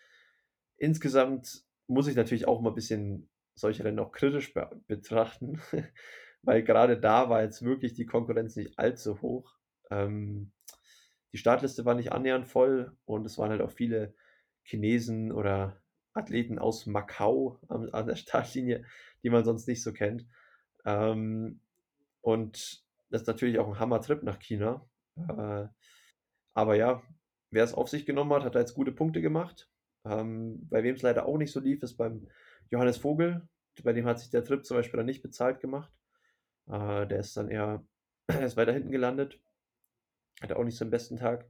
Insgesamt 0.76 1.64
muss 1.86 2.06
ich 2.06 2.16
natürlich 2.16 2.46
auch 2.46 2.60
mal 2.60 2.70
ein 2.70 2.74
bisschen 2.74 3.28
solche 3.54 3.84
Rennen 3.84 3.98
auch 3.98 4.12
kritisch 4.12 4.52
be 4.54 4.70
betrachten, 4.86 5.60
weil 6.42 6.62
gerade 6.62 6.98
da 7.00 7.28
war 7.30 7.42
jetzt 7.42 7.62
wirklich 7.62 7.94
die 7.94 8.06
Konkurrenz 8.06 8.56
nicht 8.56 8.78
allzu 8.78 9.20
hoch. 9.22 9.56
Ähm, 9.90 10.52
die 11.32 11.38
Startliste 11.38 11.84
war 11.84 11.94
nicht 11.94 12.12
annähernd 12.12 12.46
voll 12.46 12.96
und 13.04 13.26
es 13.26 13.38
waren 13.38 13.50
halt 13.50 13.62
auch 13.62 13.70
viele 13.70 14.14
Chinesen 14.62 15.32
oder 15.32 15.80
Athleten 16.12 16.58
aus 16.58 16.86
Macau 16.86 17.58
an, 17.68 17.90
an 17.90 18.06
der 18.06 18.16
Startlinie, 18.16 18.84
die 19.22 19.30
man 19.30 19.44
sonst 19.44 19.66
nicht 19.68 19.82
so 19.82 19.92
kennt. 19.92 20.26
Ähm, 20.84 21.60
und 22.26 22.84
das 23.08 23.20
ist 23.20 23.28
natürlich 23.28 23.60
auch 23.60 23.68
ein 23.68 23.78
Hammer-Trip 23.78 24.24
nach 24.24 24.40
China. 24.40 24.84
Äh, 25.16 25.68
aber 26.54 26.74
ja, 26.74 27.00
wer 27.52 27.62
es 27.62 27.72
auf 27.72 27.88
sich 27.88 28.04
genommen 28.04 28.32
hat, 28.32 28.42
hat 28.42 28.56
da 28.56 28.58
jetzt 28.58 28.74
gute 28.74 28.90
Punkte 28.90 29.22
gemacht. 29.22 29.70
Ähm, 30.04 30.68
bei 30.68 30.82
wem 30.82 30.96
es 30.96 31.02
leider 31.02 31.26
auch 31.26 31.38
nicht 31.38 31.52
so 31.52 31.60
lief, 31.60 31.84
ist 31.84 31.96
beim 31.96 32.26
Johannes 32.68 32.96
Vogel. 32.96 33.48
Bei 33.84 33.92
dem 33.92 34.06
hat 34.06 34.18
sich 34.18 34.30
der 34.30 34.42
Trip 34.42 34.66
zum 34.66 34.76
Beispiel 34.76 34.96
dann 34.96 35.06
nicht 35.06 35.22
bezahlt 35.22 35.60
gemacht. 35.60 35.92
Äh, 36.66 37.06
der 37.06 37.20
ist 37.20 37.36
dann 37.36 37.48
eher 37.48 37.86
ist 38.42 38.56
weiter 38.56 38.72
hinten 38.72 38.90
gelandet. 38.90 39.40
Hatte 40.42 40.56
auch 40.56 40.64
nicht 40.64 40.76
seinen 40.76 40.90
besten 40.90 41.18
Tag. 41.18 41.48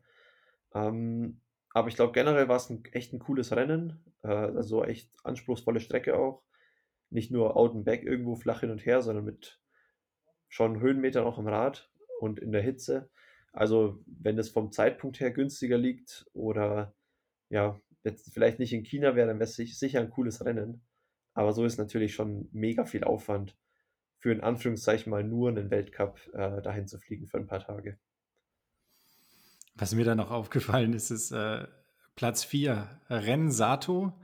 Ähm, 0.75 1.41
aber 1.73 1.89
ich 1.89 1.97
glaube, 1.97 2.13
generell 2.13 2.49
war 2.49 2.57
es 2.57 2.69
ein, 2.69 2.85
echt 2.93 3.15
ein 3.15 3.19
cooles 3.19 3.57
Rennen. 3.57 4.05
Äh, 4.23 4.29
also 4.29 4.85
echt 4.85 5.11
anspruchsvolle 5.25 5.81
Strecke 5.81 6.19
auch. 6.19 6.43
Nicht 7.09 7.31
nur 7.31 7.57
out 7.57 7.75
and 7.75 7.87
back 7.87 8.03
irgendwo 8.03 8.37
flach 8.37 8.61
hin 8.61 8.71
und 8.71 8.85
her, 8.85 9.01
sondern 9.01 9.25
mit 9.25 9.59
schon 10.49 10.81
Höhenmetern 10.81 11.25
auch 11.25 11.39
im 11.39 11.49
Rad 11.49 11.91
und 12.21 12.39
in 12.39 12.53
der 12.53 12.63
Hitze. 12.63 13.11
Also, 13.53 14.03
wenn 14.07 14.39
es 14.39 14.51
vom 14.51 14.73
Zeitpunkt 14.73 15.21
her 15.21 15.31
günstiger 15.31 15.79
liegt 15.79 16.27
oder 16.33 16.95
ja, 17.49 17.81
jetzt 18.05 18.33
vielleicht 18.33 18.59
nicht 18.59 18.73
in 18.73 18.85
China 18.85 19.17
wäre, 19.17 19.29
dann 19.29 19.39
wäre 19.39 19.49
es 19.49 19.57
sicher 19.57 20.01
ein 20.01 20.11
cooles 20.11 20.45
Rennen. 20.45 20.83
Aber 21.35 21.53
so 21.53 21.65
ist 21.65 21.79
natürlich 21.79 22.15
schon 22.15 22.49
mega 22.53 22.85
viel 22.85 23.05
Aufwand 23.05 23.57
für 24.19 24.33
in 24.33 24.41
Anführungszeichen 24.41 25.11
mal 25.11 25.23
nur 25.23 25.51
einen 25.51 25.71
Weltcup 25.71 26.19
äh, 26.33 26.63
dahin 26.63 26.87
zu 26.87 26.99
fliegen 26.99 27.27
für 27.27 27.39
ein 27.39 27.47
paar 27.47 27.61
Tage. 27.61 27.99
Was 29.75 29.95
mir 29.95 30.05
da 30.05 30.15
noch 30.15 30.31
aufgefallen 30.31 30.95
ist, 30.95 31.11
ist 31.11 31.33
äh, 31.33 31.67
Platz 32.15 32.45
4 32.45 33.01
Ren 33.11 33.51
Sato 33.51 34.15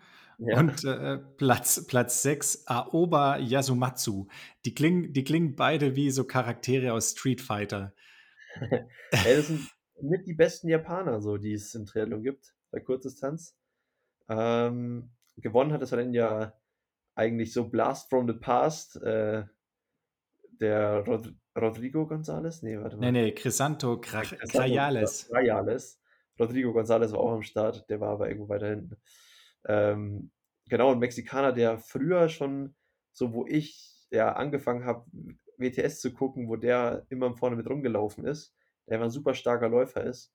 ja. 0.46 0.58
und 0.58 0.84
äh, 0.84 1.18
Platz, 1.36 1.86
Platz 1.86 2.22
6 2.22 2.64
Aoba 2.66 3.38
Yasumatsu. 3.38 4.26
Die 4.64 4.74
klingen, 4.74 5.12
die 5.12 5.24
klingen 5.24 5.56
beide 5.56 5.96
wie 5.96 6.10
so 6.10 6.24
Charaktere 6.24 6.92
aus 6.92 7.12
Street 7.12 7.40
Fighter. 7.40 7.94
ja, 8.70 8.86
das 9.12 9.48
sind 9.48 9.68
mit 10.00 10.26
die 10.26 10.34
besten 10.34 10.68
Japaner, 10.68 11.20
so, 11.20 11.36
die 11.36 11.52
es 11.52 11.74
im 11.74 11.86
Triathlon 11.86 12.22
gibt, 12.22 12.54
bei 12.70 12.80
Kurzdistanz. 12.80 13.56
Ähm, 14.28 15.10
gewonnen 15.36 15.72
hat 15.72 15.82
das 15.82 15.92
Rennen 15.92 16.14
ja 16.14 16.54
eigentlich 17.14 17.52
so 17.52 17.68
Blast 17.68 18.08
from 18.08 18.26
the 18.26 18.34
Past, 18.34 18.96
äh, 19.02 19.44
der 20.60 21.04
Rod 21.04 21.32
Rodrigo 21.58 22.04
González? 22.04 22.62
Nee, 22.62 22.78
warte 22.78 22.96
mal. 22.96 23.12
Nee, 23.12 23.24
nee, 23.24 23.32
Crisanto 23.32 24.00
Crayales. 24.00 25.28
Crayales. 25.28 26.00
Rodrigo 26.38 26.70
González 26.70 27.12
war 27.12 27.20
auch 27.20 27.32
am 27.32 27.42
Start, 27.42 27.88
der 27.90 28.00
war 28.00 28.10
aber 28.10 28.28
irgendwo 28.28 28.48
weiter 28.48 28.68
hinten. 28.68 28.96
Ähm, 29.66 30.31
genau, 30.68 30.92
ein 30.92 30.98
Mexikaner, 30.98 31.52
der 31.52 31.78
früher 31.78 32.28
schon, 32.28 32.74
so 33.12 33.32
wo 33.32 33.46
ich 33.46 34.06
ja 34.10 34.32
angefangen 34.32 34.84
habe, 34.84 35.04
WTS 35.58 36.00
zu 36.00 36.12
gucken, 36.12 36.48
wo 36.48 36.56
der 36.56 37.06
immer 37.08 37.34
vorne 37.36 37.56
mit 37.56 37.68
rumgelaufen 37.68 38.24
ist, 38.26 38.54
der 38.88 38.98
war 38.98 39.06
ein 39.06 39.10
super 39.10 39.34
starker 39.34 39.68
Läufer 39.68 40.04
ist, 40.04 40.34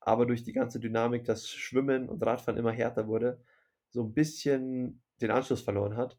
aber 0.00 0.26
durch 0.26 0.44
die 0.44 0.52
ganze 0.52 0.80
Dynamik, 0.80 1.24
dass 1.24 1.48
Schwimmen 1.48 2.08
und 2.08 2.24
Radfahren 2.24 2.58
immer 2.58 2.72
härter 2.72 3.08
wurde, 3.08 3.42
so 3.90 4.02
ein 4.02 4.14
bisschen 4.14 5.02
den 5.20 5.30
Anschluss 5.30 5.62
verloren 5.62 5.96
hat. 5.96 6.18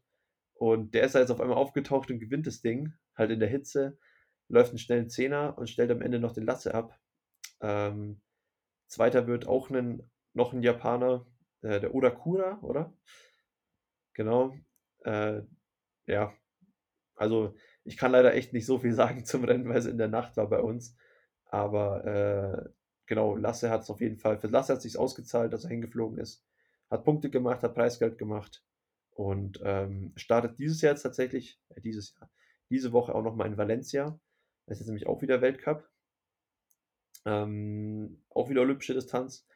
Und 0.54 0.94
der 0.94 1.04
ist 1.04 1.14
jetzt 1.14 1.30
auf 1.30 1.40
einmal 1.40 1.56
aufgetaucht 1.56 2.10
und 2.10 2.18
gewinnt 2.18 2.46
das 2.46 2.60
Ding, 2.60 2.92
halt 3.16 3.30
in 3.30 3.40
der 3.40 3.48
Hitze, 3.48 3.98
läuft 4.48 4.70
einen 4.70 4.78
schnellen 4.78 5.08
Zehner 5.08 5.56
und 5.56 5.70
stellt 5.70 5.90
am 5.90 6.02
Ende 6.02 6.18
noch 6.18 6.32
den 6.32 6.44
Lasse 6.44 6.74
ab. 6.74 6.98
Ähm, 7.60 8.20
zweiter 8.86 9.26
wird 9.26 9.46
auch 9.46 9.70
einen, 9.70 10.10
noch 10.34 10.52
ein 10.52 10.62
Japaner, 10.62 11.26
äh, 11.62 11.80
der 11.80 11.94
Odakura, 11.94 12.58
oder? 12.62 12.92
Genau. 14.14 14.54
Äh, 15.04 15.42
ja, 16.06 16.32
also 17.14 17.54
ich 17.84 17.96
kann 17.96 18.12
leider 18.12 18.34
echt 18.34 18.52
nicht 18.52 18.66
so 18.66 18.78
viel 18.78 18.92
sagen 18.94 19.24
zum 19.24 19.44
Rennen, 19.44 19.68
weil 19.68 19.78
es 19.78 19.86
in 19.86 19.98
der 19.98 20.08
Nacht 20.08 20.36
war 20.36 20.48
bei 20.48 20.60
uns. 20.60 20.96
Aber 21.46 22.04
äh, 22.04 22.70
genau, 23.06 23.36
Lasse 23.36 23.70
hat 23.70 23.82
es 23.82 23.90
auf 23.90 24.00
jeden 24.00 24.18
Fall, 24.18 24.38
für 24.38 24.48
Lasse 24.48 24.72
hat 24.72 24.78
es 24.78 24.84
sich 24.84 24.98
ausgezahlt, 24.98 25.52
dass 25.52 25.64
er 25.64 25.70
hingeflogen 25.70 26.18
ist. 26.18 26.44
Hat 26.90 27.04
Punkte 27.04 27.30
gemacht, 27.30 27.62
hat 27.62 27.74
Preisgeld 27.74 28.18
gemacht 28.18 28.64
und 29.10 29.60
ähm, 29.64 30.12
startet 30.16 30.58
dieses 30.58 30.80
Jahr 30.80 30.92
jetzt 30.92 31.02
tatsächlich, 31.02 31.60
äh, 31.68 31.80
dieses 31.80 32.14
Jahr, 32.18 32.30
diese 32.70 32.92
Woche 32.92 33.14
auch 33.14 33.22
nochmal 33.22 33.48
in 33.48 33.58
Valencia. 33.58 34.18
Das 34.66 34.76
ist 34.76 34.80
jetzt 34.80 34.88
nämlich 34.88 35.06
auch 35.06 35.22
wieder 35.22 35.40
Weltcup. 35.42 35.88
Ähm, 37.26 38.22
auch 38.30 38.48
wieder 38.48 38.62
olympische 38.62 38.94
Distanz, 38.94 39.46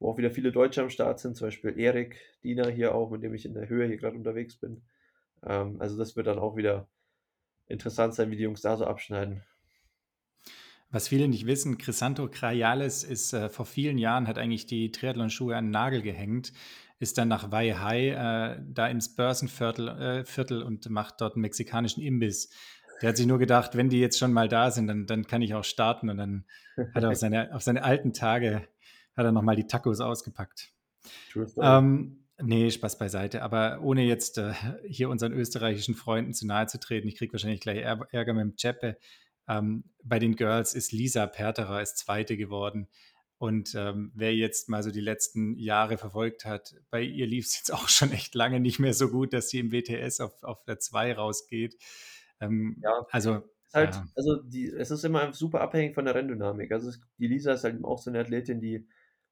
wo 0.00 0.10
auch 0.10 0.18
wieder 0.18 0.30
viele 0.30 0.50
Deutsche 0.50 0.82
am 0.82 0.90
Start 0.90 1.20
sind, 1.20 1.36
zum 1.36 1.46
Beispiel 1.46 1.78
Erik 1.78 2.16
Diener 2.42 2.68
hier 2.68 2.94
auch, 2.94 3.10
mit 3.10 3.22
dem 3.22 3.34
ich 3.34 3.44
in 3.44 3.54
der 3.54 3.68
Höhe 3.68 3.86
hier 3.86 3.98
gerade 3.98 4.16
unterwegs 4.16 4.56
bin. 4.56 4.82
Ähm, 5.44 5.76
also 5.80 5.96
das 5.96 6.16
wird 6.16 6.26
dann 6.26 6.38
auch 6.38 6.56
wieder 6.56 6.88
interessant 7.68 8.14
sein, 8.14 8.30
wie 8.30 8.36
die 8.36 8.42
Jungs 8.42 8.62
da 8.62 8.76
so 8.76 8.86
abschneiden. 8.86 9.42
Was 10.90 11.06
viele 11.06 11.28
nicht 11.28 11.46
wissen, 11.46 11.78
Crisanto 11.78 12.28
Crayales 12.28 13.04
ist 13.04 13.32
äh, 13.32 13.48
vor 13.48 13.66
vielen 13.66 13.98
Jahren, 13.98 14.26
hat 14.26 14.38
eigentlich 14.38 14.66
die 14.66 14.90
Triathlon-Schuhe 14.90 15.54
an 15.54 15.66
den 15.66 15.70
Nagel 15.70 16.02
gehängt, 16.02 16.52
ist 16.98 17.16
dann 17.16 17.28
nach 17.28 17.52
Waihai 17.52 18.08
äh, 18.08 18.60
da 18.68 18.88
ins 18.88 19.14
Börsenviertel 19.14 19.88
äh, 19.88 20.24
Viertel 20.24 20.62
und 20.62 20.88
macht 20.90 21.20
dort 21.20 21.34
einen 21.34 21.42
mexikanischen 21.42 22.02
Imbiss. 22.02 22.50
Der 23.02 23.10
hat 23.10 23.16
sich 23.16 23.26
nur 23.26 23.38
gedacht, 23.38 23.76
wenn 23.76 23.88
die 23.88 24.00
jetzt 24.00 24.18
schon 24.18 24.32
mal 24.32 24.48
da 24.48 24.70
sind, 24.70 24.88
dann, 24.88 25.06
dann 25.06 25.26
kann 25.26 25.42
ich 25.42 25.54
auch 25.54 25.64
starten. 25.64 26.10
Und 26.10 26.18
dann 26.18 26.44
hat 26.94 27.02
er 27.02 27.10
auf 27.10 27.16
seine, 27.16 27.54
auf 27.54 27.62
seine 27.62 27.82
alten 27.82 28.12
Tage, 28.12 28.66
hat 29.16 29.24
er 29.24 29.32
nochmal 29.32 29.56
die 29.56 29.66
Tacos 29.66 30.00
ausgepackt. 30.00 30.72
Ähm, 31.60 32.24
nee, 32.40 32.70
Spaß 32.70 32.98
beiseite. 32.98 33.42
Aber 33.42 33.80
ohne 33.82 34.02
jetzt 34.02 34.38
äh, 34.38 34.52
hier 34.86 35.08
unseren 35.08 35.32
österreichischen 35.32 35.94
Freunden 35.94 36.34
zu 36.34 36.46
nahe 36.46 36.66
zu 36.66 36.78
treten, 36.78 37.08
ich 37.08 37.16
kriege 37.16 37.32
wahrscheinlich 37.32 37.60
gleich 37.60 37.78
Ärger 37.78 38.34
mit 38.34 38.42
dem 38.42 38.56
Chepe. 38.56 38.96
Ähm, 39.48 39.84
bei 40.04 40.18
den 40.18 40.36
Girls 40.36 40.74
ist 40.74 40.92
Lisa 40.92 41.26
Perterer 41.26 41.76
als 41.76 41.96
Zweite 41.96 42.36
geworden. 42.36 42.88
Und 43.40 43.74
ähm, 43.74 44.12
wer 44.14 44.34
jetzt 44.34 44.68
mal 44.68 44.82
so 44.82 44.90
die 44.90 45.00
letzten 45.00 45.56
Jahre 45.56 45.96
verfolgt 45.96 46.44
hat, 46.44 46.74
bei 46.90 47.00
ihr 47.00 47.26
lief 47.26 47.46
es 47.46 47.56
jetzt 47.56 47.72
auch 47.72 47.88
schon 47.88 48.12
echt 48.12 48.34
lange 48.34 48.60
nicht 48.60 48.78
mehr 48.78 48.92
so 48.92 49.08
gut, 49.08 49.32
dass 49.32 49.48
sie 49.48 49.60
im 49.60 49.72
WTS 49.72 50.20
auf, 50.20 50.42
auf 50.42 50.62
der 50.64 50.78
2 50.78 51.14
rausgeht. 51.14 51.76
Ähm, 52.40 52.76
ja, 52.82 53.06
also. 53.10 53.42
Halt, 53.72 53.94
ja. 53.94 54.06
Also 54.14 54.42
die, 54.42 54.66
es 54.66 54.90
ist 54.90 55.04
immer 55.04 55.32
super 55.32 55.60
abhängig 55.60 55.94
von 55.94 56.04
der 56.04 56.14
Renndynamik. 56.14 56.70
Also 56.70 56.88
es, 56.88 57.00
die 57.18 57.28
Lisa 57.28 57.52
ist 57.52 57.64
halt 57.64 57.82
auch 57.84 57.98
so 57.98 58.10
eine 58.10 58.18
Athletin, 58.18 58.60
die 58.60 58.86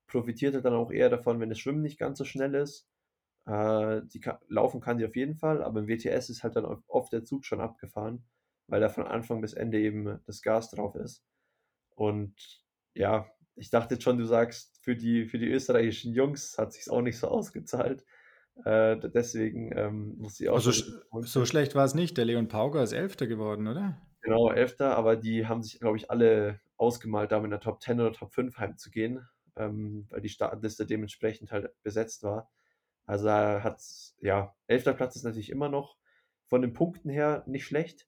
profitiert 0.08 0.54
halt 0.54 0.64
dann 0.64 0.74
auch 0.74 0.90
eher 0.90 1.10
davon, 1.10 1.40
wenn 1.40 1.48
das 1.48 1.58
Schwimmen 1.58 1.82
nicht 1.82 1.98
ganz 1.98 2.18
so 2.18 2.24
schnell 2.24 2.54
ist. 2.54 2.88
Äh, 3.46 4.02
die 4.12 4.20
kann, 4.20 4.38
laufen 4.48 4.80
kann 4.80 4.98
sie 4.98 5.06
auf 5.06 5.16
jeden 5.16 5.36
Fall, 5.36 5.62
aber 5.62 5.80
im 5.80 5.88
WTS 5.88 6.30
ist 6.30 6.42
halt 6.42 6.56
dann 6.56 6.64
oft 6.88 7.12
der 7.12 7.24
Zug 7.24 7.44
schon 7.44 7.60
abgefahren, 7.60 8.24
weil 8.66 8.80
da 8.80 8.88
von 8.88 9.06
Anfang 9.06 9.40
bis 9.40 9.54
Ende 9.54 9.80
eben 9.80 10.20
das 10.26 10.42
Gas 10.42 10.70
drauf 10.70 10.94
ist. 10.96 11.24
Und 11.94 12.34
ja, 12.94 13.30
ich 13.54 13.70
dachte 13.70 13.94
jetzt 13.94 14.04
schon, 14.04 14.18
du 14.18 14.24
sagst, 14.24 14.78
für 14.82 14.96
die, 14.96 15.26
für 15.26 15.38
die 15.38 15.48
österreichischen 15.48 16.12
Jungs 16.12 16.56
hat 16.58 16.72
sich 16.72 16.90
auch 16.90 17.02
nicht 17.02 17.18
so 17.18 17.28
ausgezahlt. 17.28 18.04
Äh, 18.64 18.96
deswegen 18.98 19.72
ähm, 19.76 20.16
muss 20.18 20.40
ich 20.40 20.48
auch. 20.48 20.54
Also, 20.54 20.72
so 21.22 21.44
schlecht 21.46 21.74
war 21.74 21.84
es 21.84 21.94
nicht. 21.94 22.16
Der 22.16 22.24
Leon 22.24 22.48
Pauger 22.48 22.82
ist 22.82 22.92
Elfter 22.92 23.26
geworden, 23.26 23.68
oder? 23.68 24.00
Genau, 24.20 24.50
Elfter, 24.50 24.96
aber 24.96 25.16
die 25.16 25.46
haben 25.46 25.62
sich, 25.62 25.78
glaube 25.78 25.96
ich, 25.96 26.10
alle 26.10 26.60
ausgemalt, 26.76 27.32
da 27.32 27.42
in 27.42 27.50
der 27.50 27.60
Top 27.60 27.82
10 27.82 28.00
oder 28.00 28.12
Top 28.12 28.32
5 28.32 28.58
heimzugehen, 28.58 29.26
ähm, 29.58 30.06
weil 30.10 30.20
die 30.20 30.28
Startliste 30.28 30.86
dementsprechend 30.86 31.52
halt 31.52 31.70
besetzt 31.82 32.22
war. 32.22 32.50
Also 33.06 33.30
hat 33.30 33.82
ja, 34.20 34.54
elfter 34.66 34.92
Platz 34.92 35.16
ist 35.16 35.24
natürlich 35.24 35.50
immer 35.50 35.68
noch 35.68 35.96
von 36.46 36.62
den 36.62 36.72
Punkten 36.72 37.08
her 37.08 37.42
nicht 37.46 37.64
schlecht. 37.64 38.06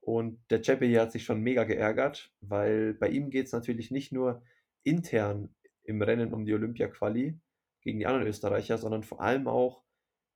Und 0.00 0.40
der 0.50 0.62
Chepe 0.62 0.86
hier 0.86 1.02
hat 1.02 1.12
sich 1.12 1.24
schon 1.24 1.42
mega 1.42 1.64
geärgert, 1.64 2.32
weil 2.40 2.94
bei 2.94 3.08
ihm 3.08 3.30
geht 3.30 3.46
es 3.46 3.52
natürlich 3.52 3.90
nicht 3.90 4.10
nur 4.10 4.42
intern 4.82 5.54
im 5.82 6.00
Rennen 6.00 6.32
um 6.32 6.46
die 6.46 6.54
Olympia-Quali 6.54 7.38
gegen 7.82 7.98
die 7.98 8.06
anderen 8.06 8.26
Österreicher, 8.26 8.78
sondern 8.78 9.02
vor 9.02 9.20
allem 9.20 9.48
auch 9.48 9.82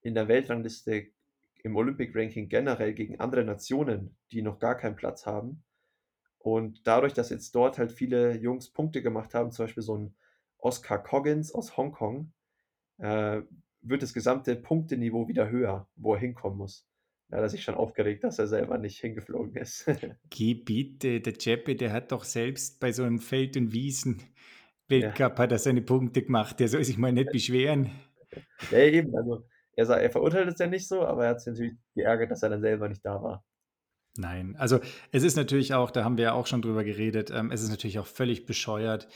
in 0.02 0.14
der 0.14 0.28
Weltrangliste 0.28 1.08
im 1.62 1.76
Olympic-Ranking 1.76 2.48
generell 2.48 2.92
gegen 2.92 3.20
andere 3.20 3.44
Nationen, 3.44 4.16
die 4.32 4.42
noch 4.42 4.58
gar 4.58 4.76
keinen 4.76 4.96
Platz 4.96 5.26
haben. 5.26 5.62
Und 6.38 6.86
dadurch, 6.86 7.14
dass 7.14 7.30
jetzt 7.30 7.54
dort 7.54 7.78
halt 7.78 7.92
viele 7.92 8.36
Jungs 8.36 8.70
Punkte 8.70 9.00
gemacht 9.00 9.32
haben, 9.32 9.52
zum 9.52 9.64
Beispiel 9.66 9.82
so 9.82 9.96
ein 9.96 10.14
Oscar 10.62 11.02
Coggins 11.02 11.52
aus 11.54 11.76
Hongkong, 11.76 12.32
äh, 12.98 13.42
wird 13.82 14.02
das 14.02 14.14
gesamte 14.14 14.54
Punkteniveau 14.56 15.28
wieder 15.28 15.50
höher, 15.50 15.88
wo 15.96 16.14
er 16.14 16.20
hinkommen 16.20 16.56
muss. 16.56 16.86
Da 17.28 17.38
hat 17.38 17.44
er 17.44 17.48
sich 17.48 17.64
schon 17.64 17.74
aufgeregt, 17.74 18.24
dass 18.24 18.38
er 18.38 18.46
selber 18.46 18.78
nicht 18.78 18.98
hingeflogen 19.00 19.56
ist. 19.56 19.86
Geh 20.30 20.54
bitte, 20.54 21.20
der 21.20 21.32
Jeppe, 21.38 21.74
der 21.74 21.92
hat 21.92 22.12
doch 22.12 22.24
selbst 22.24 22.78
bei 22.78 22.92
so 22.92 23.02
einem 23.02 23.18
Feld- 23.18 23.56
und 23.56 23.68
Ja. 23.68 23.72
Wiesen-Weltcup 23.72 25.38
hat 25.38 25.52
er 25.52 25.58
seine 25.58 25.82
Punkte 25.82 26.22
gemacht. 26.22 26.60
Der 26.60 26.68
soll 26.68 26.84
sich 26.84 26.98
mal 26.98 27.12
nicht 27.12 27.32
beschweren. 27.32 27.90
Ja, 28.70 28.78
eben, 28.78 29.16
also 29.16 29.44
er, 29.74 29.86
sa- 29.86 29.98
er 29.98 30.10
verurteilt 30.10 30.48
es 30.48 30.58
ja 30.58 30.66
nicht 30.66 30.86
so, 30.86 31.02
aber 31.02 31.24
er 31.24 31.30
hat 31.30 31.40
sich 31.40 31.52
natürlich 31.52 31.74
geärgert, 31.94 32.30
dass 32.30 32.42
er 32.42 32.50
dann 32.50 32.60
selber 32.60 32.88
nicht 32.88 33.04
da 33.04 33.22
war. 33.22 33.44
Nein, 34.18 34.56
also 34.56 34.78
es 35.10 35.22
ist 35.22 35.36
natürlich 35.36 35.72
auch, 35.72 35.90
da 35.90 36.04
haben 36.04 36.18
wir 36.18 36.24
ja 36.24 36.32
auch 36.34 36.46
schon 36.46 36.60
drüber 36.60 36.84
geredet, 36.84 37.30
ähm, 37.30 37.50
es 37.50 37.62
ist 37.62 37.70
natürlich 37.70 37.98
auch 37.98 38.06
völlig 38.06 38.44
bescheuert. 38.44 39.08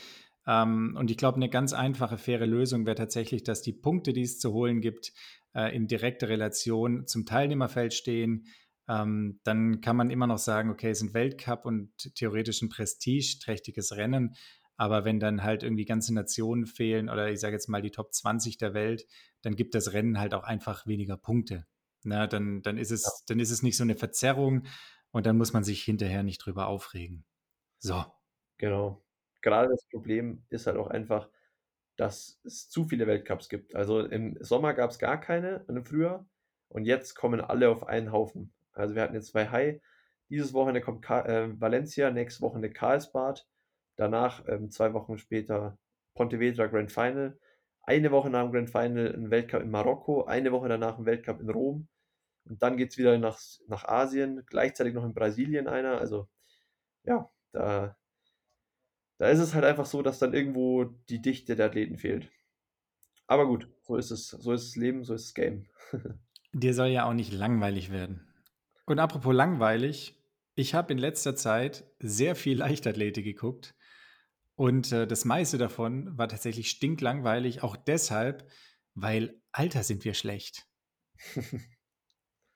Ähm, 0.47 0.95
und 0.97 1.11
ich 1.11 1.17
glaube, 1.17 1.35
eine 1.35 1.49
ganz 1.49 1.73
einfache, 1.73 2.17
faire 2.17 2.47
Lösung 2.47 2.85
wäre 2.85 2.95
tatsächlich, 2.95 3.43
dass 3.43 3.61
die 3.61 3.73
Punkte, 3.73 4.13
die 4.13 4.21
es 4.21 4.39
zu 4.39 4.53
holen 4.53 4.81
gibt, 4.81 5.11
äh, 5.53 5.75
in 5.75 5.87
direkter 5.87 6.29
Relation 6.29 7.05
zum 7.05 7.25
Teilnehmerfeld 7.25 7.93
stehen. 7.93 8.45
Ähm, 8.87 9.41
dann 9.43 9.81
kann 9.81 9.97
man 9.97 10.09
immer 10.09 10.27
noch 10.27 10.37
sagen, 10.37 10.69
okay, 10.69 10.89
es 10.89 11.01
ist 11.01 11.09
ein 11.09 11.13
Weltcup 11.13 11.65
und 11.65 11.91
theoretisch 12.15 12.61
ein 12.61 12.69
prestigeträchtiges 12.69 13.97
Rennen. 13.97 14.35
Aber 14.77 15.03
wenn 15.03 15.19
dann 15.19 15.43
halt 15.43 15.63
irgendwie 15.63 15.85
ganze 15.85 16.13
Nationen 16.13 16.65
fehlen 16.65 17.09
oder 17.09 17.29
ich 17.29 17.39
sage 17.39 17.53
jetzt 17.53 17.67
mal 17.67 17.81
die 17.81 17.91
Top 17.91 18.13
20 18.13 18.57
der 18.57 18.73
Welt, 18.73 19.05
dann 19.41 19.55
gibt 19.55 19.75
das 19.75 19.91
Rennen 19.91 20.19
halt 20.19 20.33
auch 20.33 20.43
einfach 20.43 20.85
weniger 20.87 21.17
Punkte. 21.17 21.65
Na, 22.03 22.27
dann, 22.27 22.61
dann, 22.61 22.77
ist 22.77 22.91
es, 22.91 23.23
dann 23.27 23.39
ist 23.39 23.51
es 23.51 23.63
nicht 23.63 23.75
so 23.75 23.83
eine 23.83 23.95
Verzerrung 23.95 24.65
und 25.11 25.25
dann 25.25 25.37
muss 25.37 25.51
man 25.51 25.63
sich 25.63 25.83
hinterher 25.83 26.23
nicht 26.23 26.37
drüber 26.37 26.67
aufregen. 26.67 27.25
So. 27.79 28.05
Genau. 28.59 29.06
Gerade 29.47 29.69
das 29.69 29.87
Problem 29.87 30.43
ist 30.49 30.67
halt 30.67 30.75
auch 30.75 30.87
einfach, 30.87 31.29
dass 31.95 32.37
es 32.43 32.67
zu 32.69 32.83
viele 32.83 33.07
Weltcups 33.07 33.47
gibt. 33.47 33.75
Also 33.75 34.01
im 34.01 34.35
Sommer 34.41 34.73
gab 34.73 34.89
es 34.89 34.99
gar 34.99 35.21
keine, 35.21 35.63
im 35.69 35.85
Frühjahr. 35.85 36.27
Und 36.67 36.83
jetzt 36.83 37.13
kommen 37.13 37.39
alle 37.39 37.69
auf 37.69 37.87
einen 37.87 38.11
Haufen. 38.11 38.53
Also 38.73 38.93
wir 38.93 39.03
hatten 39.03 39.13
jetzt 39.13 39.27
zwei 39.27 39.47
High. 39.47 39.81
Dieses 40.29 40.53
Wochenende 40.53 40.81
kommt 40.81 41.01
Ka 41.01 41.21
äh, 41.21 41.61
Valencia, 41.61 42.11
nächste 42.11 42.41
Wochenende 42.41 42.73
Karlsbad. 42.73 43.47
Danach, 43.95 44.45
ähm, 44.49 44.69
zwei 44.69 44.93
Wochen 44.93 45.17
später, 45.17 45.77
Pontevedra 46.13 46.67
Grand 46.67 46.91
Final. 46.91 47.39
Eine 47.83 48.11
Woche 48.11 48.29
nach 48.29 48.43
dem 48.43 48.51
Grand 48.51 48.69
Final 48.69 49.15
ein 49.15 49.31
Weltcup 49.31 49.61
in 49.61 49.71
Marokko. 49.71 50.25
Eine 50.25 50.51
Woche 50.51 50.67
danach 50.67 50.97
ein 50.97 51.05
Weltcup 51.05 51.39
in 51.39 51.49
Rom. 51.49 51.87
Und 52.43 52.61
dann 52.61 52.75
geht 52.75 52.89
es 52.91 52.97
wieder 52.97 53.17
nach, 53.17 53.39
nach 53.69 53.85
Asien. 53.85 54.43
Gleichzeitig 54.45 54.93
noch 54.93 55.05
in 55.05 55.13
Brasilien 55.13 55.69
einer. 55.69 55.99
Also 55.99 56.27
ja, 57.05 57.31
da, 57.53 57.95
da 59.17 59.29
ist 59.29 59.39
es 59.39 59.53
halt 59.53 59.65
einfach 59.65 59.85
so, 59.85 60.01
dass 60.01 60.19
dann 60.19 60.33
irgendwo 60.33 60.83
die 60.83 61.21
Dichte 61.21 61.55
der 61.55 61.67
Athleten 61.67 61.97
fehlt. 61.97 62.31
Aber 63.27 63.45
gut, 63.45 63.69
so 63.81 63.95
ist 63.95 64.11
es, 64.11 64.29
so 64.29 64.53
ist 64.53 64.69
das 64.69 64.75
Leben, 64.75 65.03
so 65.03 65.13
ist 65.13 65.27
das 65.27 65.33
Game. 65.33 65.67
Dir 66.53 66.73
soll 66.73 66.87
ja 66.87 67.05
auch 67.05 67.13
nicht 67.13 67.33
langweilig 67.33 67.91
werden. 67.91 68.33
Und 68.85 68.99
apropos 68.99 69.33
langweilig, 69.33 70.15
ich 70.55 70.73
habe 70.73 70.93
in 70.93 70.97
letzter 70.97 71.35
Zeit 71.35 71.85
sehr 71.99 72.35
viel 72.35 72.57
Leichtathletik 72.57 73.25
geguckt 73.25 73.75
und 74.55 74.91
äh, 74.91 75.05
das 75.05 75.23
meiste 75.23 75.57
davon 75.59 76.17
war 76.17 76.27
tatsächlich 76.27 76.69
stinklangweilig, 76.69 77.61
auch 77.61 77.75
deshalb, 77.75 78.49
weil 78.95 79.39
Alter 79.51 79.83
sind 79.83 80.03
wir 80.03 80.15
schlecht. 80.15 80.67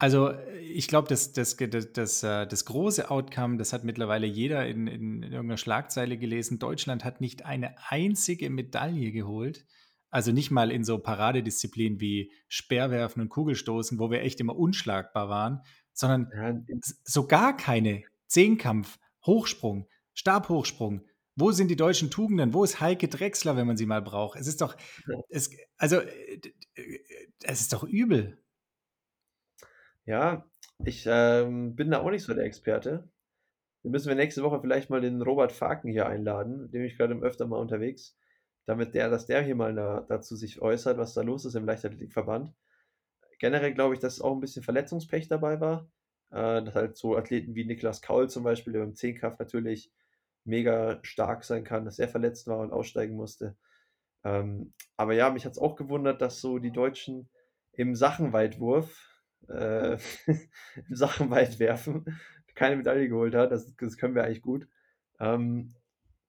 Also 0.01 0.33
ich 0.73 0.87
glaube, 0.87 1.07
das, 1.09 1.31
das, 1.31 1.57
das, 1.57 1.93
das, 1.93 2.23
äh, 2.23 2.47
das 2.47 2.65
große 2.65 3.11
Outcome, 3.11 3.57
das 3.57 3.71
hat 3.71 3.83
mittlerweile 3.83 4.25
jeder 4.25 4.65
in, 4.65 4.87
in, 4.87 5.21
in 5.21 5.31
irgendeiner 5.31 5.57
Schlagzeile 5.57 6.17
gelesen. 6.17 6.57
Deutschland 6.57 7.05
hat 7.05 7.21
nicht 7.21 7.45
eine 7.45 7.75
einzige 7.87 8.49
Medaille 8.49 9.11
geholt. 9.11 9.63
Also 10.09 10.31
nicht 10.31 10.49
mal 10.49 10.71
in 10.71 10.83
so 10.83 10.97
Paradedisziplinen 10.97 11.99
wie 11.99 12.31
Speerwerfen 12.47 13.21
und 13.21 13.29
Kugelstoßen, 13.29 13.99
wo 13.99 14.09
wir 14.09 14.23
echt 14.23 14.39
immer 14.39 14.55
unschlagbar 14.55 15.29
waren, 15.29 15.61
sondern 15.93 16.31
Ja, 16.35 16.83
so 17.03 17.27
gar 17.27 17.55
keine. 17.55 18.01
Zehnkampf, 18.25 18.97
Hochsprung, 19.23 19.87
Stabhochsprung. 20.15 21.05
Wo 21.35 21.51
sind 21.51 21.67
die 21.67 21.75
deutschen 21.75 22.09
Tugenden? 22.09 22.55
Wo 22.55 22.63
ist 22.63 22.81
Heike 22.81 23.07
Drechsler, 23.07 23.55
wenn 23.55 23.67
man 23.67 23.77
sie 23.77 23.85
mal 23.85 24.01
braucht? 24.01 24.39
Es 24.39 24.47
ist 24.47 24.61
doch, 24.61 24.75
es, 25.29 25.51
also, 25.77 26.01
es 27.43 27.61
ist 27.61 27.71
doch 27.71 27.83
übel. 27.83 28.41
Ja, 30.11 30.45
ich 30.83 31.05
ähm, 31.07 31.75
bin 31.75 31.89
da 31.89 32.01
auch 32.01 32.11
nicht 32.11 32.23
so 32.23 32.33
der 32.33 32.43
Experte. 32.43 33.09
Wir 33.81 33.91
müssen 33.91 34.09
wir 34.09 34.15
nächste 34.15 34.43
Woche 34.43 34.59
vielleicht 34.59 34.89
mal 34.89 34.99
den 34.99 35.21
Robert 35.21 35.53
Faken 35.53 35.89
hier 35.89 36.05
einladen, 36.07 36.63
mit 36.63 36.73
dem 36.73 36.83
ich 36.83 36.97
gerade 36.97 37.15
öfter 37.15 37.47
mal 37.47 37.59
unterwegs, 37.59 38.17
damit 38.65 38.93
der, 38.93 39.09
dass 39.09 39.25
der 39.25 39.41
hier 39.41 39.55
mal 39.55 39.73
da, 39.73 40.05
dazu 40.09 40.35
sich 40.35 40.61
äußert, 40.61 40.97
was 40.97 41.13
da 41.13 41.21
los 41.21 41.45
ist 41.45 41.55
im 41.55 41.65
Leichtathletikverband. 41.65 42.53
Generell 43.39 43.73
glaube 43.73 43.93
ich, 43.93 44.01
dass 44.01 44.19
auch 44.19 44.33
ein 44.33 44.41
bisschen 44.41 44.63
Verletzungspech 44.63 45.29
dabei 45.29 45.61
war. 45.61 45.89
Äh, 46.31 46.61
dass 46.63 46.75
halt 46.75 46.97
so 46.97 47.15
Athleten 47.15 47.55
wie 47.55 47.65
Niklas 47.65 48.01
Kaul 48.01 48.29
zum 48.29 48.43
Beispiel, 48.43 48.73
der 48.73 48.81
beim 48.81 48.95
Zehnkampf 48.95 49.39
natürlich 49.39 49.91
mega 50.43 50.99
stark 51.03 51.45
sein 51.45 51.63
kann, 51.63 51.85
dass 51.85 51.99
er 51.99 52.09
verletzt 52.09 52.47
war 52.47 52.59
und 52.59 52.73
aussteigen 52.73 53.15
musste. 53.15 53.55
Ähm, 54.25 54.73
aber 54.97 55.13
ja, 55.13 55.29
mich 55.29 55.45
hat 55.45 55.53
es 55.53 55.57
auch 55.57 55.75
gewundert, 55.75 56.21
dass 56.21 56.41
so 56.41 56.59
die 56.59 56.71
Deutschen 56.71 57.29
im 57.71 57.95
Sachenweitwurf, 57.95 59.10
äh, 59.47 59.97
im 60.75 60.95
Sachenweitwerfen 60.95 62.05
keine 62.55 62.75
Medaille 62.75 63.09
geholt 63.09 63.35
hat. 63.35 63.51
Das, 63.51 63.75
das 63.75 63.97
können 63.97 64.15
wir 64.15 64.23
eigentlich 64.23 64.41
gut. 64.41 64.67
Ähm, 65.19 65.73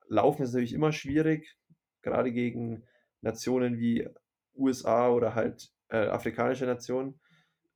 Laufen 0.08 0.42
ist 0.42 0.52
natürlich 0.52 0.74
immer 0.74 0.92
schwierig, 0.92 1.56
gerade 2.02 2.32
gegen 2.32 2.84
Nationen 3.20 3.78
wie 3.78 4.08
USA 4.54 5.08
oder 5.10 5.34
halt 5.34 5.70
äh, 5.88 6.06
afrikanische 6.06 6.66
Nationen. 6.66 7.20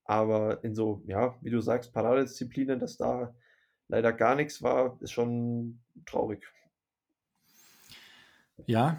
Aber 0.05 0.63
in 0.63 0.75
so, 0.75 1.03
ja, 1.07 1.37
wie 1.41 1.51
du 1.51 1.61
sagst, 1.61 1.93
Paradedisziplinen, 1.93 2.79
dass 2.79 2.97
da 2.97 3.35
leider 3.89 4.13
gar 4.13 4.35
nichts 4.37 4.63
war, 4.63 4.99
ist 5.01 5.13
schon 5.13 5.81
traurig. 6.05 6.47
Ja, 8.67 8.97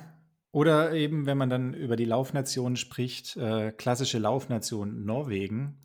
oder 0.51 0.93
eben, 0.93 1.25
wenn 1.25 1.37
man 1.37 1.49
dann 1.49 1.73
über 1.73 1.95
die 1.95 2.05
Laufnationen 2.05 2.77
spricht, 2.77 3.37
äh, 3.37 3.71
klassische 3.71 4.19
Laufnation 4.19 5.05
Norwegen, 5.05 5.83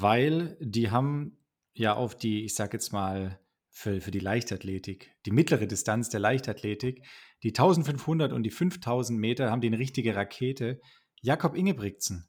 weil 0.00 0.56
die 0.60 0.90
haben 0.90 1.38
ja 1.72 1.94
auf 1.94 2.16
die, 2.16 2.44
ich 2.44 2.54
sag 2.54 2.72
jetzt 2.72 2.92
mal, 2.92 3.38
für, 3.70 4.00
für 4.00 4.10
die 4.10 4.20
Leichtathletik, 4.20 5.16
die 5.26 5.32
mittlere 5.32 5.66
Distanz 5.66 6.08
der 6.08 6.20
Leichtathletik, 6.20 7.04
die 7.42 7.48
1500 7.48 8.32
und 8.32 8.44
die 8.44 8.50
5000 8.50 9.18
Meter 9.18 9.50
haben 9.50 9.60
die 9.60 9.66
eine 9.66 9.78
richtige 9.78 10.14
Rakete. 10.14 10.80
Jakob 11.20 11.56
Ingebrigtsen. 11.56 12.28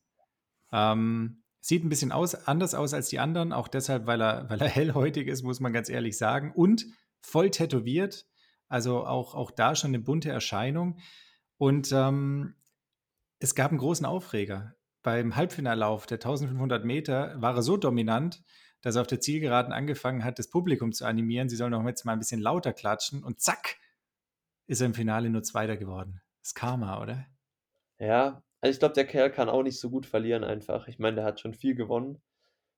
Ähm, 0.71 1.43
sieht 1.61 1.83
ein 1.83 1.89
bisschen 1.89 2.11
aus, 2.11 2.35
anders 2.35 2.73
aus 2.75 2.93
als 2.93 3.09
die 3.09 3.19
anderen, 3.19 3.51
auch 3.51 3.67
deshalb, 3.67 4.05
weil 4.07 4.21
er, 4.21 4.49
weil 4.49 4.61
er 4.61 4.69
hellhäutig 4.69 5.27
ist, 5.27 5.43
muss 5.43 5.59
man 5.59 5.73
ganz 5.73 5.89
ehrlich 5.89 6.17
sagen. 6.17 6.51
Und 6.53 6.85
voll 7.19 7.49
tätowiert, 7.49 8.25
also 8.67 9.05
auch, 9.05 9.35
auch 9.35 9.51
da 9.51 9.75
schon 9.75 9.89
eine 9.89 9.99
bunte 9.99 10.29
Erscheinung. 10.29 10.99
Und 11.57 11.91
ähm, 11.91 12.55
es 13.39 13.55
gab 13.55 13.71
einen 13.71 13.79
großen 13.79 14.05
Aufreger. 14.05 14.75
Beim 15.05 15.35
Halbfinallauf 15.35 16.07
der 16.07 16.15
1500 16.15 16.83
Meter 16.83 17.39
war 17.39 17.55
er 17.55 17.61
so 17.61 17.77
dominant, 17.77 18.41
dass 18.81 18.95
er 18.95 19.01
auf 19.01 19.07
der 19.07 19.19
Zielgeraden 19.19 19.71
angefangen 19.71 20.23
hat, 20.23 20.39
das 20.39 20.49
Publikum 20.49 20.93
zu 20.93 21.05
animieren. 21.05 21.47
Sie 21.47 21.57
sollen 21.57 21.73
doch 21.73 21.85
jetzt 21.85 22.05
mal 22.05 22.13
ein 22.13 22.17
bisschen 22.17 22.41
lauter 22.41 22.73
klatschen. 22.73 23.23
Und 23.23 23.39
zack, 23.39 23.77
ist 24.65 24.81
er 24.81 24.87
im 24.87 24.95
Finale 24.95 25.29
nur 25.29 25.43
Zweiter 25.43 25.77
geworden. 25.77 26.21
Das 26.39 26.49
ist 26.49 26.55
Karma, 26.55 27.03
oder? 27.03 27.27
Ja, 27.99 28.41
also 28.61 28.71
ich 28.71 28.79
glaube, 28.79 28.95
der 28.95 29.05
Kerl 29.05 29.29
kann 29.29 29.47
auch 29.47 29.61
nicht 29.61 29.79
so 29.79 29.91
gut 29.91 30.07
verlieren 30.07 30.43
einfach. 30.43 30.87
Ich 30.87 30.97
meine, 30.97 31.17
der 31.17 31.25
hat 31.25 31.39
schon 31.39 31.53
viel 31.53 31.75
gewonnen 31.75 32.19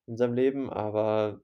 in 0.06 0.18
seinem 0.18 0.34
Leben, 0.34 0.70
aber 0.70 1.40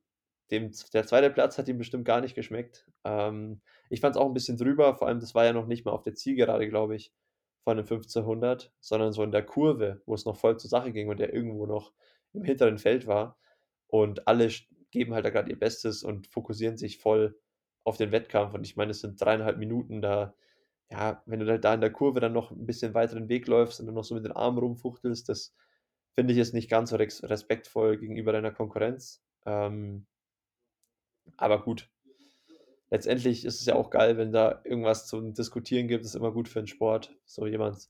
dem, 0.52 0.74
der 0.92 1.08
zweite 1.08 1.30
Platz 1.30 1.58
hat 1.58 1.70
ihm 1.70 1.78
bestimmt 1.78 2.04
gar 2.04 2.20
nicht 2.20 2.36
geschmeckt. 2.36 2.92
Ähm, 3.06 3.62
ich 3.90 4.02
fand 4.02 4.18
es 4.18 4.22
auch 4.22 4.28
ein 4.28 4.34
bisschen 4.34 4.58
drüber, 4.58 4.96
vor 4.96 5.08
allem 5.08 5.22
das 5.22 5.34
war 5.34 5.46
ja 5.46 5.54
noch 5.54 5.66
nicht 5.66 5.86
mal 5.86 5.94
auf 5.94 6.04
der 6.04 6.16
Zielgerade, 6.16 6.68
glaube 6.68 6.98
ich, 6.98 7.14
von 7.64 7.78
den 7.78 7.86
1500, 7.86 8.72
sondern 8.80 9.14
so 9.14 9.24
in 9.24 9.32
der 9.32 9.46
Kurve, 9.46 10.02
wo 10.06 10.14
es 10.14 10.26
noch 10.26 10.38
voll 10.38 10.58
zur 10.58 10.70
Sache 10.70 10.92
ging 10.92 11.10
und 11.10 11.20
der 11.20 11.34
irgendwo 11.34 11.66
noch 11.66 11.94
im 12.34 12.44
hinteren 12.44 12.78
Feld 12.78 13.08
war. 13.08 13.38
Und 13.88 14.28
alle 14.28 14.50
geben 14.92 15.14
halt 15.14 15.26
da 15.26 15.30
gerade 15.30 15.50
ihr 15.50 15.60
Bestes 15.60 16.04
und 16.04 16.28
fokussieren 16.28 16.78
sich 16.78 17.00
voll 17.00 17.40
auf 17.84 17.98
den 17.98 18.12
Wettkampf. 18.12 18.54
Und 18.54 18.66
ich 18.66 18.76
meine, 18.76 18.92
es 18.92 19.02
sind 19.02 19.20
dreieinhalb 19.20 19.58
Minuten 19.58 20.02
da. 20.02 20.36
Ja, 20.92 21.24
wenn 21.26 21.40
du 21.40 21.60
da 21.60 21.74
in 21.74 21.82
der 21.82 21.92
Kurve 21.92 22.20
dann 22.20 22.34
noch 22.34 22.52
ein 22.52 22.66
bisschen 22.68 22.94
weiteren 22.94 23.30
Weg 23.30 23.48
läufst 23.48 23.80
und 23.80 23.88
dann 23.88 23.96
noch 23.96 24.04
so 24.04 24.16
mit 24.16 24.26
den 24.26 24.32
Armen 24.34 24.60
rumfuchtelst, 24.60 25.28
das 25.30 25.56
finde 26.14 26.34
ich 26.34 26.38
jetzt 26.38 26.54
nicht 26.54 26.70
ganz 26.70 26.92
so 26.92 26.98
respektvoll 26.98 27.98
gegenüber 27.98 28.32
deiner 28.32 28.52
Konkurrenz. 28.52 29.24
Ähm, 29.46 30.06
aber 31.38 31.64
gut, 31.64 31.90
letztendlich 32.94 33.44
ist 33.44 33.60
es 33.60 33.66
ja 33.66 33.74
auch 33.74 33.90
geil, 33.90 34.18
wenn 34.18 34.32
da 34.32 34.62
irgendwas 34.64 35.08
zum 35.08 35.34
Diskutieren 35.34 35.88
gibt, 35.88 36.06
ist 36.06 36.14
immer 36.14 36.32
gut 36.32 36.48
für 36.48 36.62
den 36.62 36.68
Sport. 36.68 37.16
So 37.26 37.48
jemand, 37.48 37.90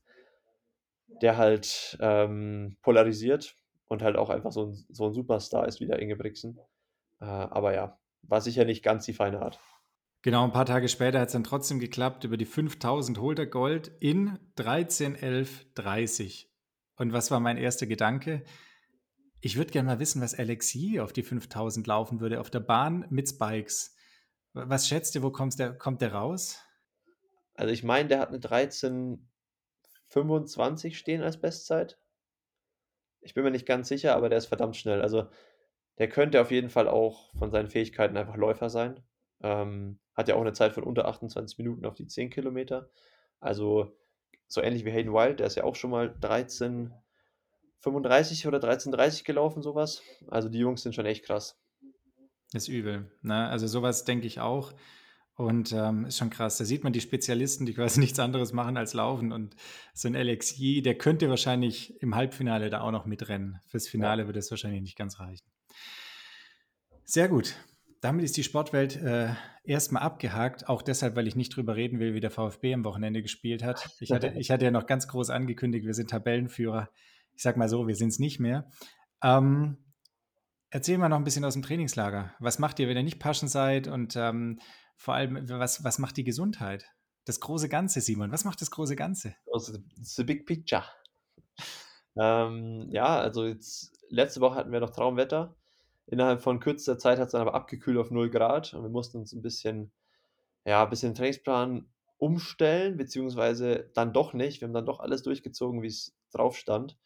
der 1.20 1.36
halt 1.36 1.98
ähm, 2.00 2.78
polarisiert 2.80 3.54
und 3.86 4.00
halt 4.00 4.16
auch 4.16 4.30
einfach 4.30 4.50
so 4.50 4.64
ein, 4.64 4.86
so 4.88 5.04
ein 5.04 5.12
Superstar 5.12 5.68
ist 5.68 5.78
wie 5.80 5.86
der 5.86 5.98
Ingebrigtsen. 5.98 6.58
Äh, 7.20 7.26
aber 7.26 7.74
ja, 7.74 7.98
war 8.22 8.40
sicher 8.40 8.64
nicht 8.64 8.82
ganz 8.82 9.04
die 9.04 9.12
feine 9.12 9.42
Art. 9.42 9.60
Genau, 10.22 10.42
ein 10.42 10.52
paar 10.52 10.64
Tage 10.64 10.88
später 10.88 11.20
hat 11.20 11.26
es 11.26 11.34
dann 11.34 11.44
trotzdem 11.44 11.80
geklappt. 11.80 12.24
Über 12.24 12.38
die 12.38 12.46
5000 12.46 13.20
holt 13.20 13.38
er 13.38 13.46
Gold 13.46 13.92
in 14.00 14.38
13.11.30. 14.56 16.46
Und 16.96 17.12
was 17.12 17.30
war 17.30 17.40
mein 17.40 17.58
erster 17.58 17.86
Gedanke? 17.86 18.42
Ich 19.42 19.58
würde 19.58 19.70
gerne 19.70 19.88
mal 19.88 19.98
wissen, 20.00 20.22
was 20.22 20.34
Alexi 20.34 20.98
auf 20.98 21.12
die 21.12 21.22
5000 21.22 21.86
laufen 21.86 22.20
würde, 22.20 22.40
auf 22.40 22.48
der 22.48 22.60
Bahn 22.60 23.04
mit 23.10 23.28
Spikes. 23.28 23.93
Was 24.54 24.86
schätzt 24.86 25.16
ihr, 25.16 25.24
wo 25.24 25.30
kommt 25.30 25.58
der, 25.58 25.76
kommt 25.76 26.00
der 26.00 26.14
raus? 26.14 26.60
Also 27.56 27.72
ich 27.72 27.82
meine, 27.82 28.08
der 28.08 28.20
hat 28.20 28.28
eine 28.28 28.38
13,25 28.38 30.94
stehen 30.94 31.22
als 31.22 31.40
Bestzeit. 31.40 31.98
Ich 33.20 33.34
bin 33.34 33.42
mir 33.42 33.50
nicht 33.50 33.66
ganz 33.66 33.88
sicher, 33.88 34.14
aber 34.14 34.28
der 34.28 34.38
ist 34.38 34.46
verdammt 34.46 34.76
schnell. 34.76 35.02
Also 35.02 35.26
der 35.98 36.08
könnte 36.08 36.40
auf 36.40 36.52
jeden 36.52 36.70
Fall 36.70 36.86
auch 36.88 37.34
von 37.36 37.50
seinen 37.50 37.68
Fähigkeiten 37.68 38.16
einfach 38.16 38.36
Läufer 38.36 38.70
sein. 38.70 39.02
Ähm, 39.42 39.98
hat 40.14 40.28
ja 40.28 40.36
auch 40.36 40.40
eine 40.40 40.52
Zeit 40.52 40.72
von 40.72 40.84
unter 40.84 41.08
28 41.08 41.58
Minuten 41.58 41.84
auf 41.84 41.94
die 41.94 42.06
10 42.06 42.30
Kilometer. 42.30 42.88
Also 43.40 43.98
so 44.46 44.62
ähnlich 44.62 44.84
wie 44.84 44.92
Hayden 44.92 45.12
Wild, 45.12 45.40
der 45.40 45.48
ist 45.48 45.56
ja 45.56 45.64
auch 45.64 45.74
schon 45.74 45.90
mal 45.90 46.14
13,35 46.20 48.46
oder 48.46 48.58
13,30 48.58 49.24
gelaufen, 49.24 49.62
sowas. 49.62 50.00
Also 50.28 50.48
die 50.48 50.60
Jungs 50.60 50.82
sind 50.82 50.94
schon 50.94 51.06
echt 51.06 51.24
krass. 51.24 51.58
Ist 52.54 52.68
übel. 52.68 53.10
Ne? 53.22 53.48
Also 53.48 53.66
sowas 53.66 54.04
denke 54.04 54.26
ich 54.26 54.40
auch. 54.40 54.72
Und 55.36 55.72
ähm, 55.72 56.04
ist 56.06 56.18
schon 56.18 56.30
krass. 56.30 56.58
Da 56.58 56.64
sieht 56.64 56.84
man 56.84 56.92
die 56.92 57.00
Spezialisten, 57.00 57.66
die 57.66 57.74
quasi 57.74 57.98
nichts 58.00 58.20
anderes 58.20 58.52
machen 58.52 58.76
als 58.76 58.94
laufen. 58.94 59.32
Und 59.32 59.56
so 59.92 60.08
ein 60.08 60.14
LXI, 60.14 60.80
der 60.80 60.94
könnte 60.94 61.28
wahrscheinlich 61.28 62.00
im 62.00 62.14
Halbfinale 62.14 62.70
da 62.70 62.80
auch 62.80 62.92
noch 62.92 63.06
mitrennen. 63.06 63.60
Fürs 63.66 63.88
Finale 63.88 64.22
ja. 64.22 64.26
wird 64.28 64.36
es 64.36 64.50
wahrscheinlich 64.50 64.82
nicht 64.82 64.96
ganz 64.96 65.18
reichen. 65.18 65.44
Sehr 67.04 67.28
gut. 67.28 67.56
Damit 68.00 68.24
ist 68.24 68.36
die 68.36 68.44
Sportwelt 68.44 68.96
äh, 68.96 69.30
erstmal 69.64 70.02
abgehakt. 70.02 70.68
Auch 70.68 70.82
deshalb, 70.82 71.16
weil 71.16 71.26
ich 71.26 71.36
nicht 71.36 71.56
drüber 71.56 71.74
reden 71.74 71.98
will, 71.98 72.14
wie 72.14 72.20
der 72.20 72.30
VfB 72.30 72.72
am 72.72 72.84
Wochenende 72.84 73.20
gespielt 73.22 73.64
hat. 73.64 73.90
Ich 73.98 74.12
hatte, 74.12 74.28
ich 74.38 74.50
hatte 74.52 74.64
ja 74.64 74.70
noch 74.70 74.86
ganz 74.86 75.08
groß 75.08 75.30
angekündigt, 75.30 75.86
wir 75.86 75.94
sind 75.94 76.10
Tabellenführer. 76.10 76.90
Ich 77.34 77.42
sag 77.42 77.56
mal 77.56 77.68
so, 77.68 77.88
wir 77.88 77.96
sind 77.96 78.08
es 78.08 78.20
nicht 78.20 78.38
mehr. 78.38 78.70
Ähm, 79.22 79.78
erzähl 80.74 80.98
mal 80.98 81.08
noch 81.08 81.18
ein 81.18 81.24
bisschen 81.24 81.44
aus 81.44 81.52
dem 81.52 81.62
Trainingslager. 81.62 82.34
Was 82.40 82.58
macht 82.58 82.80
ihr, 82.80 82.88
wenn 82.88 82.96
ihr 82.96 83.04
nicht 83.04 83.20
Paschen 83.20 83.46
seid? 83.48 83.86
Und 83.86 84.16
ähm, 84.16 84.58
vor 84.96 85.14
allem, 85.14 85.48
was, 85.48 85.84
was 85.84 86.00
macht 86.00 86.16
die 86.16 86.24
Gesundheit? 86.24 86.90
Das 87.24 87.38
große 87.38 87.68
Ganze, 87.68 88.00
Simon. 88.00 88.32
Was 88.32 88.44
macht 88.44 88.60
das 88.60 88.72
große 88.72 88.96
Ganze? 88.96 89.36
Also, 89.52 89.78
the 90.02 90.24
big 90.24 90.46
picture. 90.46 90.84
Ähm, 92.16 92.88
ja, 92.90 93.18
also 93.18 93.46
jetzt 93.46 93.92
letzte 94.08 94.40
Woche 94.40 94.56
hatten 94.56 94.72
wir 94.72 94.80
noch 94.80 94.90
Traumwetter. 94.90 95.54
Innerhalb 96.06 96.42
von 96.42 96.58
kürzester 96.58 96.98
Zeit 96.98 97.18
hat 97.18 97.26
es 97.26 97.32
dann 97.32 97.40
aber 97.40 97.54
abgekühlt 97.54 97.96
auf 97.96 98.10
0 98.10 98.28
Grad 98.28 98.74
und 98.74 98.82
wir 98.82 98.90
mussten 98.90 99.18
uns 99.18 99.32
ein 99.32 99.42
bisschen, 99.42 99.92
ja, 100.64 100.82
ein 100.82 100.90
bisschen 100.90 101.10
den 101.10 101.16
Trainingsplan 101.16 101.88
umstellen, 102.18 102.96
beziehungsweise 102.96 103.90
dann 103.94 104.12
doch 104.12 104.32
nicht. 104.32 104.60
Wir 104.60 104.66
haben 104.66 104.74
dann 104.74 104.86
doch 104.86 104.98
alles 104.98 105.22
durchgezogen, 105.22 105.82
wie 105.82 105.88
es 105.88 106.16
drauf 106.32 106.56
stand. 106.56 106.98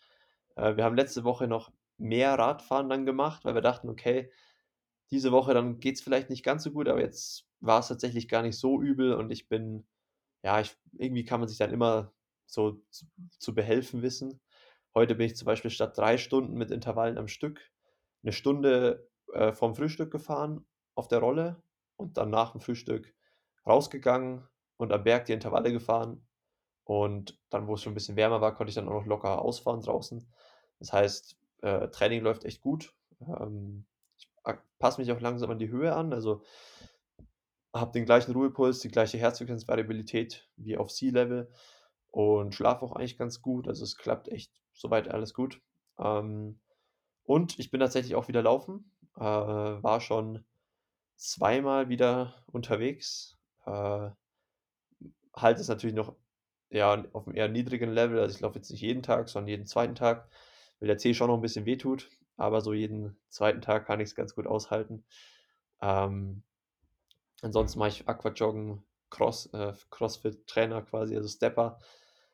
Äh, 0.57 0.77
wir 0.77 0.85
haben 0.85 0.97
letzte 0.97 1.23
Woche 1.25 1.47
noch 1.47 1.71
mehr 1.99 2.39
Radfahren 2.39 2.89
dann 2.89 3.07
gemacht, 3.07 3.45
weil 3.45 3.55
wir 3.55 3.61
dachten, 3.61 3.89
okay, 3.89 4.31
diese 5.11 5.33
Woche 5.33 5.55
dann 5.55 5.81
geht 5.81 5.97
es 5.97 6.03
vielleicht 6.03 6.31
nicht 6.31 6.45
ganz 6.45 6.65
so 6.65 6.71
gut, 6.71 6.89
aber 6.89 7.01
jetzt 7.01 7.47
war 7.61 7.81
es 7.81 7.89
tatsächlich 7.89 8.29
gar 8.29 8.43
nicht 8.43 8.59
so 8.59 8.81
übel 8.81 9.15
und 9.15 9.31
ich 9.31 9.49
bin, 9.49 9.87
ja, 10.43 10.61
ich, 10.61 10.77
irgendwie 10.93 11.25
kann 11.25 11.41
man 11.41 11.49
sich 11.49 11.59
dann 11.59 11.73
immer 11.73 12.13
so 12.47 12.81
zu, 12.91 13.07
zu 13.39 13.55
behelfen 13.55 14.03
wissen. 14.03 14.41
Heute 14.95 15.15
bin 15.15 15.27
ich 15.27 15.37
zum 15.37 15.47
Beispiel 15.47 15.71
statt 15.71 15.97
drei 15.97 16.19
Stunden 16.19 16.55
mit 16.55 16.71
Intervallen 16.71 17.19
am 17.19 17.29
Stück 17.29 17.61
eine 18.23 18.33
Stunde 18.33 19.09
äh, 19.33 19.53
vom 19.53 19.75
Frühstück 19.75 20.11
gefahren 20.11 20.67
auf 20.95 21.09
der 21.09 21.19
Rolle 21.19 21.63
und 21.97 22.17
dann 22.17 22.31
nach 22.31 22.53
dem 22.53 22.61
Frühstück 22.61 23.15
rausgegangen 23.67 24.47
und 24.77 24.93
am 24.93 25.05
Berg 25.05 25.27
die 25.27 25.33
Intervalle 25.33 25.73
gefahren. 25.73 26.27
Und 26.85 27.39
dann, 27.51 27.67
wo 27.67 27.75
es 27.75 27.83
schon 27.83 27.93
ein 27.93 27.95
bisschen 27.95 28.17
wärmer 28.17 28.41
war, 28.41 28.55
konnte 28.55 28.71
ich 28.71 28.75
dann 28.75 28.89
auch 28.89 28.95
noch 28.95 29.07
locker 29.07 29.43
ausfahren 29.43 29.83
draußen. 29.83 30.27
Das 30.79 30.93
heißt, 30.93 31.39
äh, 31.63 31.89
Training 31.89 32.23
läuft 32.23 32.45
echt 32.45 32.61
gut. 32.61 32.95
Ähm, 33.21 33.87
ich 34.17 34.29
passe 34.79 35.01
mich 35.01 35.13
auch 35.13 35.21
langsam 35.21 35.51
an 35.51 35.59
die 35.59 35.69
Höhe 35.71 35.95
an. 35.95 36.13
Also 36.13 36.43
habe 37.75 37.93
den 37.93 38.05
gleichen 38.05 38.33
Ruhepuls, 38.33 38.81
die 38.81 38.89
gleiche 38.89 39.19
Herzfrequenzvariabilität 39.19 40.49
wie 40.57 40.77
auf 40.77 40.91
Sea-Level 40.91 41.51
und 42.11 42.55
schlafe 42.55 42.85
auch 42.85 42.93
eigentlich 42.93 43.19
ganz 43.19 43.43
gut. 43.43 43.69
Also 43.69 43.85
es 43.85 43.97
klappt 43.97 44.29
echt 44.29 44.53
soweit 44.73 45.09
alles 45.09 45.35
gut. 45.35 45.61
Ähm, 45.99 46.61
und 47.25 47.59
ich 47.59 47.71
bin 47.71 47.81
tatsächlich 47.81 48.15
auch 48.15 48.29
wieder 48.29 48.43
laufen. 48.43 48.91
Äh, 49.17 49.21
war 49.21 50.01
schon 50.01 50.45
zweimal 51.17 51.89
wieder 51.89 52.43
unterwegs. 52.47 53.37
Äh, 53.67 54.11
halt 55.35 55.59
es 55.59 55.69
natürlich 55.69 55.97
noch 55.97 56.17
ja, 56.71 57.05
auf 57.13 57.27
einem 57.27 57.37
eher 57.37 57.49
niedrigen 57.49 57.91
Level. 57.91 58.19
Also 58.19 58.35
ich 58.35 58.41
laufe 58.41 58.59
jetzt 58.59 58.71
nicht 58.71 58.81
jeden 58.81 59.03
Tag, 59.03 59.29
sondern 59.29 59.49
jeden 59.49 59.67
zweiten 59.67 59.95
Tag, 59.95 60.29
weil 60.81 60.89
der 60.89 60.99
Zeh 60.99 61.15
schon 61.15 61.29
noch 61.29 61.37
ein 61.37 61.43
bisschen 61.43 61.67
wehtut. 61.67 62.11
Aber 62.37 62.61
so 62.61 62.73
jeden 62.73 63.17
zweiten 63.29 63.61
Tag 63.61 63.87
kann 63.87 64.01
ich 64.01 64.11
es 64.11 64.15
ganz 64.15 64.35
gut 64.35 64.47
aushalten. 64.47 65.05
Ähm, 65.81 66.43
ansonsten 67.43 67.79
mache 67.79 67.89
ich 67.89 68.09
Aquajoggen, 68.09 68.83
Cross, 69.11 69.47
äh, 69.53 69.73
Crossfit-Trainer 69.91 70.83
quasi, 70.83 71.17
also 71.17 71.29
Stepper. 71.29 71.79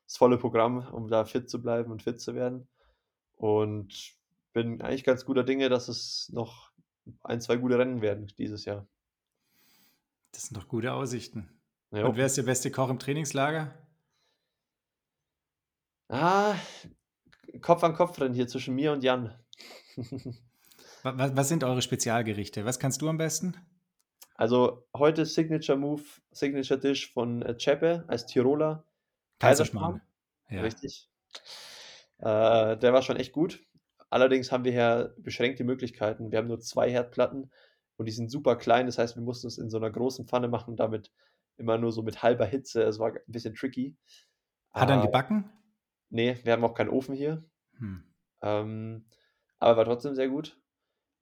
Das 0.07 0.18
volle 0.18 0.36
Programm, 0.36 0.86
um 0.92 1.09
da 1.09 1.24
fit 1.24 1.49
zu 1.49 1.62
bleiben 1.62 1.90
und 1.90 2.03
fit 2.03 2.20
zu 2.20 2.34
werden. 2.34 2.68
Und 3.36 4.14
bin 4.53 4.82
eigentlich 4.82 5.05
ganz 5.05 5.24
guter 5.24 5.42
Dinge, 5.42 5.68
dass 5.68 5.88
es 5.88 6.30
noch 6.32 6.70
ein, 7.22 7.40
zwei 7.40 7.57
gute 7.57 7.78
Rennen 7.78 8.03
werden 8.03 8.32
dieses 8.38 8.64
Jahr. 8.64 8.86
Das 10.32 10.45
sind 10.45 10.57
doch 10.57 10.68
gute 10.68 10.92
Aussichten. 10.92 11.49
Ja. 11.90 12.07
Und 12.07 12.16
wer 12.16 12.26
ist 12.26 12.36
der 12.36 12.42
beste 12.42 12.70
Koch 12.70 12.90
im 12.90 12.99
Trainingslager? 12.99 13.72
Ah, 16.09 16.55
Kopf 17.61 17.82
an 17.84 17.94
Kopf 17.94 18.20
rennen 18.20 18.34
hier 18.34 18.46
zwischen 18.46 18.74
mir 18.74 18.92
und 18.92 19.02
Jan. 19.05 19.34
was, 21.02 21.36
was, 21.36 21.48
sind 21.48 21.64
eure 21.64 21.82
Spezialgerichte? 21.82 22.64
Was 22.64 22.78
kannst 22.78 23.02
du 23.02 23.09
am 23.09 23.18
besten? 23.18 23.57
Also 24.34 24.86
heute 24.96 25.26
Signature 25.26 25.78
Move, 25.78 26.02
Signature 26.32 26.80
Dish 26.80 27.12
von 27.12 27.42
äh, 27.42 27.57
Chepe 27.57 28.05
als 28.09 28.26
Tiroler. 28.26 28.84
Kaiserschmarrn. 29.38 30.00
Ja. 30.50 30.62
Richtig. 30.62 31.09
Äh, 32.18 32.76
der 32.76 32.92
war 32.92 33.02
schon 33.02 33.16
echt 33.16 33.32
gut. 33.32 33.64
Allerdings 34.11 34.52
haben 34.52 34.64
wir 34.64 34.72
hier 34.72 35.14
beschränkte 35.18 35.64
Möglichkeiten. 35.64 36.30
Wir 36.30 36.38
haben 36.38 36.48
nur 36.48 36.61
zwei 36.61 36.90
Herdplatten 36.90 37.50
und 37.96 38.07
die 38.07 38.12
sind 38.12 38.30
super 38.30 38.57
klein. 38.57 38.86
Das 38.86 38.98
heißt, 38.98 39.16
wir 39.16 39.22
mussten 39.22 39.46
es 39.46 39.59
in 39.59 39.70
so 39.70 39.76
einer 39.76 39.90
großen 39.90 40.26
Pfanne 40.26 40.48
machen, 40.48 40.76
damit 40.76 41.12
immer 41.57 41.78
nur 41.78 41.92
so 41.92 42.02
mit 42.02 42.22
halber 42.22 42.46
Hitze. 42.46 42.82
Es 42.82 42.98
war 42.98 43.12
ein 43.12 43.20
bisschen 43.26 43.55
tricky. 43.55 43.96
Hat 44.72 44.90
er 44.90 45.02
gebacken? 45.02 45.50
Nee, 46.14 46.38
wir 46.44 46.52
haben 46.52 46.62
auch 46.62 46.74
keinen 46.74 46.90
Ofen 46.90 47.12
hier. 47.16 47.42
Hm. 47.78 48.04
Ähm, 48.40 49.04
aber 49.58 49.78
war 49.78 49.84
trotzdem 49.84 50.14
sehr 50.14 50.28
gut. 50.28 50.56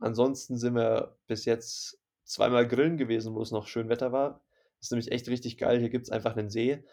Ansonsten 0.00 0.58
sind 0.58 0.74
wir 0.74 1.16
bis 1.26 1.46
jetzt 1.46 1.98
zweimal 2.24 2.68
grillen 2.68 2.98
gewesen, 2.98 3.34
wo 3.34 3.40
es 3.40 3.52
noch 3.52 3.66
schön 3.68 3.88
Wetter 3.88 4.12
war. 4.12 4.42
Das 4.78 4.88
ist 4.88 4.90
nämlich 4.90 5.10
echt 5.10 5.28
richtig 5.28 5.56
geil. 5.56 5.78
Hier 5.78 5.88
gibt 5.88 6.04
es 6.04 6.10
einfach 6.12 6.36
einen 6.36 6.50
See, 6.50 6.84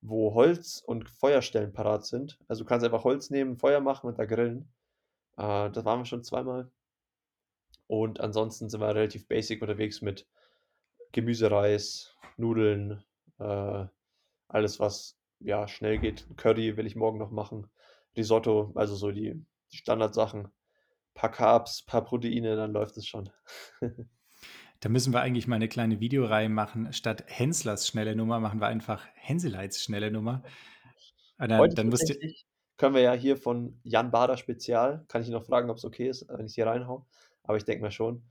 wo 0.00 0.34
Holz 0.34 0.84
und 0.86 1.10
Feuerstellen 1.10 1.72
parat 1.72 2.06
sind. 2.06 2.38
Also 2.46 2.62
du 2.62 2.68
kannst 2.68 2.84
einfach 2.86 3.02
Holz 3.02 3.28
nehmen, 3.28 3.56
Feuer 3.56 3.80
machen 3.80 4.06
und 4.06 4.20
da 4.20 4.24
grillen. 4.24 4.72
Äh, 5.36 5.70
das 5.70 5.84
waren 5.84 5.98
wir 5.98 6.04
schon 6.04 6.22
zweimal. 6.22 6.70
Und 7.88 8.20
ansonsten 8.20 8.68
sind 8.68 8.80
wir 8.80 8.94
relativ 8.94 9.26
basic 9.26 9.62
unterwegs 9.62 10.00
mit 10.00 10.28
Gemüsereis, 11.10 12.14
Nudeln, 12.36 13.02
äh, 13.40 13.86
alles, 14.46 14.78
was 14.78 15.17
ja 15.40 15.68
schnell 15.68 15.98
geht. 15.98 16.26
Curry 16.36 16.76
will 16.76 16.86
ich 16.86 16.96
morgen 16.96 17.18
noch 17.18 17.30
machen. 17.30 17.68
Risotto, 18.16 18.72
also 18.74 18.94
so 18.94 19.10
die, 19.10 19.34
die 19.72 19.76
Standardsachen. 19.76 20.48
Paar 21.14 21.30
Carbs, 21.30 21.84
paar 21.84 22.04
Proteine, 22.04 22.56
dann 22.56 22.72
läuft 22.72 22.96
es 22.96 23.06
schon. 23.06 23.30
Da 24.80 24.88
müssen 24.88 25.12
wir 25.12 25.20
eigentlich 25.20 25.48
mal 25.48 25.56
eine 25.56 25.68
kleine 25.68 25.98
Videoreihe 25.98 26.48
machen. 26.48 26.92
Statt 26.92 27.24
Henslers 27.26 27.88
schnelle 27.88 28.14
Nummer 28.14 28.38
machen 28.38 28.60
wir 28.60 28.68
einfach 28.68 29.04
Henseleits 29.14 29.82
schnelle 29.82 30.12
Nummer. 30.12 30.44
Dann, 31.36 31.58
Heute 31.58 31.74
dann 31.74 31.88
musst 31.88 32.16
können 32.76 32.94
wir 32.94 33.02
ja 33.02 33.12
hier 33.12 33.36
von 33.36 33.80
Jan 33.82 34.12
Bader 34.12 34.36
Spezial, 34.36 35.04
kann 35.08 35.20
ich 35.20 35.28
ihn 35.28 35.34
noch 35.34 35.44
fragen, 35.44 35.68
ob 35.68 35.78
es 35.78 35.84
okay 35.84 36.08
ist, 36.08 36.28
wenn 36.28 36.46
ich 36.46 36.54
hier 36.54 36.66
reinhau. 36.66 37.06
Aber 37.42 37.56
ich 37.56 37.64
denke 37.64 37.82
mal 37.82 37.90
schon. 37.90 38.22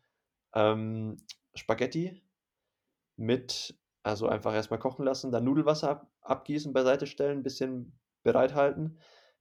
Ähm, 0.53 1.17
Spaghetti 1.53 2.23
mit, 3.17 3.77
also 4.07 4.27
einfach 4.27 4.53
erstmal 4.53 4.79
kochen 4.79 5.05
lassen, 5.05 5.31
dann 5.31 5.43
Nudelwasser 5.43 5.89
ab, 5.89 6.11
abgießen, 6.21 6.73
beiseite 6.73 7.07
stellen, 7.07 7.39
ein 7.39 7.43
bisschen 7.43 7.99
bereithalten. 8.23 8.99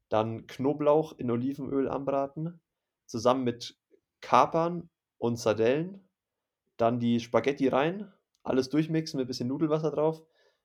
Dann 0.09 0.47
Knoblauch 0.47 1.19
in 1.19 1.31
Olivenöl 1.31 1.89
anbraten, 1.89 2.61
zusammen 3.07 3.45
mit 3.45 3.79
Kapern 4.21 4.89
und 5.19 5.37
Sardellen. 5.37 6.09
Dann 6.77 7.01
die 7.01 7.21
Spaghetti 7.21 7.69
rein, 7.69 8.12
alles 8.43 8.69
durchmixen 8.69 9.19
mit 9.19 9.27
ein 9.27 9.29
bisschen 9.29 9.49
Nudelwasser 9.49 9.91
drauf 9.91 10.23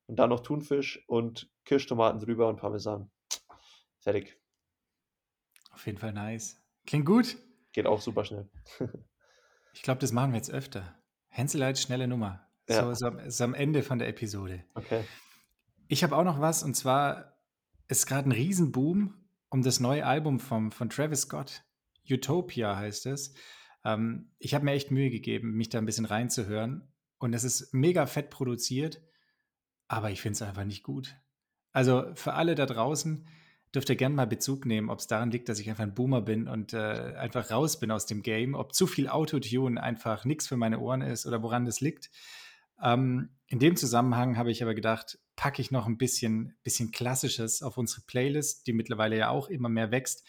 und 0.07 0.17
dann 0.17 0.29
noch 0.29 0.41
Thunfisch 0.41 1.03
und 1.07 1.49
Kirschtomaten 1.63 2.19
drüber 2.19 2.47
und 2.49 2.57
Parmesan. 2.57 3.09
Fertig. 3.99 4.37
Auf 5.71 5.85
jeden 5.85 5.97
Fall 5.97 6.11
nice. 6.11 6.61
Klingt 6.85 7.05
gut. 7.05 7.37
Geht 7.71 7.87
auch 7.87 8.01
super 8.01 8.25
schnell. 8.25 8.49
ich 9.73 9.83
glaube, 9.83 10.01
das 10.01 10.11
machen 10.11 10.31
wir 10.31 10.37
jetzt 10.37 10.51
öfter. 10.51 10.95
Hänseleit, 11.29 11.79
schnelle 11.79 12.07
Nummer. 12.07 12.50
Ja. 12.71 12.93
So, 12.93 13.09
so, 13.09 13.11
so 13.27 13.43
am 13.43 13.53
Ende 13.53 13.83
von 13.83 13.99
der 13.99 14.07
Episode. 14.07 14.63
Okay. 14.75 15.03
Ich 15.87 16.03
habe 16.03 16.15
auch 16.15 16.23
noch 16.23 16.39
was 16.39 16.63
und 16.63 16.75
zwar 16.75 17.37
ist 17.87 18.07
gerade 18.07 18.29
ein 18.29 18.31
Riesenboom 18.31 19.13
um 19.49 19.61
das 19.61 19.79
neue 19.79 20.05
Album 20.05 20.39
vom, 20.39 20.71
von 20.71 20.89
Travis 20.89 21.21
Scott. 21.21 21.63
Utopia 22.09 22.75
heißt 22.77 23.05
es. 23.05 23.33
Ähm, 23.83 24.31
ich 24.39 24.53
habe 24.53 24.65
mir 24.65 24.71
echt 24.71 24.91
Mühe 24.91 25.09
gegeben, 25.09 25.51
mich 25.57 25.69
da 25.69 25.77
ein 25.77 25.85
bisschen 25.85 26.05
reinzuhören. 26.05 26.87
Und 27.19 27.33
es 27.33 27.43
ist 27.43 27.73
mega 27.73 28.05
fett 28.05 28.29
produziert, 28.29 29.01
aber 29.87 30.09
ich 30.09 30.21
finde 30.21 30.33
es 30.35 30.41
einfach 30.41 30.63
nicht 30.63 30.83
gut. 30.83 31.15
Also 31.71 32.05
für 32.15 32.33
alle 32.33 32.55
da 32.55 32.65
draußen 32.65 33.27
dürft 33.75 33.89
ihr 33.89 33.95
gerne 33.95 34.15
mal 34.15 34.27
Bezug 34.27 34.65
nehmen, 34.65 34.89
ob 34.89 34.99
es 34.99 35.07
daran 35.07 35.31
liegt, 35.31 35.47
dass 35.47 35.59
ich 35.59 35.69
einfach 35.69 35.83
ein 35.83 35.93
Boomer 35.93 36.21
bin 36.21 36.47
und 36.47 36.73
äh, 36.73 37.13
einfach 37.17 37.51
raus 37.51 37.79
bin 37.79 37.91
aus 37.91 38.05
dem 38.05 38.23
Game, 38.23 38.55
ob 38.55 38.73
zu 38.73 38.87
viel 38.87 39.07
Autotune 39.07 39.81
einfach 39.81 40.25
nichts 40.25 40.47
für 40.47 40.57
meine 40.57 40.79
Ohren 40.79 41.01
ist 41.01 41.25
oder 41.25 41.43
woran 41.43 41.65
das 41.65 41.79
liegt. 41.79 42.09
Ähm, 42.81 43.29
in 43.47 43.59
dem 43.59 43.75
Zusammenhang 43.75 44.37
habe 44.37 44.51
ich 44.51 44.63
aber 44.63 44.73
gedacht, 44.73 45.19
packe 45.35 45.61
ich 45.61 45.71
noch 45.71 45.87
ein 45.87 45.97
bisschen, 45.97 46.55
bisschen 46.63 46.91
Klassisches 46.91 47.61
auf 47.61 47.77
unsere 47.77 48.01
Playlist, 48.01 48.67
die 48.67 48.73
mittlerweile 48.73 49.17
ja 49.17 49.29
auch 49.29 49.49
immer 49.49 49.69
mehr 49.69 49.91
wächst. 49.91 50.25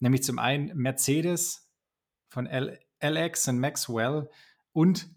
Nämlich 0.00 0.22
zum 0.22 0.38
einen 0.38 0.76
Mercedes 0.76 1.70
von 2.28 2.46
L 2.46 2.78
LX 3.02 3.48
und 3.48 3.60
Maxwell 3.60 4.30
und 4.72 5.08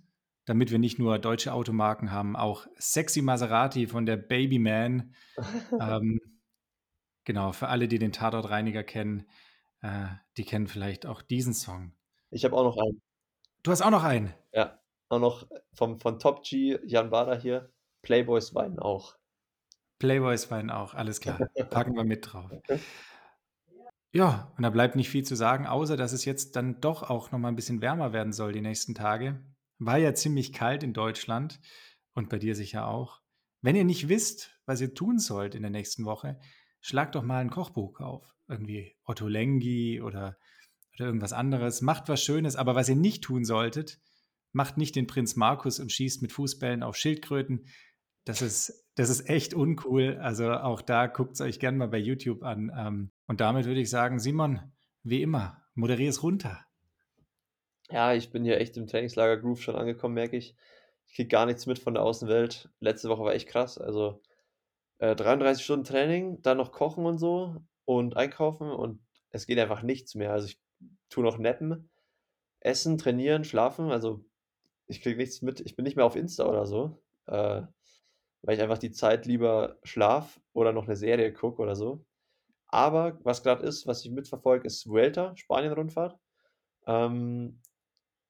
damit 0.45 0.71
wir 0.71 0.79
nicht 0.79 0.99
nur 0.99 1.17
deutsche 1.19 1.53
Automarken 1.53 2.11
haben, 2.11 2.35
auch 2.35 2.67
Sexy 2.77 3.21
Maserati 3.21 3.87
von 3.87 4.05
der 4.05 4.17
Babyman. 4.17 5.13
ähm, 5.79 6.19
genau, 7.23 7.51
für 7.51 7.69
alle, 7.69 7.87
die 7.87 7.99
den 7.99 8.11
Tatortreiniger 8.11 8.83
kennen, 8.83 9.27
äh, 9.81 10.07
die 10.37 10.43
kennen 10.43 10.67
vielleicht 10.67 11.05
auch 11.05 11.21
diesen 11.21 11.53
Song. 11.53 11.93
Ich 12.31 12.45
habe 12.45 12.55
auch 12.55 12.63
noch 12.63 12.77
einen. 12.77 13.01
Du 13.63 13.71
hast 13.71 13.81
auch 13.81 13.91
noch 13.91 14.03
einen? 14.03 14.33
Ja, 14.51 14.79
auch 15.09 15.19
noch 15.19 15.47
vom, 15.73 15.99
von 15.99 16.19
Top 16.19 16.43
G, 16.43 16.79
Jan 16.85 17.09
Bader 17.09 17.37
hier. 17.37 17.71
Playboys 18.01 18.55
weinen 18.55 18.79
auch. 18.79 19.17
Playboys 19.99 20.49
weinen 20.49 20.69
auch, 20.69 20.93
alles 20.93 21.19
klar. 21.19 21.37
Packen 21.69 21.95
wir 21.95 22.05
mit 22.05 22.31
drauf. 22.31 22.51
Ja, 24.11 24.51
und 24.57 24.63
da 24.63 24.69
bleibt 24.69 24.95
nicht 24.95 25.09
viel 25.09 25.23
zu 25.23 25.35
sagen, 25.35 25.67
außer 25.67 25.97
dass 25.97 26.13
es 26.13 26.25
jetzt 26.25 26.55
dann 26.55 26.79
doch 26.81 27.03
auch 27.03 27.31
noch 27.31 27.39
mal 27.39 27.49
ein 27.49 27.55
bisschen 27.55 27.81
wärmer 27.81 28.13
werden 28.13 28.33
soll 28.33 28.53
die 28.53 28.61
nächsten 28.61 28.95
Tage. 28.95 29.43
War 29.77 29.97
ja 29.97 30.13
ziemlich 30.13 30.53
kalt 30.53 30.83
in 30.83 30.93
Deutschland 30.93 31.59
und 32.13 32.29
bei 32.29 32.39
dir 32.39 32.55
sicher 32.55 32.87
auch. 32.87 33.21
Wenn 33.61 33.75
ihr 33.75 33.83
nicht 33.83 34.07
wisst, 34.07 34.57
was 34.65 34.81
ihr 34.81 34.93
tun 34.93 35.19
sollt 35.19 35.53
in 35.53 35.61
der 35.61 35.71
nächsten 35.71 36.05
Woche, 36.05 36.39
schlagt 36.81 37.15
doch 37.15 37.23
mal 37.23 37.39
ein 37.39 37.49
Kochbuch 37.49 37.99
auf. 37.99 38.35
Irgendwie 38.47 38.95
Otto 39.03 39.27
Lengi 39.27 40.01
oder, 40.01 40.37
oder 40.95 41.05
irgendwas 41.05 41.33
anderes. 41.33 41.81
Macht 41.81 42.07
was 42.07 42.23
Schönes, 42.23 42.55
aber 42.55 42.75
was 42.75 42.89
ihr 42.89 42.95
nicht 42.95 43.23
tun 43.23 43.43
solltet, 43.43 43.99
macht 44.51 44.77
nicht 44.77 44.95
den 44.95 45.07
Prinz 45.07 45.35
Markus 45.35 45.79
und 45.79 45.91
schießt 45.91 46.21
mit 46.21 46.31
Fußbällen 46.31 46.83
auf 46.83 46.95
Schildkröten. 46.95 47.65
Das 48.25 48.41
ist, 48.41 48.87
das 48.95 49.09
ist 49.09 49.29
echt 49.29 49.53
uncool. 49.53 50.17
Also 50.21 50.51
auch 50.51 50.81
da 50.81 51.07
guckt 51.07 51.33
es 51.33 51.41
euch 51.41 51.59
gerne 51.59 51.77
mal 51.77 51.87
bei 51.87 51.97
YouTube 51.97 52.43
an. 52.43 52.71
Ähm, 52.75 53.11
und 53.27 53.41
damit 53.41 53.65
würde 53.65 53.79
ich 53.79 53.89
sagen, 53.89 54.19
Simon, 54.19 54.59
wie 55.03 55.21
immer, 55.21 55.63
moderier 55.75 56.09
es 56.09 56.23
runter. 56.23 56.65
Ja, 57.89 58.13
ich 58.13 58.31
bin 58.31 58.43
hier 58.43 58.59
echt 58.59 58.77
im 58.77 58.87
Trainingslager 58.87 59.37
Groove 59.37 59.61
schon 59.61 59.75
angekommen, 59.75 60.13
merke 60.13 60.37
ich. 60.37 60.55
Ich 61.07 61.15
kriege 61.15 61.29
gar 61.29 61.47
nichts 61.47 61.65
mit 61.65 61.79
von 61.79 61.95
der 61.95 62.03
Außenwelt. 62.03 62.69
Letzte 62.79 63.09
Woche 63.09 63.23
war 63.23 63.33
echt 63.33 63.47
krass. 63.47 63.79
Also 63.79 64.21
äh, 64.99 65.15
33 65.15 65.63
Stunden 65.63 65.85
Training, 65.85 66.41
dann 66.41 66.57
noch 66.57 66.71
kochen 66.71 67.05
und 67.05 67.17
so 67.17 67.55
und 67.85 68.15
einkaufen 68.15 68.69
und 68.69 69.01
es 69.31 69.47
geht 69.47 69.57
einfach 69.57 69.81
nichts 69.81 70.13
mehr. 70.13 70.31
Also 70.31 70.47
ich 70.47 70.59
tue 71.09 71.23
noch 71.23 71.39
Neppen, 71.39 71.89
essen, 72.59 72.97
trainieren, 72.97 73.43
schlafen. 73.43 73.91
Also 73.91 74.23
ich 74.89 75.01
kriege 75.01 75.17
nichts 75.17 75.41
mit. 75.41 75.61
Ich 75.61 75.75
bin 75.75 75.83
nicht 75.83 75.95
mehr 75.95 76.05
auf 76.05 76.15
Insta 76.15 76.45
oder 76.45 76.65
so, 76.65 76.99
äh, 77.27 77.61
weil 78.41 78.55
ich 78.55 78.61
einfach 78.61 78.79
die 78.79 78.91
Zeit 78.91 79.25
lieber 79.25 79.77
schlaf 79.83 80.41
oder 80.53 80.73
noch 80.73 80.85
eine 80.85 80.95
Serie 80.95 81.31
gucke 81.31 81.61
oder 81.61 81.75
so. 81.75 82.03
Aber 82.67 83.19
was 83.23 83.43
gerade 83.43 83.65
ist, 83.65 83.87
was 83.87 84.03
ich 84.03 84.11
mitverfolge, 84.11 84.67
ist 84.67 84.87
Vuelta, 84.87 85.35
Spanien-Rundfahrt. 85.35 86.17
Ähm, 86.87 87.61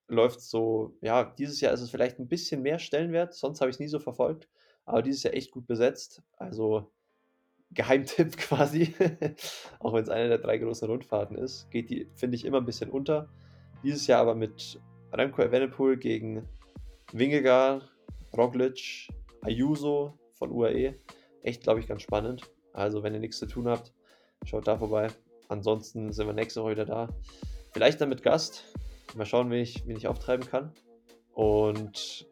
läuft 0.07 0.41
so, 0.41 0.97
ja, 1.01 1.23
dieses 1.23 1.61
Jahr 1.61 1.73
ist 1.73 1.81
es 1.81 1.91
vielleicht 1.91 2.19
ein 2.19 2.27
bisschen 2.27 2.61
mehr 2.61 2.79
Stellenwert, 2.79 3.33
sonst 3.33 3.61
habe 3.61 3.69
ich 3.69 3.75
es 3.75 3.79
nie 3.79 3.87
so 3.87 3.99
verfolgt, 3.99 4.49
aber 4.85 5.01
dieses 5.01 5.23
Jahr 5.23 5.33
echt 5.33 5.51
gut 5.51 5.67
besetzt. 5.67 6.23
Also 6.37 6.91
Geheimtipp 7.71 8.37
quasi, 8.37 8.95
auch 9.79 9.93
wenn 9.93 10.03
es 10.03 10.09
eine 10.09 10.27
der 10.29 10.39
drei 10.39 10.57
großen 10.57 10.89
Rundfahrten 10.89 11.37
ist, 11.37 11.69
geht 11.69 11.89
die, 11.89 12.09
finde 12.15 12.35
ich, 12.35 12.45
immer 12.45 12.57
ein 12.57 12.65
bisschen 12.65 12.89
unter. 12.89 13.29
Dieses 13.83 14.07
Jahr 14.07 14.21
aber 14.21 14.35
mit 14.35 14.81
Remco 15.13 15.41
Evenepoel 15.41 15.97
gegen 15.97 16.47
Wingegaard, 17.11 17.89
Roglic, 18.35 19.07
Ayuso 19.41 20.17
von 20.33 20.51
UAE. 20.51 20.95
Echt, 21.43 21.63
glaube 21.63 21.79
ich, 21.79 21.87
ganz 21.87 22.01
spannend. 22.01 22.43
Also, 22.73 23.03
wenn 23.03 23.13
ihr 23.13 23.19
nichts 23.19 23.39
zu 23.39 23.47
tun 23.47 23.67
habt, 23.67 23.93
schaut 24.45 24.67
da 24.67 24.77
vorbei. 24.77 25.07
Ansonsten 25.47 26.11
sind 26.11 26.27
wir 26.27 26.33
nächste 26.33 26.61
Woche 26.61 26.71
wieder 26.71 26.85
da. 26.85 27.09
Vielleicht 27.71 27.99
dann 27.99 28.09
mit 28.09 28.23
Gast. 28.23 28.65
Mal 29.15 29.25
schauen, 29.25 29.49
wen 29.49 29.59
ich, 29.59 29.87
wen 29.87 29.97
ich 29.97 30.07
auftreiben 30.07 30.47
kann. 30.47 30.71
Und 31.33 32.27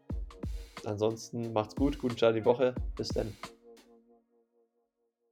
ansonsten 0.86 1.53
macht's 1.53 1.75
gut, 1.75 1.97
guten 1.97 2.17
Start 2.17 2.36
in 2.36 2.43
die 2.43 2.45
Woche. 2.45 2.75
Bis 2.95 3.09
dann. 3.09 3.36